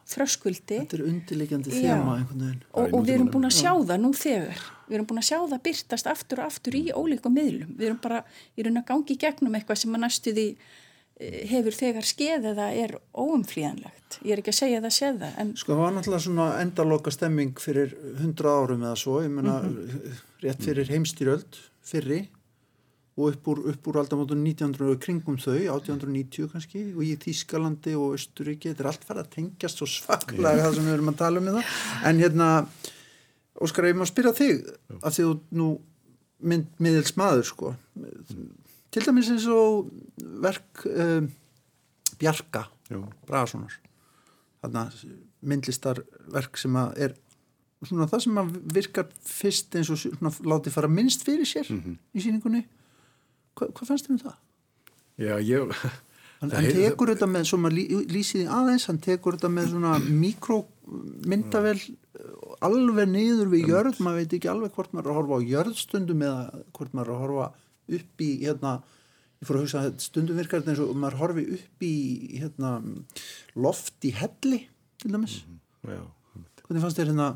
þröskuldi 0.05 0.81
Þetta 0.83 0.97
er 0.99 1.05
undirleikjandi 1.09 1.71
Já. 1.81 1.95
þema 1.95 2.17
einhvern 2.19 2.41
veginn. 2.45 2.63
og, 2.73 2.93
og 2.93 3.05
við 3.07 3.13
erum 3.15 3.29
búin 3.33 3.47
að 3.49 3.55
sjá 3.57 3.71
það 3.73 4.01
nú 4.03 4.11
þegar 4.13 4.59
við 4.87 4.97
erum 4.97 5.09
búin 5.09 5.21
að 5.21 5.29
sjá 5.29 5.37
það 5.41 5.61
byrtast 5.67 6.09
aftur 6.11 6.41
og 6.41 6.49
aftur 6.51 6.77
í 6.77 6.83
ólíkum 6.93 7.35
miðlum, 7.35 7.75
við 7.77 7.91
erum 7.91 8.01
bara 8.03 8.23
í 8.55 8.65
raun 8.65 8.81
að 8.81 8.89
gangi 8.91 9.19
gegnum 9.21 9.57
eitthvað 9.57 9.81
sem 9.81 9.95
að 9.95 10.03
næstuði 10.05 10.47
hefur 11.47 11.71
þegar 11.71 12.03
skeð 12.03 12.45
eða 12.51 12.65
er 12.75 12.97
óumflýjanlegt, 13.15 14.17
ég 14.27 14.35
er 14.35 14.41
ekki 14.41 14.51
að 14.51 14.57
segja 14.57 14.81
það 14.83 14.95
séð 14.97 15.21
það, 15.21 15.35
en 15.39 15.51
Sko 15.55 15.71
það 15.71 15.81
var 15.81 15.93
náttúrulega 15.95 16.25
svona 16.25 16.47
endaloka 16.59 17.13
stemming 17.15 17.61
fyrir 17.63 17.93
hundra 18.19 18.55
árum 18.59 18.83
eða 18.83 18.97
svo, 18.99 19.21
ég 19.23 19.31
menna 19.31 19.61
rétt 20.43 20.65
fyrir 20.65 20.91
heimstýröld, 20.91 21.61
fyrri 21.87 22.25
og 23.15 23.29
upp 23.29 23.47
úr, 23.47 23.61
upp 23.71 23.87
úr 23.87 24.01
aldamótun 24.01 24.43
1900 24.43 24.91
og 24.91 24.99
kringum 25.05 25.37
þau, 25.39 25.55
1890 25.55 26.49
kannski 26.51 26.81
og 26.91 27.05
í 27.05 27.13
Þýskalandi 27.23 27.93
og 27.95 28.17
Östuríki 28.17 28.73
þetta 28.73 28.83
er 28.83 28.89
allt 28.91 29.07
farið 29.07 29.23
að 29.23 29.29
tengjast 29.37 29.79
svo 29.79 29.87
svaklega 29.87 30.65
það 30.65 30.75
sem 30.75 30.89
við 30.89 30.97
erum 30.97 31.13
að 31.13 31.21
tala 31.23 31.39
um 31.39 31.47
í 31.47 31.53
það 31.55 31.77
en 32.11 32.19
hérna, 32.25 32.49
Óskar, 33.61 33.87
ég 33.87 33.97
má 33.97 34.05
spyrja 34.07 34.33
þig 34.35 34.63
af 35.01 35.15
því 35.15 35.25
þú 35.25 35.33
nú 35.55 35.69
mynd, 36.45 36.69
miðils 36.83 37.15
maður 37.19 37.45
sko 37.47 37.73
til 38.91 39.03
dæmis 39.03 39.31
eins 39.31 39.47
og 39.51 39.91
verk 40.43 40.85
um, 40.91 41.29
Bjarka 42.19 42.65
Já. 42.89 43.01
Þarna 44.63 44.87
myndlistarverk 45.45 46.57
sem 46.57 46.75
að 46.79 46.99
er 47.07 47.15
svona 47.85 48.07
það 48.09 48.23
sem 48.23 48.39
að 48.41 48.53
virkar 48.73 49.09
fyrst 49.25 49.75
eins 49.77 49.91
og 49.93 49.99
svona 50.01 50.31
láti 50.47 50.73
fara 50.73 50.89
minnst 50.89 51.25
fyrir 51.25 51.47
sér 51.49 51.69
í 51.69 52.23
síningunni 52.23 52.63
Hva, 53.55 53.69
hvað 53.71 53.87
fannst 53.87 54.09
þér 54.09 54.15
um 54.15 54.21
það? 54.25 54.37
Já, 55.15 55.35
ég... 55.39 55.75
Hann, 56.41 56.51
hann 56.55 56.65
tekur 56.75 57.11
þetta 57.13 57.27
með, 57.31 57.45
svo 57.47 57.59
maður 57.63 57.77
lí, 57.77 57.85
lýsið 58.11 58.41
því 58.41 58.47
aðeins, 58.57 58.87
hann 58.89 58.99
tekur 59.03 59.37
þetta 59.37 59.51
með 59.53 59.69
svona 59.71 59.93
mikromyndavel 60.85 61.79
alveg 62.65 63.09
niður 63.09 63.49
við 63.53 63.71
jörð, 63.71 64.01
maður 64.03 64.21
veit 64.21 64.35
ekki 64.37 64.51
alveg 64.51 64.75
hvort 64.75 64.93
maður 64.93 65.07
er 65.07 65.13
að 65.13 65.19
horfa 65.19 65.39
á 65.39 65.47
jörðstundum 65.51 66.25
eða 66.25 66.61
hvort 66.77 66.93
maður 66.93 67.09
er 67.09 67.15
að 67.15 67.23
horfa 67.23 67.47
upp 67.95 68.23
í 68.25 68.29
hérna, 68.43 68.75
ég 69.41 69.49
fór 69.49 69.59
að 69.59 69.65
hugsa 69.65 69.81
að 69.81 69.97
stundum 70.05 70.39
virkar 70.39 70.63
eins 70.65 70.83
og 70.83 70.93
maður 70.97 71.19
horfi 71.23 71.47
upp 71.57 71.85
í 71.85 71.95
hérna, 72.41 72.75
loft 73.57 74.07
í 74.07 74.13
helli 74.15 74.61
til 75.01 75.13
dæmis. 75.15 75.41
Já, 75.85 76.01
Hvernig 76.65 76.81
fannst 76.81 76.97
þér 76.97 77.11
hérna 77.11 77.29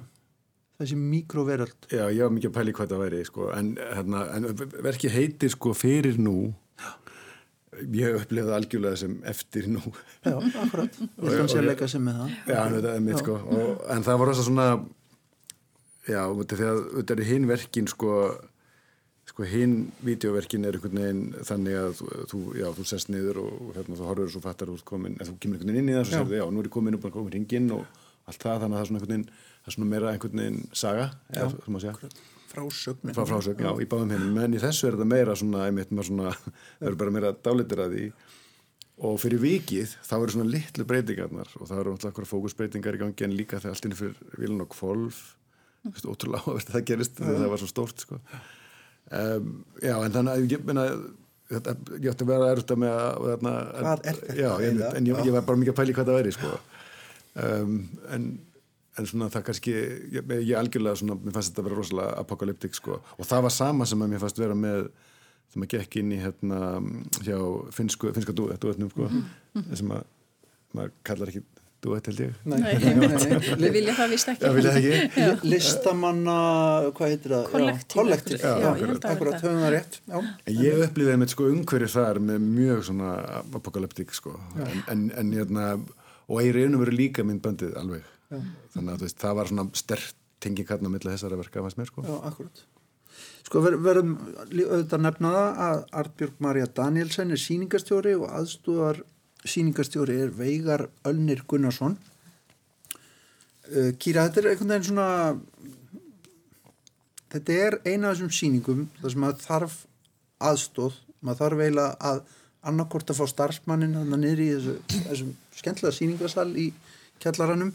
þessi 0.79 0.95
mikroveröld? 0.97 1.89
Já, 1.91 2.07
ég 2.07 2.23
var 2.23 2.33
mikið 2.33 2.49
að 2.49 2.55
pæli 2.55 2.73
hvað 2.77 2.93
það 2.93 3.03
væri, 3.03 3.19
sko, 3.27 3.51
en, 3.53 3.75
hérna, 3.77 4.23
en 4.37 4.49
verkið 4.87 5.15
heitir 5.17 5.53
sko 5.53 5.75
fyrir 5.77 6.17
nú, 6.21 6.37
ég 7.95 8.19
upplifði 8.19 8.45
það 8.49 8.55
algjörlega 8.57 8.99
sem 9.01 9.15
eftir 9.31 9.67
nú. 9.71 9.81
Já, 10.25 10.35
akkurat. 10.63 10.99
Ég 10.99 11.17
held 11.17 11.33
að 11.33 11.39
hann 11.39 11.51
sé 11.51 11.59
að 11.61 11.67
leika 11.69 11.89
sem 11.91 12.05
með 12.05 12.21
það. 12.21 12.37
Já, 12.49 12.61
þetta 12.75 12.93
er 12.93 13.03
mitt, 13.07 13.19
sko, 13.23 13.35
og, 13.57 13.83
en 13.95 14.05
það 14.07 14.21
var 14.21 14.31
rosa 14.31 14.45
svona, 14.47 14.67
já, 16.09 16.21
að 16.25 16.41
þetta 16.53 17.17
er 17.17 17.23
hinn 17.29 17.49
verkin, 17.49 17.89
sko, 17.91 18.15
sko 19.29 19.47
hinn 19.47 19.75
videoverkin 20.05 20.65
er 20.67 20.79
einhvern 20.79 21.01
veginn 21.03 21.23
þannig 21.51 21.79
að 21.83 21.93
þú, 21.99 22.09
þú, 22.33 22.41
já, 22.59 22.67
þú 22.79 22.87
sest 22.91 23.13
niður 23.13 23.43
og 23.43 23.69
hérna, 23.77 23.99
þú 23.99 24.09
horfur 24.09 24.27
og 24.27 24.33
svo 24.35 24.43
fattar 24.47 24.73
úr 24.73 24.83
komin, 24.87 25.19
en 25.19 25.29
þú 25.29 25.37
kemur 25.37 25.59
einhvern 25.59 25.75
veginn 25.75 25.85
inn 25.85 25.93
í 25.93 25.97
það 25.97 26.05
og 26.05 26.11
sér 26.11 26.25
þið, 26.31 26.39
já, 26.41 26.45
nú 26.49 26.63
er 26.63 26.69
ég 26.71 26.75
komin 26.79 26.97
og 26.99 27.07
komin 27.13 27.35
hringinn 27.35 27.71
og 27.77 28.01
allt 28.29 28.41
það, 28.43 28.65
þannig 28.65 28.73
að 28.73 28.79
það 28.79 28.83
er 28.83 28.89
svona 28.89 28.99
einhvern 28.99 29.15
veginn, 29.15 29.29
það 29.59 29.71
er 29.71 29.77
svona 29.77 29.91
meira 29.93 30.11
einhvern 30.15 30.43
veginn 30.43 30.59
saga, 30.83 31.07
eða, 31.35 31.49
þú 31.63 31.75
má 31.75 31.81
segja. 31.85 32.13
Frásögn. 32.49 33.13
Frá 33.15 33.25
frásögn, 33.29 33.63
já, 33.63 33.71
í 33.77 33.87
báðum 33.89 34.13
hennum, 34.15 34.35
menn 34.35 34.57
í 34.57 34.61
þessu 34.61 34.89
er 34.89 34.97
þetta 34.97 35.09
meira 35.11 35.37
svona, 35.37 35.67
einmitt 35.69 35.93
svona, 36.07 36.33
það 36.79 36.89
eru 36.89 36.99
bara 37.03 37.15
meira 37.15 37.33
dálitir 37.45 37.83
að 37.85 37.95
því 37.95 38.05
og 39.09 39.19
fyrir 39.21 39.39
vikið 39.39 39.93
þá 40.03 40.15
eru 40.17 40.33
svona 40.35 40.51
litlu 40.51 40.85
breytingarnar 40.89 41.51
og 41.55 41.69
það 41.69 41.81
eru 41.83 41.93
alltaf 41.95 42.09
okkur 42.11 42.27
fókusbreytingar 42.27 42.97
í 42.97 43.01
gangi 43.03 43.27
en 43.27 43.37
líka 43.37 43.61
þegar 43.61 43.77
allt 43.77 43.87
inn 43.87 43.95
fyrir 43.95 44.39
vilun 44.41 44.65
og 44.65 44.73
kvolf, 44.73 45.21
ótrúlega 46.03 46.43
áverst 46.43 46.73
að 46.73 46.75
það 46.75 46.87
gerist 46.89 47.21
þegar 47.21 47.39
það 47.39 47.53
var 47.53 47.61
svo 47.61 47.69
stórt, 47.71 48.03
sko. 48.03 48.19
Um, 49.09 49.53
já, 49.81 49.95
en 49.95 50.13
þannig 50.13 50.33
að 50.33 50.51
ég 50.51 51.29
þetta, 51.49 51.75
ég 51.97 52.11
ætti 52.11 52.25
að 52.25 52.31
vera 52.33 52.51
erft 52.53 52.73
að 52.73 52.81
með 52.83 52.95
að 52.95 53.25
þarna, 53.29 53.53
Hvað 53.79 54.03
er 54.11 54.19
þetta? 54.19 54.35
Já, 54.37 54.49
en, 54.67 54.83
en 54.89 55.09
ég, 55.09 55.21
ég 55.25 55.35
var 55.35 55.47
bara 55.47 55.61
mikið 55.61 55.73
að 55.73 55.79
pæli 55.79 55.95
hvað 55.97 56.09
það 56.11 56.19
væri 56.19 56.33
sko. 56.35 56.51
um, 57.45 57.79
en, 58.15 58.27
en 58.99 59.07
svona 59.09 59.29
það 59.33 59.45
kannski 59.49 59.75
ég, 59.75 60.33
ég 60.43 60.55
algjörlega 60.59 60.99
svona, 61.01 61.17
mér 61.23 61.35
fannst 61.37 61.51
þetta 61.53 61.63
að 61.63 61.69
vera 61.69 61.79
rosalega 61.81 62.17
apokalyptik 62.23 62.75
sko, 62.77 62.99
og 63.17 63.29
það 63.29 63.45
var 63.47 63.55
sama 63.55 63.87
sem 63.89 64.03
að 64.05 64.11
mér 64.13 64.23
fannst 64.25 64.41
vera 64.43 64.57
með 64.57 64.89
þegar 65.49 65.63
maður 65.63 65.71
gekk 65.77 65.99
inn 66.03 66.11
í 66.13 66.19
hérna 66.21 66.59
hjá 67.25 67.37
finsku, 67.73 68.11
finska 68.17 68.35
duetnum 68.37 68.91
sko, 68.93 69.07
sem 69.73 69.95
að 69.95 70.03
maður 70.77 70.93
kallar 71.09 71.31
ekki 71.33 71.41
duet 71.79 72.09
held 72.09 72.17
ég. 72.19 72.31
Nei, 72.51 72.57
við 73.55 73.71
vilja 73.77 73.93
það 73.95 74.09
vist 74.11 74.27
ekki. 74.33 74.43
Já, 74.43 74.49
ekki. 74.75 75.21
Li- 75.47 75.51
Listamanna, 75.53 76.33
hvað 76.97 77.13
heitir 77.13 77.33
það? 77.33 77.45
Að 77.47 78.65
akkurat, 79.13 79.37
höfum 79.45 79.61
það 79.63 79.71
rétt. 79.77 79.95
Já, 80.11 80.17
En 80.51 80.59
Ég 80.59 80.83
upplýði 80.89 81.15
með 81.21 81.31
sko 81.33 81.47
umhverju 81.53 81.89
þar 81.95 82.19
með 82.27 82.43
mjög 82.59 82.83
svona 82.89 83.13
apokalyptik 83.61 84.11
sko. 84.17 84.35
En, 84.59 84.83
en, 84.91 85.05
en 85.23 85.31
hérna 85.37 85.69
og 86.29 86.43
ég 86.43 86.51
reynum 86.59 86.83
verið 86.83 86.99
líka 86.99 87.25
myndbandið 87.25 87.77
alveg 87.79 88.03
Já. 88.29 88.39
þannig 88.75 88.93
að 88.93 89.05
veist, 89.05 89.19
það 89.21 89.37
var 89.39 89.49
svona 89.49 89.65
stert 89.79 90.17
tenging 90.39 90.67
hérna 90.69 90.91
millir 90.91 91.15
þessara 91.15 91.39
verka 91.39 91.63
sko. 91.89 92.03
Já, 92.05 92.15
akkurat. 92.29 92.61
Sko 93.47 93.61
ver, 93.65 93.77
verðum 93.81 94.13
auðvitað 94.37 94.97
að 94.99 95.05
nefna 95.05 95.31
það 95.33 95.63
að 95.65 95.79
Artbjörg 96.01 96.43
Marja 96.45 96.67
Danielsen 96.79 97.33
er 97.33 97.41
sýningarstjóri 97.41 98.13
og 98.19 98.29
aðstúðar 98.29 99.01
sýningarstjóri 99.49 100.19
er 100.23 100.31
Veigar 100.35 100.85
Ölnir 101.07 101.43
Gunnarsson. 101.49 101.97
Uh, 103.69 103.91
Kýra, 103.99 104.27
þetta 104.27 104.41
er 104.43 104.51
einhvern 104.53 104.73
veginn 104.73 104.89
svona 104.89 105.09
þetta 107.29 107.57
er 107.65 107.77
eina 107.85 108.09
af 108.09 108.17
þessum 108.17 108.33
sýningum 108.33 108.85
þar 108.99 109.13
sem 109.13 109.23
maður 109.23 109.43
þarf 109.45 109.79
aðstóð 110.49 111.01
maður 111.19 111.41
þarf 111.43 111.63
eiginlega 111.63 112.11
að 112.11 112.21
annarkort 112.69 113.11
að 113.11 113.19
fá 113.19 113.25
starfsmannin 113.31 113.97
þannig 113.97 114.23
niður 114.23 114.41
í 114.43 114.47
þessu, 114.55 114.75
þessum 115.09 115.35
skemmtilega 115.55 115.95
sýningarsal 115.95 116.49
í 116.59 116.69
kjallaranum 117.21 117.73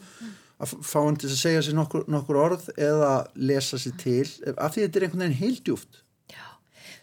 að 0.64 0.74
fá 0.86 0.98
hann 1.00 1.18
til 1.20 1.30
að 1.30 1.40
segja 1.40 1.62
sér 1.64 1.78
nokkur, 1.78 2.06
nokkur 2.10 2.40
orð 2.40 2.68
eða 2.74 3.12
lesa 3.36 3.80
sér 3.80 3.96
til 4.00 4.26
af 4.56 4.74
því 4.74 4.86
þetta 4.86 5.00
er 5.00 5.06
einhvern 5.06 5.24
veginn 5.24 5.40
heildjúft 5.42 6.00
Já, 6.32 6.44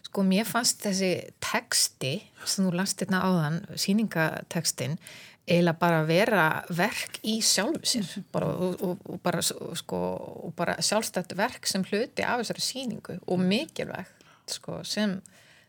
sko 0.08 0.24
mér 0.26 0.48
fannst 0.48 0.84
þessi 0.84 1.12
texti 1.42 2.14
sem 2.44 2.66
þú 2.66 2.74
last 2.80 3.02
hérna 3.02 3.22
áðan, 3.26 3.60
síningatekstin, 3.78 4.98
eiginlega 5.46 5.78
bara 5.78 6.02
vera 6.06 6.46
verk 6.70 7.18
í 7.26 7.38
sjálfu 7.44 7.86
sér. 7.86 8.10
Bara, 8.34 8.50
og, 8.52 8.82
og, 8.82 9.04
og, 9.10 9.20
bara, 9.22 9.42
sko, 9.42 10.00
og 10.46 10.54
bara 10.58 10.76
sjálfstætt 10.82 11.34
verk 11.38 11.66
sem 11.70 11.86
hluti 11.86 12.26
af 12.26 12.42
þessari 12.42 12.66
síningu 12.66 13.18
og 13.26 13.42
mikilvægt 13.42 14.26
sko, 14.50 14.80
sem, 14.86 15.20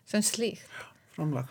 sem 0.10 0.26
slíkt. 0.26 0.66
framlag. 1.16 1.50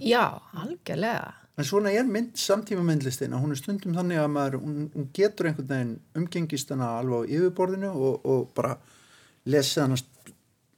Já, 0.00 0.40
algjörlega. 0.54 1.34
En 1.58 1.64
svona 1.68 1.92
er 1.94 2.06
mynd 2.10 2.34
samtíma 2.40 2.82
myndlistina 2.86 3.38
hún 3.38 3.54
er 3.54 3.60
stundum 3.60 3.94
þannig 3.94 4.18
að 4.18 4.30
maður 4.34 4.56
hún, 4.62 4.78
hún 4.94 5.08
getur 5.14 5.46
einhvern 5.50 5.68
veginn 5.70 5.92
umgengist 6.18 6.72
hana 6.74 6.88
alveg 6.98 7.28
á 7.28 7.30
yfirborðinu 7.38 7.90
og, 7.94 8.24
og 8.26 8.48
bara 8.56 8.76
lesi 9.46 9.80
hana 9.80 9.98
st- 10.00 10.32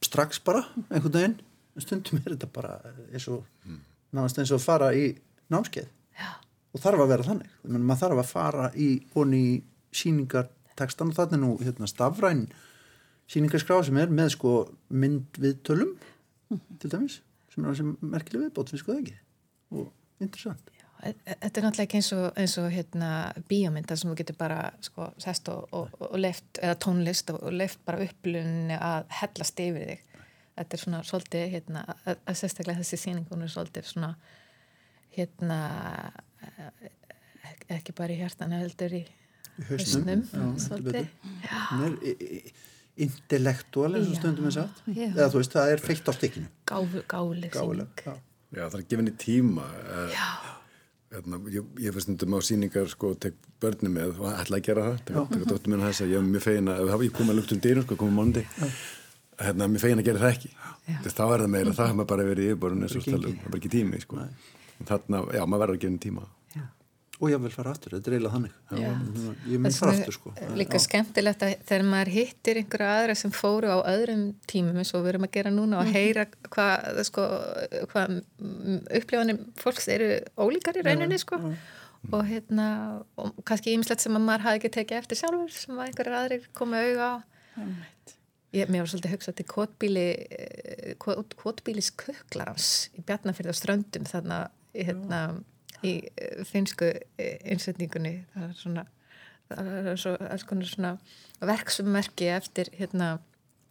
strax 0.05 0.41
bara 0.45 0.65
einhvern 0.91 1.15
veginn. 1.17 1.39
En 1.77 1.85
stundum 1.85 2.21
er 2.23 2.35
þetta 2.35 2.49
bara 2.53 2.77
eins 3.13 3.27
og 3.29 3.45
náðast 4.17 4.39
eins 4.41 4.53
og 4.53 4.61
að 4.61 4.65
fara 4.69 4.93
í 4.97 5.07
námskeið. 5.53 5.89
Já. 6.17 6.31
og 6.73 6.81
þarf 6.81 7.03
að 7.05 7.11
vera 7.13 7.25
þannig. 7.27 7.51
Menn, 7.69 7.85
maður 7.89 8.03
þarf 8.03 8.21
að 8.23 8.31
fara 8.31 8.69
í 8.77 8.87
honi 9.15 9.41
í 9.51 9.57
síningartekstan 9.97 11.13
og 11.13 11.21
er 11.25 11.41
nú 11.41 11.51
hérna, 11.61 11.89
stafræn 11.89 12.47
síningarskrá 13.33 13.81
sem 13.85 13.97
er 14.01 14.13
með 14.13 14.33
sko 14.37 14.53
mynd 14.89 15.41
við 15.43 15.59
tölum 15.67 15.95
til 16.81 16.91
dæmis 16.93 17.21
sem 17.53 17.65
er 17.67 17.81
merkileg 18.01 18.47
viðbót 18.47 18.73
við 18.73 18.83
sko 18.83 18.93
það 18.95 19.01
ekki? 19.03 19.17
Og 19.77 19.89
interessant 20.21 20.73
E- 21.05 21.11
e- 21.29 21.35
Þetta 21.43 21.61
er 21.61 21.65
náttúrulega 21.67 21.85
ekki 21.85 21.99
eins 22.01 22.09
og, 22.17 22.25
eins 22.41 22.55
og 22.59 22.71
hérna, 22.73 23.09
bíómynda 23.51 23.97
sem 24.01 24.11
þú 24.11 24.15
getur 24.17 24.37
bara 24.41 24.61
sko, 24.81 25.11
sest 25.23 25.49
og, 25.53 25.67
og, 25.77 25.91
og 26.01 26.15
left, 26.19 26.59
eða 26.63 26.79
tónlist 26.83 27.33
og, 27.35 27.43
left 27.53 27.83
bara 27.85 28.01
upplunni 28.07 28.79
að 28.81 29.05
hellast 29.21 29.61
yfir 29.61 29.91
þig. 29.91 30.23
Þetta 30.57 30.77
er 30.79 30.83
svona 30.83 31.03
svolítið, 31.05 31.45
hérna, 31.53 31.83
að, 32.09 32.17
að 32.25 32.39
sérstaklega 32.41 32.81
þessi 32.81 32.99
sýning, 33.03 33.27
hún 33.29 33.45
er 33.45 33.53
svolítið 33.53 33.91
svona, 33.91 34.15
hérna, 35.19 35.59
eh, 36.49 36.89
ekki 37.77 37.93
bara 38.01 38.17
í 38.17 38.21
hjartan, 38.23 38.57
heldur 38.57 38.97
í 38.97 39.03
heldur 39.69 40.25
svolítið. 40.65 41.11
i- 42.41 42.55
intellektual 43.05 43.93
eins 43.99 44.09
og 44.09 44.17
stundum 44.17 44.47
er 44.49 44.55
sagt 44.57 44.79
Já. 44.89 45.11
eða 45.13 45.29
þú 45.33 45.41
veist 45.43 45.53
það 45.53 45.73
er 45.75 45.83
feitt 45.85 46.09
á 46.09 46.13
Gáfu, 46.73 47.03
gáfuleg 47.05 47.53
gáfuleg 47.53 47.89
sýning. 47.93 48.07
já. 48.07 48.15
Já, 48.55 48.63
það 48.71 48.79
er 48.81 48.85
gefin 48.93 49.11
í 49.11 49.15
tíma 49.21 49.65
Já. 50.13 50.29
Hérna, 51.17 51.39
ég, 51.55 51.67
ég 51.81 51.95
fyrst 51.95 52.09
stundum 52.09 52.35
á 52.37 52.41
síningar 52.45 52.89
sko, 52.91 53.13
tek 53.23 53.35
börni 53.63 53.89
með. 53.95 54.19
Og 54.21 54.27
ætla 54.33 54.59
að 54.59 54.65
gera 54.67 54.87
það 54.89 54.97
tek, 55.07 55.19
tek 55.33 55.45
dóttur 55.49 55.71
minn 55.73 55.81
að 55.85 55.93
þess 55.93 56.05
að 56.05 56.13
ég 56.13 56.19
er 56.21 56.27
mjög 56.27 56.45
fegin 56.45 56.71
að 56.73 56.91
ef 56.97 57.05
ég 57.07 57.13
kom 57.17 57.31
að 57.33 57.39
lukt 57.41 57.55
um 57.55 57.61
dýrum, 57.63 57.85
sko, 57.87 57.99
komið 58.01 58.17
mánundi 58.19 58.43
hérna, 59.41 59.69
mér 59.71 59.83
fegin 59.85 60.03
að 60.03 60.09
gera 60.11 60.23
það 60.25 60.35
ekki. 60.35 60.51
Þess, 61.05 61.17
þá 61.17 61.23
er 61.27 61.45
það 61.45 61.53
meira, 61.55 61.75
það 61.79 61.95
maður 61.99 62.11
bara 62.13 62.27
verið 62.31 62.43
í 62.45 62.51
yfirborðinu 62.53 62.87
eins 62.89 62.97
og 62.99 63.07
Það 63.07 63.15
er 63.17 63.23
það 63.23 63.31
er 63.33 63.51
bara 63.51 63.61
ekki 63.63 63.73
tími 63.77 64.01
sko. 64.03 64.27
þarna, 64.91 65.23
já, 65.39 65.43
maður 65.47 65.63
verður 65.65 65.77
að 65.79 65.81
gefa 65.81 65.91
henni 65.91 66.05
tíma 66.07 66.27
og 67.17 67.31
ég 67.33 67.41
vil 67.41 67.53
fara 67.53 67.73
aftur, 67.73 67.95
þetta 67.97 68.11
er 68.11 68.17
eiginlega 68.17 68.35
þannig. 68.35 68.57
Já. 68.77 68.91
ég 69.49 69.63
mun 69.63 69.73
fara 69.73 69.95
aftur 69.95 70.17
sko. 70.17 70.33
líka 70.59 70.81
skemmtilegt 70.83 71.45
að 71.47 71.55
þegar 71.71 71.87
maður 71.89 72.13
hittir 72.13 72.61
einhverja 72.61 72.91
aðra 72.99 73.17
sem 73.17 73.33
fóru 73.33 73.73
á 73.73 73.79
öðrum 73.89 74.27
tímum 74.51 74.83
eins 74.83 74.93
og 74.93 75.07
við 75.07 75.15
erum 75.15 75.27
að 75.29 75.33
gera 75.39 75.55
núna 75.55 75.81
og 75.81 75.91
heyra 75.95 76.27
hvað 76.53 77.01
sko, 77.09 77.25
hva 77.95 78.05
upplifanir 79.01 79.41
fólks 79.63 79.89
eru 79.97 80.13
ólíkar 80.37 80.77
í 80.77 80.85
rauninni 80.85 81.21
sko. 81.23 81.41
og 82.13 82.23
hérna 82.29 82.69
og 83.19 83.41
kannski 83.49 83.73
ímislegt 83.75 84.05
sem 84.05 84.15
að 84.15 84.27
maður 84.29 84.47
hafi 84.51 84.61
ekki 84.61 84.75
tekið 84.77 85.01
eftir 85.01 85.23
sjálfur 85.23 85.57
sem 85.57 85.79
að 85.79 85.89
einhverjar 85.89 86.21
aðrir 86.21 86.49
komu 86.55 86.79
auga 86.79 87.09
á. 87.09 87.15
Ég, 88.55 88.69
mér 88.71 88.85
var 88.85 88.93
svolítið 88.93 89.11
að 89.11 89.17
hugsa 89.17 89.33
til 89.37 89.49
kotbíli 89.51 90.07
kot, 91.03 91.35
kotbílis 91.41 91.91
kuklarans 91.99 92.69
í 92.97 93.03
Bjarnafjörð 93.05 93.53
á 93.53 93.57
ströndum 93.59 94.07
þannig 94.09 94.37
að 94.37 94.87
hérna, 94.87 95.21
í 95.85 95.95
eh, 96.17 96.43
finnsku 96.49 96.89
eh, 97.19 97.39
innsetningunni. 97.53 98.15
Það 98.35 98.49
er 98.51 98.59
svona 98.61 98.87
það 99.51 99.89
er 99.93 100.01
svo, 100.03 100.13
alls 100.27 100.45
konar 100.49 100.67
svona 100.71 100.93
verksummerki 101.47 102.31
eftir 102.35 102.71
hérna 102.79 103.17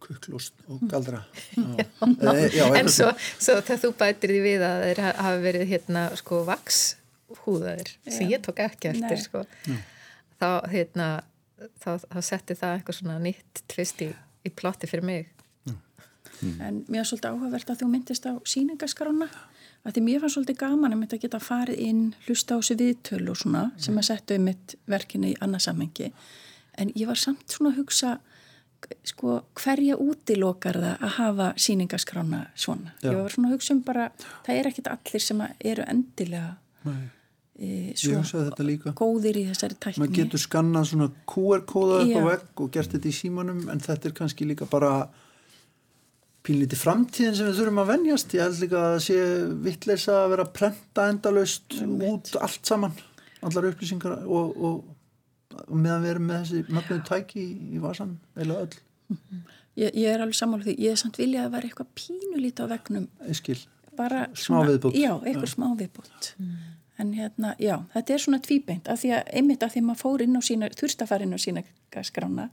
kukklúst 0.00 0.54
og 0.70 0.82
galdra. 0.90 1.22
Já. 1.56 1.84
Eh, 2.36 2.48
já, 2.54 2.66
en 2.78 2.88
svo, 2.92 3.10
svo 3.40 3.56
þegar 3.64 3.80
þú 3.82 3.90
bætir 3.98 4.32
því 4.34 4.40
við 4.44 4.64
að 4.66 4.82
þeir 4.86 5.00
ha- 5.06 5.14
hafa 5.26 5.38
verið 5.44 5.70
hérna 5.72 6.02
sko 6.20 6.42
vakshúðaðir 6.46 7.90
sem 8.12 8.28
ég 8.30 8.42
tók 8.44 8.60
ekki 8.64 8.90
eftir 8.92 9.22
sko 9.24 9.42
þá 10.36 10.48
hérna 10.70 11.06
þá, 11.80 11.96
þá 12.12 12.18
setti 12.28 12.56
það 12.60 12.74
eitthvað 12.76 12.98
svona 13.00 13.16
nýtt 13.24 13.62
tvist 13.72 14.04
í, 14.04 14.10
í 14.46 14.52
plotti 14.52 14.88
fyrir 14.90 15.06
mig. 15.08 15.32
En 16.60 16.82
mér 16.92 17.00
er 17.00 17.08
svolítið 17.08 17.30
áhugavert 17.32 17.70
að 17.72 17.80
þú 17.80 17.86
myndist 17.94 18.26
á 18.28 18.32
síningaskrána 18.44 19.30
að 19.86 19.96
því 19.96 20.02
mér 20.06 20.22
fannst 20.22 20.38
svolítið 20.38 20.58
gaman 20.60 20.94
að 20.94 21.00
mynda 21.00 21.16
að 21.16 21.24
geta 21.26 21.42
farið 21.42 21.82
inn, 21.86 22.02
hlusta 22.26 22.56
á 22.56 22.58
þessu 22.58 22.78
viðtölu 22.80 23.32
og 23.32 23.40
svona 23.40 23.64
sem 23.80 23.98
að 23.98 24.08
setja 24.10 24.38
um 24.40 24.48
mitt 24.50 24.74
verkinu 24.90 25.30
í 25.30 25.36
annarsamhengi 25.44 26.10
en 26.82 26.92
ég 26.94 27.08
var 27.08 27.20
samt 27.20 27.46
svona 27.52 27.72
að 27.72 27.82
hugsa 27.82 28.16
sko 29.06 29.40
hverja 29.56 29.96
útilokar 29.98 30.78
það 30.78 31.04
að 31.06 31.12
hafa 31.16 31.50
síningaskrána 31.58 32.40
svona. 32.54 32.94
Já. 33.00 33.10
Ég 33.10 33.20
var 33.22 33.34
svona 33.34 33.50
að 33.50 33.56
hugsa 33.56 33.74
um 33.74 33.82
bara, 33.86 34.08
það 34.46 34.58
er 34.60 34.70
ekkit 34.70 34.90
allir 34.92 35.24
sem 35.24 35.42
eru 35.42 35.86
endilega 35.86 36.50
e, 36.86 37.70
ég 37.70 38.00
svo 38.00 38.20
hugsaði 38.20 38.50
þetta 38.50 38.66
líka 38.68 38.94
góðir 39.00 39.40
í 39.40 39.44
þessari 39.48 39.78
tækni. 39.80 40.02
maður 40.02 40.18
getur 40.20 40.42
skannað 40.44 40.90
svona 40.92 41.08
QR-kóða 41.32 42.02
upp 42.02 42.18
á 42.20 42.22
vegg 42.28 42.64
og 42.66 42.74
gert 42.76 42.94
þetta 42.94 43.10
í 43.10 43.16
símanum 43.16 43.64
en 43.72 43.82
þetta 43.86 44.10
er 44.10 44.16
kannski 44.20 44.48
líka 44.50 44.68
bara 44.70 44.92
pínlítið 46.46 46.80
framtíðin 46.82 47.36
sem 47.38 47.48
við 47.48 47.60
þurfum 47.60 47.80
að 47.82 47.90
venjast. 47.92 48.34
Ég 48.36 48.44
held 48.46 48.62
líka 48.62 48.78
að 48.80 48.92
það 48.94 49.02
sé 49.06 49.18
vittleisa 49.66 50.18
að 50.20 50.32
vera 50.34 50.46
að 50.46 50.52
prenta 50.60 51.08
endalaust 51.12 51.78
út 51.82 52.32
allt 52.40 52.70
saman, 52.70 52.94
allar 53.46 53.68
upplýsingar 53.72 54.16
og, 54.24 54.54
og, 54.56 55.58
og 55.66 55.74
meðan 55.74 56.06
við 56.06 56.14
erum 56.14 56.30
með 56.30 56.42
þessi 56.44 56.78
mögnuðu 56.78 57.02
tæki 57.10 57.42
í, 57.42 57.50
í 57.76 57.82
vasan, 57.82 58.16
eða 58.38 58.60
öll. 58.64 58.80
Ég, 59.76 59.92
ég 59.92 60.08
er 60.08 60.22
alveg 60.24 60.38
sammála 60.38 60.66
því, 60.66 60.78
ég 60.86 60.94
er 60.94 61.02
samt 61.02 61.20
viljað 61.20 61.50
að 61.50 61.52
vera 61.58 61.68
eitthvað 61.68 61.92
pínulít 62.00 62.62
á 62.62 62.66
vegnum 62.70 63.10
Skil. 63.36 63.58
bara 63.98 64.24
Smá 64.34 64.62
viðbót. 64.64 64.96
já, 64.96 65.12
eitthvað 65.20 65.52
smá 65.52 65.68
viðbútt 65.76 66.32
en 66.96 67.12
hérna, 67.12 67.52
já, 67.60 67.76
þetta 67.92 68.14
er 68.14 68.22
svona 68.22 68.40
tvíbeint. 68.40 68.88
Af 68.88 69.02
því 69.02 69.12
að, 69.18 69.26
einmitt 69.36 69.64
af 69.64 69.74
því 69.74 69.82
að 69.82 69.86
maður 69.90 70.00
fór 70.00 70.24
inn 70.24 70.38
á 70.38 70.42
sína 70.48 70.70
þurft 70.72 71.02
að 71.04 71.10
fara 71.10 71.26
inn 71.26 71.36
á 71.36 71.40
sína 71.40 71.62
skrána 72.06 72.46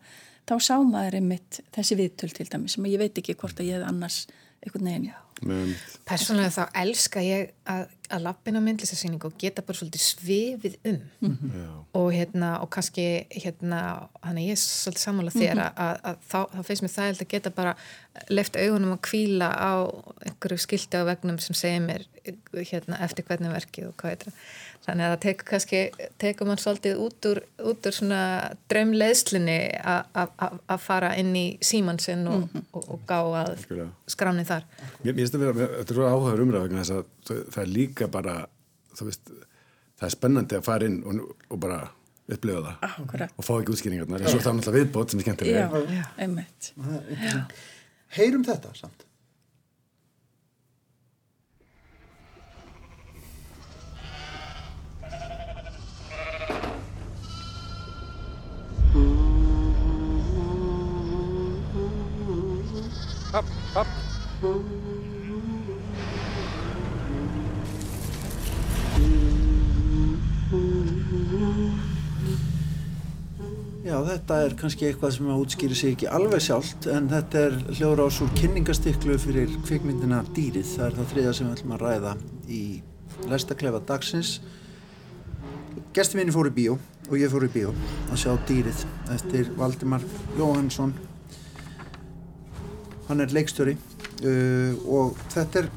þá 0.50 0.56
sá 0.60 0.76
maður 0.84 1.20
einmitt 1.20 1.62
þessi 1.76 2.00
viðtöl 2.00 2.32
til 2.36 2.48
dæmi 2.52 2.72
sem 2.72 2.90
ég 2.92 3.02
veit 3.02 3.20
ekki 3.20 3.38
hvort 3.40 3.60
að 3.60 3.70
ég 3.72 3.80
hef 3.80 3.90
annars 3.90 4.24
einhvern 4.64 4.90
veginn 4.90 5.12
með, 5.44 5.74
Persónulega 6.08 6.52
þá 6.54 6.78
elska 6.84 7.22
ég 7.24 7.52
að, 7.70 7.90
að 8.14 8.24
lappina 8.26 8.62
myndlistasýningu 8.64 9.30
og 9.30 9.36
geta 9.40 9.64
bara 9.66 9.80
svolítið 9.80 10.04
svifið 10.04 10.78
um. 10.90 11.00
Já, 11.24 11.70
og 12.00 12.08
hérna 12.14 12.52
og 12.64 12.70
kannski 12.74 13.06
hérna, 13.32 13.82
hann 14.24 14.40
er 14.40 14.54
ég 14.54 14.60
svolítið 14.62 15.06
sammála 15.06 15.34
þér 15.36 15.64
að, 15.66 15.82
að, 15.86 16.02
að 16.12 16.28
þá, 16.32 16.38
þá 16.54 16.70
feist 16.70 16.86
mér 16.86 16.94
það 16.96 17.12
að 17.14 17.32
geta 17.34 17.54
bara 17.56 17.76
left 18.32 18.60
augunum 18.60 18.96
að 18.96 19.02
kvíla 19.10 19.50
á 19.52 19.74
einhverju 20.28 20.64
skilti 20.64 21.02
á 21.02 21.08
vegnum 21.10 21.40
sem 21.44 21.58
segir 21.58 21.84
mér 21.88 22.08
hérna 22.54 23.02
eftir 23.04 23.28
hvernig 23.28 23.56
verkið 23.56 23.90
og 23.90 23.98
hvað 24.00 24.16
eitthvað 24.16 24.40
þannig 24.84 25.06
að 25.06 25.12
það 25.14 25.22
tekur 25.24 25.48
kannski, 25.54 25.80
tekur 26.20 26.48
mann 26.50 26.60
svolítið 26.60 26.98
út 27.06 27.28
úr, 27.30 27.40
út 27.72 27.88
úr 27.88 27.96
svona 27.96 28.20
draumleðslinni 28.72 29.58
að 29.84 30.78
fara 30.84 31.14
inn 31.22 31.32
í 31.40 31.46
símansinn 31.64 32.28
og, 32.28 32.50
og, 32.76 32.84
og 32.98 33.00
gá 33.08 33.20
að 33.44 33.54
skráni 34.12 34.44
þar 34.50 34.66
Mér 35.06 35.16
finnst 35.22 35.34
það 35.38 35.46
vera, 35.48 35.70
þetta 35.80 35.94
er 35.96 36.00
svo 36.00 36.10
áhugaður 36.12 36.44
umræð 36.48 36.66
vegna 36.68 36.84
þess 36.84 36.96
að 36.98 37.04
það- 37.30 37.44
það 37.56 37.62
er 37.64 37.72
líka 37.78 38.10
bara, 38.18 38.36
þú 39.00 39.10
veist, 39.10 39.34
það 40.00 40.08
er 40.10 40.16
spennandi 40.18 40.60
að 40.60 40.66
fara 40.68 40.90
inn 40.92 41.00
og, 41.08 41.22
og 41.50 41.60
bara 41.64 41.80
upplifa 42.34 42.62
það 42.64 42.76
Akkurat. 42.88 43.32
og 43.38 43.44
fá 43.48 43.54
ekki 43.60 43.74
útskýringarnar. 43.76 44.22
En 44.24 44.28
svo 44.32 44.40
er 44.40 44.46
það 44.46 44.54
náttúrulega 44.60 44.80
viðbót 44.84 45.12
sem 45.12 45.20
er 45.20 45.26
skemmtilega. 45.26 45.66
Heyrum 48.16 48.46
þetta 48.48 48.72
samt. 48.78 49.03
Já, 63.34 63.40
þetta 74.06 74.36
er 74.38 74.54
kannski 74.60 74.86
eitthvað 74.86 75.16
sem 75.16 75.32
útskýri 75.34 75.74
sig 75.74 75.96
ekki 75.96 76.12
alveg 76.14 76.44
sjálft 76.46 76.86
en 76.94 77.08
þetta 77.10 77.42
er 77.48 77.56
hljóður 77.72 78.04
ás 78.06 78.20
úr 78.22 78.30
kynningastiklu 78.38 79.18
fyrir 79.24 79.56
kvikmyndina 79.66 80.20
Dýrið. 80.36 80.68
Það 80.76 80.86
er 80.86 80.98
það 81.00 81.10
þriða 81.16 81.32
sem 81.40 81.48
við 81.48 81.56
ætlum 81.56 81.74
að 81.74 81.86
ræða 81.88 82.12
í 82.46 82.62
lestaklefa 83.32 83.80
dagsins. 83.90 84.36
Gesti 85.98 86.22
minni 86.22 86.36
fór 86.38 86.52
í 86.52 86.54
bíó 86.60 86.78
og 87.10 87.18
ég 87.18 87.34
fór 87.34 87.48
í 87.50 87.52
bíó 87.58 87.74
að 88.12 88.22
sjá 88.28 88.38
Dýrið 88.46 88.86
eftir 89.18 89.50
Valdimar 89.58 90.06
Jóhansson. 90.38 90.94
Hann 93.10 93.24
er 93.24 93.34
leikstjóri 93.36 93.76
uh, 93.76 94.74
og 94.88 95.18
þetta 95.34 95.64
er 95.64 95.72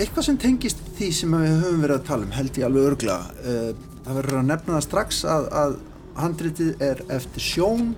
eitthvað 0.00 0.26
sem 0.26 0.40
tengist 0.40 0.80
því 0.96 1.08
sem 1.14 1.34
við 1.36 1.58
höfum 1.62 1.82
verið 1.84 1.98
að 1.98 2.06
tala 2.08 2.26
um 2.26 2.34
held 2.34 2.58
ég 2.58 2.66
alveg 2.66 2.88
örgla 2.90 3.16
það 3.42 4.16
verður 4.18 4.38
að 4.38 4.46
nefna 4.48 4.76
það 4.78 4.86
strax 4.86 5.18
að, 5.28 5.48
að 5.62 5.74
handritið 6.18 6.82
er 6.82 7.02
eftir 7.12 7.44
sjón 7.44 7.92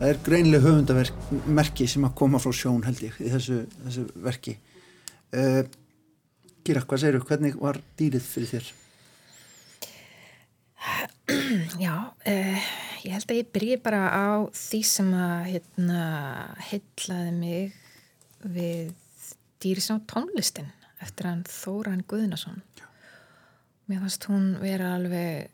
það 0.00 0.08
er 0.08 0.20
greinlega 0.26 0.64
höfundamerki 0.64 1.86
sem 1.90 2.06
að 2.08 2.16
koma 2.20 2.40
frá 2.42 2.52
sjón 2.56 2.84
held 2.86 3.02
ég 3.04 3.16
í 3.20 3.30
þessu, 3.32 3.62
þessu 3.84 4.06
verki 4.26 4.56
uh, 5.36 5.62
Kira, 6.60 6.82
hvað 6.84 7.00
segir 7.00 7.16
þú? 7.16 7.26
Hvernig 7.30 7.54
var 7.56 7.78
dýrið 7.96 8.24
fyrir 8.28 8.50
þér? 8.50 8.66
Já, 11.84 11.94
uh, 12.12 12.66
ég 13.04 13.14
held 13.14 13.30
að 13.30 13.40
ég 13.40 13.52
byrji 13.54 13.78
bara 13.84 14.02
á 14.12 14.28
því 14.54 14.80
sem 14.86 15.10
að 15.16 15.36
hérna, 15.50 16.02
heitlaði 16.70 17.32
mig 17.36 17.78
við 18.44 18.92
dýris 19.60 19.90
á 19.92 19.96
tónlistin 20.10 20.70
eftir 21.00 21.28
hann 21.30 21.44
Þóran 21.48 22.04
Guðnason. 22.08 22.60
Mér 23.88 24.04
fannst 24.04 24.26
hún 24.30 24.52
vera 24.62 24.94
alveg, 24.96 25.48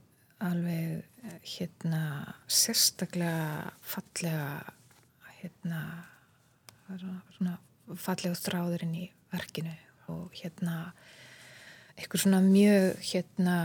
alveg 0.45 1.05
hérna, 1.47 2.03
sérstaklega 2.51 3.71
fallega 3.87 4.51
hérna, 5.41 5.83
svona 6.89 7.57
fallega 7.95 8.37
þráðurinn 8.39 8.97
í 8.99 9.07
verkinu 9.33 9.73
og 10.13 10.35
hérna 10.37 10.93
eitthvað 11.97 12.27
svona 12.27 12.43
mjög 12.45 12.99
hérna 13.09 13.57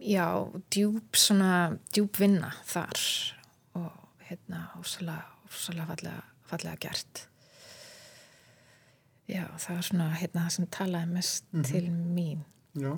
já, 0.00 0.26
djúb 0.70 1.16
svona, 1.16 1.78
djúb 1.92 2.18
vinna 2.20 2.52
þar 2.68 3.02
og 3.78 4.24
hérna 4.28 4.64
ósalega, 4.78 5.26
ósalega 5.48 5.88
fallega, 5.92 6.24
fallega 6.50 6.82
gert. 6.86 7.24
Já, 9.28 9.44
það 9.60 9.74
var 9.74 9.88
svona 9.90 10.10
hérna 10.16 10.44
það 10.46 10.54
sem 10.56 10.68
talaði 10.72 11.14
mest 11.18 11.48
til 11.68 11.88
mín. 11.92 12.44
Já. 12.78 12.94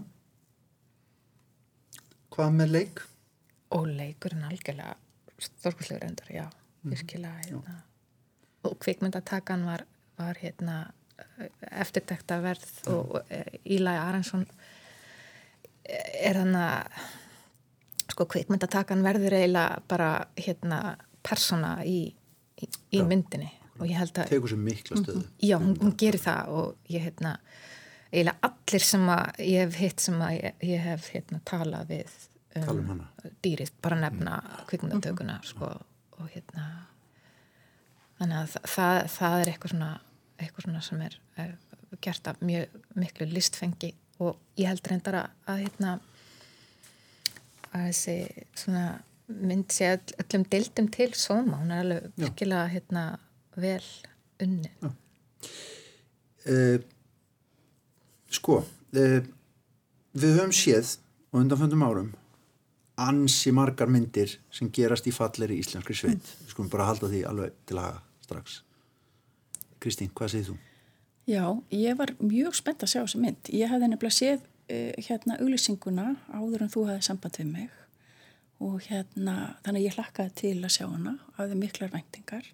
Hvað 2.30 2.52
með 2.54 2.76
leik? 2.76 3.06
og 3.70 3.86
leikurinn 3.86 4.46
algjörlega 4.48 4.96
stórkustlegur 5.40 6.06
endur, 6.08 6.32
já, 6.34 6.46
virkilega 6.84 7.44
hérna. 7.44 7.82
og 8.62 8.78
kvikmyndatakan 8.78 9.64
var, 9.64 9.84
var 10.18 10.38
hérna 10.42 10.92
eftirtekta 11.60 12.40
verð 12.42 12.88
og, 12.88 13.14
og 13.14 13.32
Ílæg 13.64 14.00
Aransson 14.00 14.46
er 15.86 16.38
hann 16.40 16.56
að 16.58 17.00
sko 18.10 18.26
kvikmyndatakan 18.30 19.04
verður 19.06 19.36
eiginlega 19.38 19.80
bara 19.88 20.10
hérna 20.38 20.80
persóna 21.26 21.78
í, 21.86 22.10
í, 22.60 22.70
í 22.96 23.02
myndinni. 23.06 23.52
Og 23.80 23.88
ég 23.88 23.96
held 23.96 24.18
að 24.20 24.32
Tegur 24.34 24.52
sér 24.52 24.60
mikla 24.60 24.98
stöðu. 25.00 25.22
Já, 25.40 25.56
hún, 25.60 25.76
hún 25.80 25.94
gerir 26.00 26.20
það 26.20 26.50
og 26.58 26.90
ég 26.92 27.06
hérna 27.06 27.36
eiginlega 28.10 28.50
allir 28.50 28.84
sem 28.84 29.06
að 29.14 29.40
ég 29.46 29.64
hef 29.64 29.78
hitt 29.80 30.04
sem 30.04 30.20
að 30.20 30.36
ég, 30.36 30.66
ég 30.72 30.84
hef 30.84 31.08
hérna 31.14 31.40
talað 31.48 31.94
við 31.94 32.18
um 32.58 32.86
hana. 32.90 33.08
dýrið, 33.44 33.72
bara 33.82 33.98
nefna 34.00 34.40
kvikmyndatökuna 34.68 35.38
sko 35.46 35.70
og 35.70 36.30
hérna 36.34 36.66
þannig 38.18 38.38
að 38.40 38.56
það, 38.74 38.96
það 39.14 39.36
er 39.38 39.52
eitthvað 39.52 39.74
svona 39.74 39.90
eitthvað 40.40 40.66
svona 40.66 40.82
sem 40.84 41.04
er, 41.04 41.16
er 41.40 41.54
gert 42.02 42.30
af 42.30 42.40
mjög 42.44 42.80
miklu 42.98 43.28
listfengi 43.30 43.92
og 44.20 44.60
ég 44.60 44.68
held 44.68 44.90
reyndar 44.90 45.16
að, 45.22 45.28
að 45.50 45.62
hérna 45.64 45.92
að 47.70 47.86
þessi 47.88 48.16
svona 48.58 48.86
mynd 49.30 49.68
sé 49.72 49.92
öll, 49.94 50.14
öllum 50.24 50.46
deildum 50.52 50.88
til 50.92 51.10
sóma, 51.14 51.60
hún 51.60 51.70
er 51.70 51.84
alveg 51.84 52.08
virkilega 52.18 52.70
hérna 52.72 53.04
vel 53.60 53.84
unni 54.42 54.70
uh, 56.50 56.78
Sko 58.30 58.56
uh, 58.62 59.20
Við 60.10 60.34
höfum 60.34 60.54
séð 60.54 60.96
á 61.30 61.34
undanföndum 61.38 61.86
árum 61.86 62.10
ansi 63.00 63.52
margar 63.54 63.88
myndir 63.88 64.32
sem 64.52 64.70
gerast 64.74 65.06
í 65.08 65.12
falleri 65.14 65.58
íslenskri 65.60 65.96
sveit. 65.96 66.32
Við 66.42 66.52
skulum 66.52 66.72
bara 66.72 66.88
halda 66.90 67.08
því 67.08 67.22
alveg 67.30 67.54
til 67.68 67.78
að 67.80 68.00
strax. 68.26 68.58
Kristín, 69.80 70.10
hvað 70.12 70.34
segir 70.34 70.50
þú? 70.50 70.56
Já, 71.30 71.44
ég 71.70 71.98
var 71.98 72.10
mjög 72.18 72.56
spennt 72.58 72.82
að 72.82 72.90
sjá 72.90 73.00
þessa 73.04 73.20
mynd. 73.22 73.50
Ég 73.54 73.70
hefði 73.70 73.90
nefnilega 73.92 74.16
séð 74.16 74.40
uh, 74.42 75.02
hérna 75.06 75.36
auglýsinguna 75.38 76.06
áður 76.34 76.64
en 76.64 76.72
þú 76.72 76.86
hefði 76.88 77.06
samband 77.06 77.38
við 77.38 77.52
mig. 77.52 77.76
Og 78.60 78.80
hérna 78.88 79.34
þannig 79.64 79.78
að 79.78 79.84
ég 79.86 79.98
hlakkaði 79.98 80.34
til 80.40 80.56
að 80.58 80.74
sjá 80.74 80.86
hana 80.88 81.14
hafði 81.38 81.60
miklar 81.60 81.92
væntingar. 81.94 82.48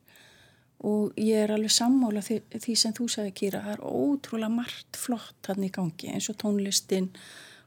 Og 0.86 1.16
ég 1.16 1.46
er 1.46 1.54
alveg 1.54 1.72
sammála 1.72 2.20
því, 2.22 2.36
því 2.52 2.74
sem 2.76 2.94
þú 2.96 3.06
sagði 3.08 3.32
Kýra, 3.40 3.62
það 3.64 3.78
er 3.78 3.84
ótrúlega 3.88 4.52
margt 4.58 4.98
flott 5.00 5.48
hann 5.48 5.64
í 5.64 5.72
gangi 5.72 6.12
eins 6.12 6.28
og 6.28 6.36
tónlistin. 6.42 7.08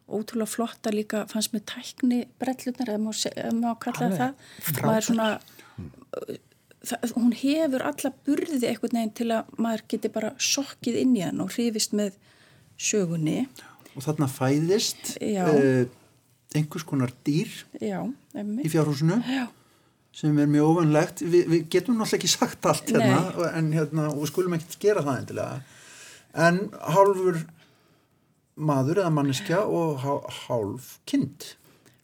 Ótrúlega 0.05 0.53
flotta 0.53 0.93
líka 0.93 1.23
fannst 1.31 1.55
með 1.55 1.65
tækni 1.73 2.19
brellurnar 2.41 2.93
eða 2.93 3.01
má, 3.01 3.09
má 3.57 3.71
kalla 3.81 4.11
Alveg, 4.11 4.21
það. 4.21 4.85
Maður 4.85 4.99
er 4.99 5.09
svona 5.09 5.31
það, 6.85 7.13
hún 7.17 7.33
hefur 7.35 7.83
alla 7.89 8.11
burði 8.25 8.59
einhvern 8.69 8.97
veginn 8.99 9.13
til 9.19 9.29
að 9.35 9.53
maður 9.57 9.85
geti 9.93 10.11
bara 10.13 10.33
sokkið 10.39 10.99
inn 11.03 11.15
í 11.19 11.23
hann 11.25 11.41
og 11.43 11.51
hrifist 11.55 11.95
með 11.97 12.17
sögunni 12.79 13.47
Og 13.97 14.03
þarna 14.05 14.27
fæðist 14.31 15.15
uh, 15.19 15.85
einhvers 16.55 16.85
konar 16.87 17.11
dýr 17.25 17.49
já, 17.81 17.99
í 18.63 18.69
fjárhúsinu 18.71 19.17
já, 19.25 19.47
sem 20.15 20.37
er 20.39 20.47
mjög 20.47 20.69
ofanlegt. 20.75 21.23
Vi, 21.25 21.41
við 21.49 21.65
getum 21.73 21.97
náttúrulega 21.97 22.19
ekki 22.19 22.29
sagt 22.31 22.65
allt 22.69 22.91
hérna, 22.93 23.49
en 23.57 23.71
hérna, 23.75 24.05
og 24.13 24.21
við 24.23 24.31
skulum 24.31 24.55
ekkert 24.55 24.77
gera 24.81 25.03
það 25.05 25.19
endilega. 25.23 25.59
En 26.47 26.61
hálfur 26.95 27.41
maður 28.69 29.01
eða 29.03 29.11
manneskja 29.15 29.59
og 29.65 29.99
há- 30.05 30.29
hálf 30.45 30.99
kind. 31.09 31.55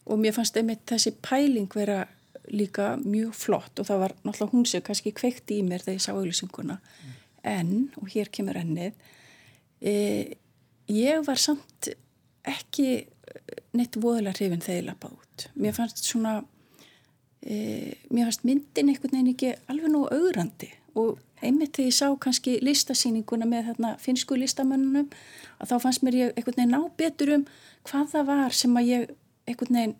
og 0.06 0.20
mér 0.22 0.34
fannst 0.36 0.56
einmitt 0.56 0.84
þessi 0.86 1.14
pæling 1.22 1.66
vera 1.74 2.04
líka 2.52 2.94
mjög 3.02 3.34
flott 3.34 3.80
og 3.80 3.88
það 3.88 4.02
var 4.04 4.16
náttúrulega 4.22 4.52
hún 4.54 4.66
sem 4.70 4.84
kannski 4.84 5.12
kveikt 5.16 5.50
í 5.54 5.60
mér 5.66 5.84
þegar 5.84 5.98
ég 5.98 6.04
sá 6.04 6.12
auðlýsinguna 6.14 6.78
en, 7.46 7.70
og 8.00 8.10
hér 8.12 8.30
kemur 8.34 8.58
ennið 8.60 8.94
e, 9.80 9.94
ég 10.90 11.22
var 11.26 11.40
samt 11.40 11.90
ekki 12.46 13.06
neitt 13.76 13.98
voðalega 14.00 14.36
hrifin 14.38 14.62
þegar 14.64 14.80
ég 14.80 14.86
lappaði 14.86 15.18
út. 15.20 15.46
Mér 15.58 15.76
fannst 15.76 16.02
svona 16.06 16.34
e, 17.42 17.94
mér 18.10 18.28
fannst 18.28 18.46
myndin 18.46 18.92
einhvern 18.92 19.16
veginn 19.16 19.32
ekki 19.34 19.52
alveg 19.70 19.92
nú 19.92 20.04
augrandi. 20.06 20.70
Og 20.96 21.20
einmitt 21.44 21.76
þegar 21.76 21.90
ég 21.90 21.98
sá 21.98 22.08
kannski 22.22 22.56
listasýninguna 22.64 23.48
með 23.48 23.72
þarna 23.72 23.94
finsku 24.02 24.38
listamönnunum 24.40 25.10
að 25.60 25.72
þá 25.72 25.76
fannst 25.84 26.04
mér 26.06 26.20
ég 26.20 26.34
einhvern 26.34 26.60
veginn 26.62 26.76
ná 26.76 26.80
betur 27.00 27.34
um 27.36 27.46
hvað 27.86 28.12
það 28.14 28.30
var 28.30 28.56
sem 28.56 28.78
að 28.80 28.92
ég 28.92 29.10
einhvern 29.46 29.80
veginn 29.80 29.96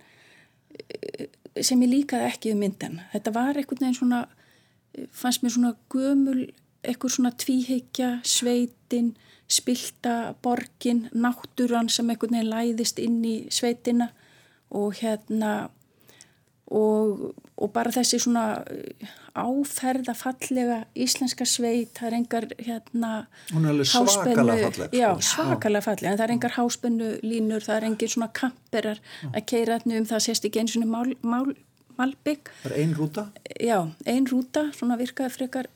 sem 1.65 1.83
ég 1.85 1.93
líkaði 1.93 2.31
ekki 2.31 2.53
um 2.55 2.63
myndin. 2.65 3.01
Þetta 3.13 3.33
var 3.35 3.57
einhvern 3.57 3.83
veginn 3.83 3.99
svona, 3.99 4.23
fannst 5.15 5.45
mér 5.45 5.55
svona 5.55 5.75
gömul, 5.93 6.49
einhver 6.87 7.13
svona 7.13 7.33
tvíheikja, 7.33 8.19
sveitin, 8.27 9.15
spilta, 9.49 10.35
borgin, 10.43 11.07
náttúran 11.15 11.91
sem 11.93 12.11
einhvern 12.11 12.39
veginn 12.39 12.53
læðist 12.53 13.01
inn 13.03 13.23
í 13.25 13.37
sveitina 13.55 14.11
og 14.75 14.99
hérna 15.01 15.71
og, 16.67 17.35
og 17.57 17.71
bara 17.75 17.93
þessi 17.95 18.19
svona 18.23 18.65
áferða 19.37 20.15
fallega 20.19 20.79
íslenska 20.99 21.47
sveit, 21.49 21.93
það 21.99 22.09
er 22.09 22.17
engar 22.19 22.47
hérna 22.59 23.13
svakalega 23.87 24.71
fallega 24.71 24.89
já, 24.97 25.09
svakalega 25.23 25.85
fallega, 25.87 26.13
en 26.13 26.19
það 26.19 26.27
er 26.27 26.35
engar 26.37 26.57
háspennu 26.57 27.11
línur, 27.23 27.65
það 27.67 27.79
er 27.79 27.89
engin 27.91 28.15
svona 28.17 28.31
kamperar 28.35 29.03
að 29.33 29.43
keira 29.53 29.79
hérna 29.79 30.01
um 30.01 30.09
það 30.11 30.25
sést 30.29 30.49
ekki 30.49 30.63
eins 30.63 30.77
og 30.79 30.89
mál, 30.91 31.15
mál, 31.23 31.53
malbygg 32.01 32.51
það 32.65 32.73
er 32.73 32.79
ein 32.83 32.97
rúta? 32.99 33.29
já, 33.61 33.79
ein 34.07 34.31
rúta, 34.31 34.69
svona 34.77 34.99
virkaði 35.01 35.37
frekar 35.37 35.71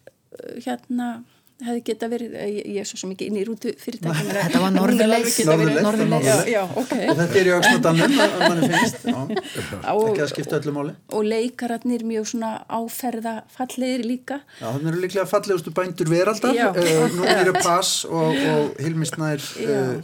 hérna 0.65 1.21
hefði 1.67 1.83
geta 1.87 2.09
verið, 2.11 2.35
ég 2.59 2.79
er 2.83 2.89
svo 2.89 2.99
sem 3.01 3.13
ekki 3.15 3.29
inn 3.31 3.39
í 3.41 3.45
rútu 3.47 3.73
fyrirtækjum 3.81 4.31
Þetta 4.37 4.63
var 4.63 4.75
norðurleis 4.75 5.39
okay. 5.41 7.09
og 7.11 7.19
þetta 7.19 7.41
er 7.41 7.51
í 7.51 7.55
auksmötanum 7.57 8.15
manni 8.19 8.71
finnst. 8.73 9.07
Ekki 9.07 10.25
að 10.25 10.31
skipta 10.33 10.61
öllu 10.61 10.75
máli. 10.77 10.95
og 11.17 11.27
leikararnir 11.27 12.07
mjög 12.09 12.31
svona 12.35 12.53
áferða 12.69 13.35
fallegir 13.53 14.07
líka. 14.07 14.41
Já, 14.61 14.69
þannig 14.69 14.93
eru 14.93 15.03
líklega 15.05 15.27
fallegustu 15.31 15.75
bændur 15.77 16.11
veraldar. 16.13 16.57
Uh, 16.77 17.19
nú 17.19 17.29
eru 17.31 17.57
Pass 17.61 18.05
og, 18.09 18.35
og 18.35 18.81
Hilmisnær 18.81 19.41
uh, 19.41 19.75
eh, 19.75 20.01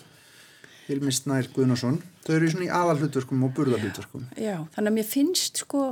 Hilmisnær 0.91 1.49
Guðnarsson 1.55 2.01
þau 2.27 2.35
eru 2.37 2.51
svona 2.51 2.67
í 2.67 2.75
aðalhlutverkum 2.75 3.47
og 3.47 3.55
burðalhlutverkum 3.57 4.27
Já, 4.35 4.59
þannig 4.75 4.91
að 4.91 4.99
mér 4.99 5.09
finnst 5.09 5.63
sko 5.65 5.87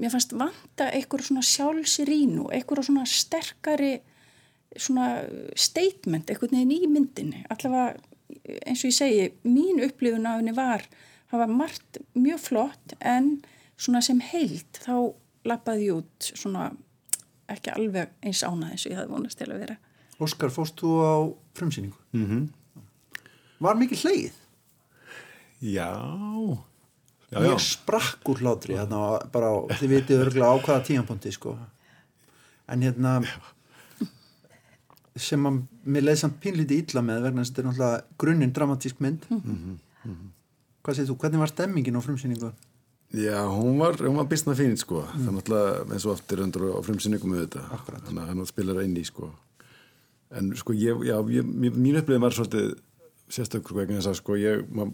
mér 0.00 0.14
fannst 0.14 0.34
vanta 0.34 0.88
einhver 0.90 1.22
svona 1.22 1.44
sjálfsrínu, 1.46 2.48
einhver 2.54 2.82
svona 2.86 3.06
sterkari 3.08 3.98
svona 4.76 5.08
statement 5.56 6.30
einhvern 6.30 6.56
veginn 6.56 6.74
í 6.74 6.90
myndinni 6.90 7.44
allavega 7.52 7.94
eins 8.66 8.82
og 8.82 8.90
ég 8.90 8.96
segi 8.96 9.26
mín 9.46 9.82
upplifun 9.84 10.26
af 10.26 10.40
henni 10.40 10.54
var 10.56 10.86
það 11.30 11.42
var 11.44 11.52
margt 11.60 12.00
mjög 12.14 12.40
flott 12.48 12.96
en 13.00 13.36
svona 13.76 14.02
sem 14.04 14.20
heilt 14.22 14.80
þá 14.84 15.14
lappaði 15.44 15.88
ég 15.88 16.02
út 16.02 16.30
svona 16.30 16.70
ekki 17.50 17.74
alveg 17.74 18.14
eins 18.24 18.44
ánað 18.46 18.74
eins 18.74 18.86
og 18.86 18.94
ég 18.94 19.00
hafði 19.00 19.14
vonast 19.16 19.40
til 19.40 19.50
að 19.50 19.66
vera 19.66 19.80
Óskar, 20.22 20.52
fóst 20.54 20.78
þú 20.78 20.90
á 21.02 21.14
frumsýningu? 21.58 21.98
Mm 22.12 22.26
-hmm. 22.26 22.48
Var 23.58 23.74
mikið 23.74 24.02
hleið? 24.04 24.32
Já 25.60 25.90
Já, 27.32 27.40
ég 27.40 27.58
sprakk 27.58 28.28
úr 28.28 28.38
hlátri 28.38 28.76
hérna, 28.76 29.18
bara, 29.32 29.48
þið 29.80 29.88
vitið 29.88 30.20
örgulega 30.22 30.54
á 30.54 30.56
hvaða 30.62 30.84
tíanpondi 30.86 31.32
sko. 31.32 31.58
en 32.68 32.82
hérna 32.82 33.24
sem 35.14 35.46
að 35.46 35.58
mér 35.86 36.08
leiði 36.08 36.20
samt 36.24 36.38
pínlítið 36.42 36.80
illa 36.82 37.02
með 37.06 37.26
vegna 37.28 37.42
þess 37.42 37.52
að 37.52 37.56
þetta 37.56 37.62
er 37.62 37.68
náttúrulega 37.68 38.20
grunninn 38.22 38.54
dramatísk 38.54 39.02
mynd 39.04 39.26
mm 39.28 39.40
-hmm. 39.40 39.76
Mm 40.04 40.14
-hmm. 40.14 40.30
hvað 40.82 40.94
segir 40.94 41.10
þú, 41.10 41.16
hvernig 41.18 41.40
var 41.40 41.48
stemmingin 41.48 41.96
á 41.96 42.02
frumsýningu? 42.02 42.52
Já, 43.14 43.46
hún 43.46 43.78
var, 43.78 43.94
hún 43.94 44.16
var 44.16 44.26
bísna 44.26 44.54
fín 44.54 44.76
sko, 44.76 45.00
mm. 45.02 45.20
það 45.22 45.28
er 45.28 45.34
náttúrulega 45.34 45.92
eins 45.92 46.06
og 46.06 46.12
oft 46.12 46.32
er 46.32 46.40
undur 46.40 46.62
á 46.74 46.82
frumsýningum 46.82 47.30
með 47.30 47.40
þetta 47.40 47.60
Akkurat. 47.70 48.02
þannig 48.06 48.22
að 48.22 48.28
hann 48.28 48.46
spilar 48.46 48.82
inn 48.82 48.96
í 48.96 49.04
sko 49.04 49.30
en 50.30 50.56
sko 50.56 50.72
ég, 50.72 51.04
já, 51.06 51.16
ég, 51.30 51.44
mín 51.44 51.96
upplifin 51.96 52.20
var 52.22 52.32
svolítið 52.32 52.74
sérstökur 53.28 53.76
vegna 53.76 53.96
þess 53.96 54.06
að 54.06 54.14
sko 54.14 54.36
ég 54.36 54.66
mað, 54.68 54.90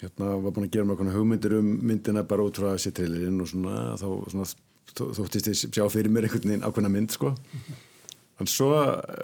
hérna 0.00 0.24
var 0.38 0.52
búin 0.52 0.66
að 0.66 0.70
gera 0.70 0.84
mér 0.84 1.16
hugmyndir 1.16 1.58
um 1.58 1.78
myndina 1.82 2.22
bara 2.22 2.42
út 2.42 2.56
frá 2.56 2.76
þessi 2.76 2.92
trilirinn 2.92 3.40
og 3.40 3.48
svona 3.48 3.96
þá 3.96 4.30
svona, 4.30 4.46
þóttist 4.94 5.46
ég 5.46 5.74
sjá 5.74 5.88
fyrir 5.90 6.10
mér 6.10 6.22
einhvern 6.22 6.48
veginn 6.48 6.62
ákveðna 6.62 6.88
mynd 6.88 7.10
sko 7.10 7.34
-hmm 7.34 7.93
en 8.42 8.50
svo 8.50 8.72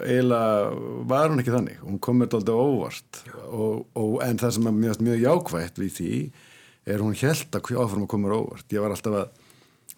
eiginlega 0.05 1.03
var 1.09 1.31
hún 1.31 1.43
ekki 1.43 1.53
þannig. 1.53 1.81
Hún 1.83 1.99
kom 2.03 2.21
með 2.21 2.37
þetta 2.37 2.55
óvart. 2.55 3.21
Og, 3.49 3.85
og, 3.99 4.17
en 4.25 4.39
það 4.39 4.55
sem 4.57 4.69
er 4.69 4.77
mjög, 4.77 5.05
mjög 5.07 5.23
jákvægt 5.25 5.81
við 5.81 5.93
því 5.97 6.15
er 6.91 7.03
hún 7.03 7.17
held 7.19 7.57
að 7.57 7.71
áfram 7.83 8.05
að 8.05 8.11
koma 8.15 8.35
óvart. 8.35 8.67
Ég 8.71 8.83
var 8.83 8.95
alltaf 8.95 9.17
að 9.19 9.39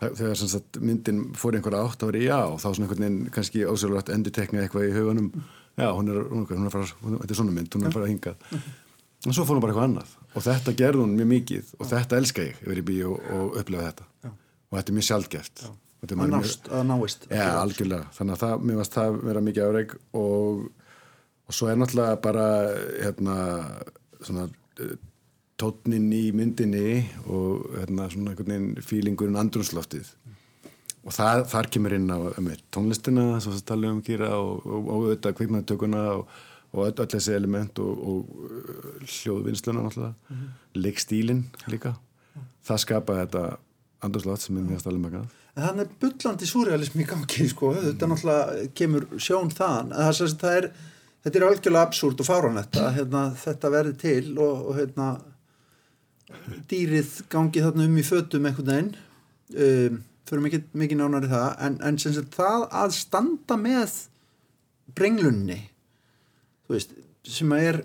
þegar 0.03 0.39
sagt, 0.39 0.80
myndin 0.84 1.26
fór 1.38 1.55
einhverja 1.57 1.84
átt 1.86 2.03
vera 2.09 2.22
já 2.24 2.39
þá 2.59 2.66
svona 2.66 2.88
einhvern 2.88 3.03
veginn 3.05 3.34
kannski 3.34 3.66
ósögulegt 3.70 4.09
endur 4.11 4.34
tekna 4.36 4.64
eitthvað 4.64 4.89
í 4.89 4.95
hugunum 4.97 5.30
já 5.78 5.86
hún 5.95 6.09
er, 6.11 6.20
hún 6.28 6.43
er, 6.43 6.57
hún 6.57 6.68
er 6.68 6.74
fara, 6.74 6.89
hún, 7.03 7.20
þetta 7.22 7.36
er 7.36 7.39
svona 7.39 7.55
mynd, 7.55 7.70
hún 7.72 7.86
er 7.86 7.91
að 7.91 7.95
fara 7.95 8.07
að 8.09 8.11
hinga 8.11 8.34
en 9.24 9.36
svo 9.38 9.45
fór 9.47 9.57
hún 9.57 9.64
bara 9.64 9.74
eitthvað 9.74 9.88
annað. 9.88 10.16
Og 10.34 10.43
þetta 10.43 10.76
gerði 10.82 11.03
hún 11.05 11.16
mjög 11.16 11.30
mikið. 11.30 11.72
Og 11.80 11.88
þetta 11.88 12.20
elska 12.20 12.43
ég 12.43 12.59
yfir 12.66 12.82
í 12.82 12.86
bíu 12.89 13.14
og, 13.14 13.30
og 13.38 13.59
upplefa 13.61 13.91
þetta. 13.91 14.09
Já. 14.26 14.32
og 14.74 14.78
þetta 14.80 14.91
er 14.91 14.97
mjög 14.97 15.07
sjálfgeft 15.07 15.64
nást, 15.64 15.83
að 16.12 16.84
náist 16.89 17.28
Já, 17.30 17.47
algjörlega, 17.62 18.10
þannig 18.18 18.36
að 18.36 18.43
það, 18.43 18.68
mér 18.68 18.80
varst 18.82 18.97
það 18.97 19.18
vera 19.24 19.43
mikið 19.47 19.66
afreg 19.68 19.95
og, 20.20 20.62
og 21.47 21.58
svo 21.58 21.70
er 21.72 21.80
náttúrulega 21.80 22.20
bara 22.24 22.47
hérna 22.99 23.36
svona 24.20 24.47
eh, 24.84 24.95
tótnin 25.60 26.10
í 26.16 26.24
myndinni 26.36 27.04
og 27.26 27.68
hérna 27.78 28.10
svona 28.12 28.34
einhvern 28.34 28.51
veginn 28.51 28.88
fílingurinn 28.88 29.39
andrumsloftið 29.39 30.10
og 31.04 31.12
það, 31.12 31.43
þar 31.51 31.70
kemur 31.76 31.95
inn 31.97 32.10
á 32.12 32.18
um, 32.32 32.49
tónlistina, 32.74 33.28
svo 33.43 33.54
að 33.56 33.68
tala 33.68 33.91
um 33.91 34.01
kýra 34.06 34.32
og, 34.39 34.64
og, 34.64 34.82
og 34.88 35.06
auðvitað 35.10 35.38
kvikmæðutökuna 35.39 36.04
og, 36.14 36.34
og 36.74 36.88
öll, 36.88 37.08
þessi 37.12 37.36
element 37.36 37.80
og 37.84 38.32
eh, 38.47 39.04
hljóðvinnsluna 39.04 39.84
náttúrulega. 39.84 40.16
Mm 40.30 40.38
-hmm. 40.38 40.49
leikstílin 40.80 41.43
líka. 41.68 41.95
Það 42.64 42.84
skapa 42.86 43.20
þetta 43.20 43.58
andrumsloft 44.01 44.41
sem 44.41 44.58
er 44.58 44.64
mjög 44.64 44.80
stælum 44.80 45.06
ekkert 45.06 45.43
en 45.54 45.68
þannig 45.68 45.86
er 45.86 45.99
byllandi 46.01 46.49
surrealism 46.49 47.04
í 47.04 47.08
gangi 47.10 47.47
sko, 47.51 47.74
þetta 47.78 48.10
náttúrulega 48.10 48.68
kemur 48.78 49.08
sjón 49.22 49.54
þaðan, 49.54 49.93
það, 49.93 50.38
það 50.41 50.58
er 50.58 50.70
þetta 51.24 51.39
er 51.39 51.45
algjörlega 51.47 51.88
absúrt 51.88 52.24
og 52.24 52.28
fáranlegt 52.28 52.80
að 52.80 52.97
hérna, 52.97 53.28
þetta 53.39 53.72
verði 53.74 53.93
til 54.01 54.34
og, 54.34 54.66
og 54.70 54.80
hérna, 54.80 55.10
dýrið 56.72 57.20
gangi 57.32 57.64
þarna 57.64 57.88
um 57.88 57.99
í 57.99 58.06
fötum 58.08 58.49
einhvern 58.49 58.72
veginn. 58.72 58.91
Um, 59.54 60.01
fyrir 60.28 60.43
mikið, 60.47 60.66
mikið 60.82 60.99
nánari 60.99 61.30
það. 61.32 61.49
En, 61.68 61.78
en 61.86 61.99
sem 62.01 62.16
sagt 62.16 62.36
það 62.36 62.66
að 62.82 62.95
standa 62.97 63.58
með 63.60 63.97
brenglunni 64.97 65.60
þú 66.64 66.76
veist, 66.76 66.95
sem 67.28 67.54
að 67.56 67.68
er 67.70 67.80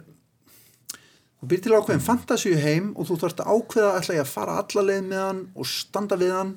þú 1.39 1.51
byrjir 1.51 1.65
til 1.67 1.77
ákveðin 1.77 2.05
fantasíu 2.05 2.59
heim 2.63 2.89
og 2.97 3.09
þú 3.09 3.19
þarfst 3.23 3.43
að 3.45 3.53
ákveða 3.55 3.93
að, 3.95 4.11
að 4.23 4.33
fara 4.33 4.57
alla 4.63 4.85
leið 4.89 5.05
með 5.07 5.23
hann 5.25 5.45
og 5.55 5.71
standa 5.71 6.19
við 6.19 6.35
hann 6.35 6.55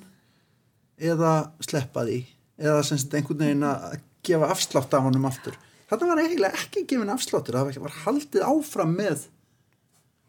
eða 1.02 1.34
sleppa 1.66 2.06
því 2.08 2.22
eða 2.62 2.86
sem 2.86 3.02
sagt 3.02 3.18
einhvern 3.18 3.42
veginn 3.42 3.68
að 3.68 4.00
gefa 4.26 4.52
afslátt 4.54 4.94
af 4.94 5.06
honum 5.08 5.28
aftur. 5.30 5.58
Þetta 5.90 6.08
var 6.08 6.22
eiginlega 6.22 6.60
ekki 6.62 6.86
gefin 6.88 7.12
afsláttur 7.12 7.58
það 7.58 7.80
var 7.84 8.02
haldið 8.06 8.46
áfram 8.48 8.94
með 8.96 9.28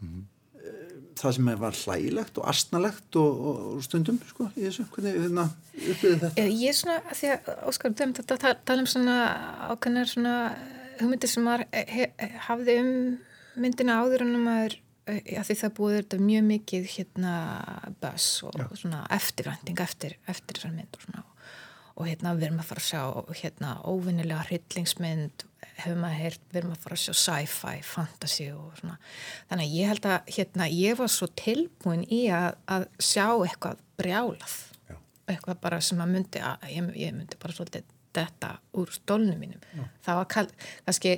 mm 0.02 0.22
það 1.22 1.34
sem 1.36 1.50
var 1.60 1.76
hlægilegt 1.76 2.38
og 2.40 2.46
astnalegt 2.50 3.18
og, 3.20 3.42
og 3.48 3.82
stundum 3.84 4.18
sko 4.26 4.48
í 4.56 4.66
þessu, 4.66 4.86
hvernig 4.92 5.18
hérna, 5.20 5.46
upplýði 5.76 6.20
þetta? 6.22 6.46
Ég 6.46 6.72
er 6.72 6.78
svona, 6.78 6.98
því 7.18 7.32
að 7.34 7.50
Óskar 7.70 7.96
þetta 7.98 8.38
tala 8.40 8.82
um 8.82 8.88
svona 8.90 9.16
ákveðnar 9.70 10.10
svona 10.10 10.34
hugmyndir 11.00 11.32
sem 11.32 11.46
maður 11.46 11.66
hafði 12.48 12.78
um 12.82 12.92
myndina 13.62 14.00
áður 14.02 14.26
en 14.26 14.34
maður 14.42 14.78
Já, 15.02 15.42
því 15.42 15.56
það 15.58 15.74
búið 15.78 15.96
þetta 15.98 16.18
mjög 16.22 16.44
mikið 16.46 16.88
hérna 16.92 17.34
börs 18.02 18.28
og 18.46 18.58
Já. 18.60 18.66
svona 18.78 19.02
eftirvænting 19.10 19.80
eftir, 19.82 20.18
eftir 20.30 20.60
þessar 20.60 20.76
mynd 20.76 20.98
og 20.98 21.06
svona 21.06 21.24
og 21.92 22.06
hérna 22.08 22.34
við 22.38 22.46
erum 22.48 22.60
að 22.62 22.68
fara 22.70 22.82
að 22.82 22.86
sjá 22.88 23.32
hérna 23.42 23.72
óvinnilega 23.84 24.44
hryllingsmynd 24.48 25.44
hefur 25.82 25.98
maður 26.00 26.20
heyrt, 26.22 26.44
við 26.52 26.60
erum 26.62 26.74
að 26.74 26.84
fara 26.84 26.96
að 26.96 27.02
sjá 27.02 27.16
sci-fi, 27.22 27.74
fantasy 27.86 28.46
og 28.54 28.76
svona 28.78 28.98
þannig 29.50 29.66
að 29.66 29.76
ég 29.76 29.90
held 29.90 30.08
að 30.08 30.30
hérna 30.36 30.68
ég 30.72 31.00
var 31.00 31.12
svo 31.12 31.28
tilbúin 31.42 32.04
í 32.06 32.22
að, 32.32 32.52
að 32.70 32.86
sjá 33.02 33.26
eitthvað 33.34 33.82
brjálað 34.00 34.56
Já. 34.88 34.96
eitthvað 35.34 35.62
bara 35.66 35.80
sem 35.84 36.02
að 36.04 36.14
myndi 36.14 36.44
að 36.46 36.68
ég, 36.72 36.92
ég 37.02 37.16
myndi 37.16 37.40
bara 37.42 37.58
svolítið 37.58 37.90
þetta 38.12 38.54
úr 38.78 38.92
stólnum 38.92 39.40
mínum 39.40 39.62
Já. 39.72 39.84
það 40.06 40.20
var 40.20 40.30
kannski 40.36 41.16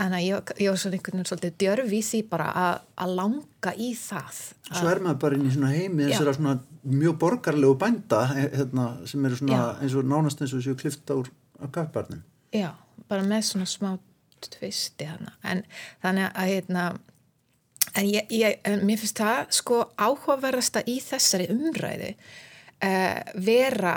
en 0.00 0.16
ég, 0.18 0.52
ég 0.60 0.72
var 0.72 0.80
svona 0.80 0.96
einhvern 0.96 1.20
veginn 1.20 1.28
svolítið 1.28 1.56
djörf 1.60 1.94
í 1.94 2.02
því 2.06 2.20
bara 2.30 2.50
að, 2.56 2.82
að 3.04 3.14
langa 3.20 3.74
í 3.76 3.90
það 3.98 4.42
Svo 4.70 4.90
er 4.90 5.02
maður 5.04 5.22
bara 5.24 5.38
inn 5.38 5.48
í 5.48 5.54
svona 5.54 5.72
heimi 5.74 6.06
þessara 6.08 6.36
svona 6.38 6.56
mjög 7.00 7.18
borgarlegu 7.20 7.78
bænda 7.80 8.20
hérna, 8.32 8.90
sem 9.10 9.26
eru 9.28 9.40
svona 9.40 9.58
Já. 9.58 9.64
eins 9.84 9.96
og 9.98 10.08
nánast 10.08 10.40
eins 10.40 10.54
og 10.56 10.64
séu 10.64 10.78
klifta 10.80 11.18
úr 11.20 11.28
af 11.60 11.74
gafbarnum 11.74 12.22
Já, 12.56 12.72
bara 13.10 13.26
með 13.26 13.44
svona 13.52 13.68
smá 13.70 13.92
tvisti 14.48 15.08
hana. 15.08 15.34
En 15.44 15.64
þannig 16.02 16.30
að 16.30 16.52
hérna, 16.54 16.84
en 17.94 18.08
ég, 18.08 18.30
ég, 18.32 18.60
en 18.66 18.84
mér 18.86 19.00
finnst 19.00 19.20
það 19.20 19.50
sko 19.60 19.82
áhugaverðasta 20.00 20.84
í 20.88 20.98
þessari 21.04 21.50
umræðu 21.52 22.14
uh, 22.14 23.20
vera 23.44 23.96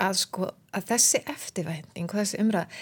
að 0.00 0.18
sko 0.22 0.50
að 0.76 0.90
þessi 0.92 1.22
eftirvænting 1.32 2.10
og 2.10 2.20
þessi 2.20 2.40
umræð 2.42 2.80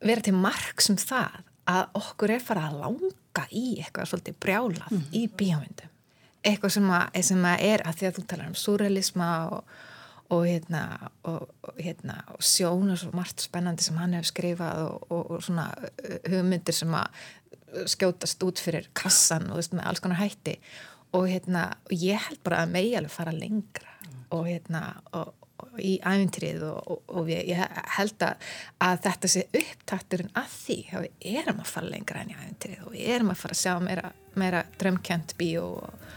vera 0.00 0.24
til 0.24 0.36
mark 0.36 0.82
sem 0.84 0.98
það 1.00 1.40
að 1.70 2.00
okkur 2.00 2.34
er 2.34 2.42
fara 2.44 2.66
að 2.68 2.80
langa 2.84 3.46
í 3.50 3.64
eitthvað 3.80 4.10
svolítið 4.10 4.40
brjálað 4.42 4.98
í 5.16 5.24
bíómyndum. 5.28 5.94
Eitthvað 6.40 6.74
sem 6.76 6.90
að, 6.96 7.22
sem 7.28 7.46
að 7.46 7.64
er 7.68 7.84
að 7.84 7.98
því 7.98 8.08
að 8.08 8.18
þú 8.18 8.26
talar 8.28 8.50
um 8.50 8.56
surrealisma 8.56 9.30
og, 9.56 9.74
og 10.32 10.46
hérna 10.48 10.84
og, 11.28 11.50
hérna, 11.76 12.20
og 12.32 12.46
sjón 12.46 12.94
og 12.94 13.00
svo 13.02 13.10
margt 13.16 13.44
spennandi 13.44 13.84
sem 13.84 13.98
hann 14.00 14.16
hefur 14.16 14.30
skrifað 14.30 14.84
og, 14.86 15.10
og, 15.10 15.34
og 15.36 15.44
svona 15.44 15.66
uh, 15.76 16.16
hugmyndir 16.32 16.76
sem 16.76 16.96
að 16.96 17.20
skjótast 17.90 18.42
út 18.46 18.62
fyrir 18.62 18.88
kassan 18.98 19.50
og 19.50 19.60
veist 19.60 19.76
með 19.76 19.90
alls 19.90 20.02
konar 20.02 20.22
hætti. 20.22 20.56
Og 21.16 21.28
hérna 21.28 21.68
og 21.86 21.94
ég 21.98 22.22
held 22.28 22.40
bara 22.46 22.64
að 22.64 22.74
megi 22.74 22.96
alveg 22.98 23.14
fara 23.14 23.34
lengra 23.34 23.98
og 24.30 24.46
hérna 24.46 24.84
og 25.18 25.34
í 25.80 25.96
æfintrið 26.00 26.64
og, 26.68 26.80
og, 26.94 27.02
og 27.20 27.30
ég, 27.32 27.50
ég 27.52 27.82
held 27.96 28.26
að, 28.26 28.48
að 28.86 29.02
þetta 29.08 29.32
sé 29.34 29.44
upptakturinn 29.62 30.32
að 30.40 30.56
því 30.56 30.78
að 30.94 31.06
við 31.06 31.38
erum 31.42 31.62
að 31.64 31.70
fara 31.74 31.92
lengra 31.94 32.24
enn 32.24 32.32
í 32.32 32.38
æfintrið 32.38 32.86
og 32.86 32.96
við 32.96 33.12
erum 33.16 33.34
að 33.34 33.42
fara 33.44 33.56
að 33.58 33.62
sjá 33.64 33.74
meira, 33.84 34.12
meira 34.40 34.64
drömkjönt 34.80 35.36
bíó 35.40 35.68
og 35.80 36.10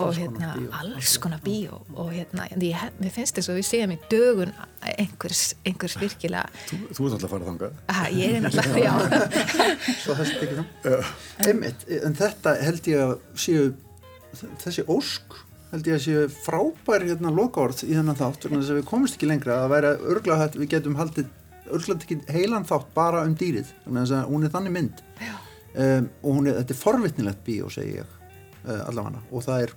og 0.00 0.14
hérna 0.16 0.54
bíó. 0.58 0.70
alls 0.72 1.18
konar 1.22 1.40
bíó 1.44 1.78
og 1.94 2.10
hérna, 2.12 2.46
ég, 2.58 2.80
mér 2.98 3.12
finnst 3.14 3.36
þess 3.38 3.50
að 3.52 3.58
við 3.60 3.66
séum 3.68 3.94
í 3.94 3.98
dögun 4.10 4.52
einhvers, 4.96 5.42
einhvers 5.66 5.96
virkilega 6.00 6.48
Þú, 6.66 6.78
þú 6.90 7.06
ert 7.06 7.16
alltaf 7.16 7.28
að 7.28 7.34
fara 7.34 7.48
þangað. 7.50 7.78
að 7.94 8.18
ég 8.18 8.34
er 8.34 8.44
náttúrulega, 8.44 8.82
já 8.86 9.94
Svo 10.02 10.18
þessi 10.18 10.38
tekið 10.40 10.60
fram 10.60 11.48
Einmitt, 11.48 11.86
en 12.00 12.18
þetta 12.18 12.56
held 12.64 12.90
ég 12.90 13.04
að 13.04 13.14
séu 13.46 13.68
þessi 14.64 14.86
ósk 14.90 15.38
held 15.74 15.88
ég 15.90 15.96
að 15.96 16.04
séu 16.04 16.26
frábær 16.30 17.04
hérna 17.04 17.32
lokaorð 17.34 17.82
í 17.86 17.94
þennan 17.96 18.18
þátt 18.18 18.44
vegna 18.46 18.60
þess 18.60 18.72
að 18.72 18.78
við 18.78 18.90
komumst 18.90 19.16
ekki 19.18 19.28
lengra. 19.30 19.56
Að 19.64 19.72
væra 19.72 19.94
örglega 20.12 20.42
hægt 20.42 20.58
við 20.60 20.70
getum 20.74 20.98
haldið 20.98 21.32
örglega 21.64 22.02
tekið 22.04 22.28
heilan 22.34 22.66
þátt 22.68 22.92
bara 22.94 23.24
um 23.26 23.34
dýrið 23.38 23.72
vegna 23.86 24.04
þess 24.04 24.16
að 24.18 24.28
hún 24.30 24.46
er 24.46 24.52
þannig 24.54 24.76
mynd. 24.76 25.02
Um, 25.74 26.06
og 26.22 26.36
hún 26.36 26.46
er, 26.50 26.60
þetta 26.60 26.74
er 26.76 26.78
forvitnilegt 26.78 27.42
bíó 27.46 27.70
segi 27.74 27.96
ég 27.96 28.12
uh, 28.68 28.84
allavega. 28.84 29.24
Og 29.34 29.46
það 29.46 29.64
er 29.64 29.74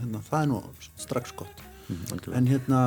hérna, 0.00 0.24
það 0.26 0.40
er 0.40 0.50
nú 0.50 0.62
strax 1.04 1.36
gott. 1.38 1.62
Mm, 1.88 2.24
en 2.40 2.50
hérna 2.50 2.80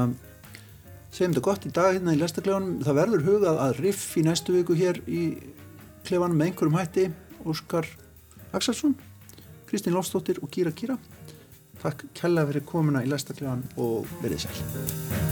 segjum 1.12 1.36
þetta 1.38 1.46
gott 1.48 1.70
í 1.70 1.74
dag 1.78 1.96
hérna 1.96 2.18
í 2.18 2.20
lestaklefanum. 2.20 2.82
Það 2.84 3.00
verður 3.00 3.28
hugað 3.30 3.62
að 3.64 3.80
riff 3.86 4.10
í 4.20 4.26
næstu 4.28 4.58
viku 4.58 4.76
hér 4.76 5.00
í 5.08 5.24
klefanum 6.08 6.36
með 6.36 6.52
einhverjum 6.52 6.82
hætti. 6.82 7.08
Óskar 7.48 7.88
Axelsson 8.52 8.98
Kristín 9.72 9.96
Lofsdóttir 9.96 10.42
og 10.44 10.52
Kýra 10.52 10.74
Kýra 10.76 10.98
Takk 11.82 12.06
kella 12.18 12.46
fyrir 12.50 12.66
komuna 12.68 13.02
í 13.02 13.10
lestaklegan 13.10 13.66
og 13.82 14.10
verið 14.22 14.46
sæl 14.46 15.31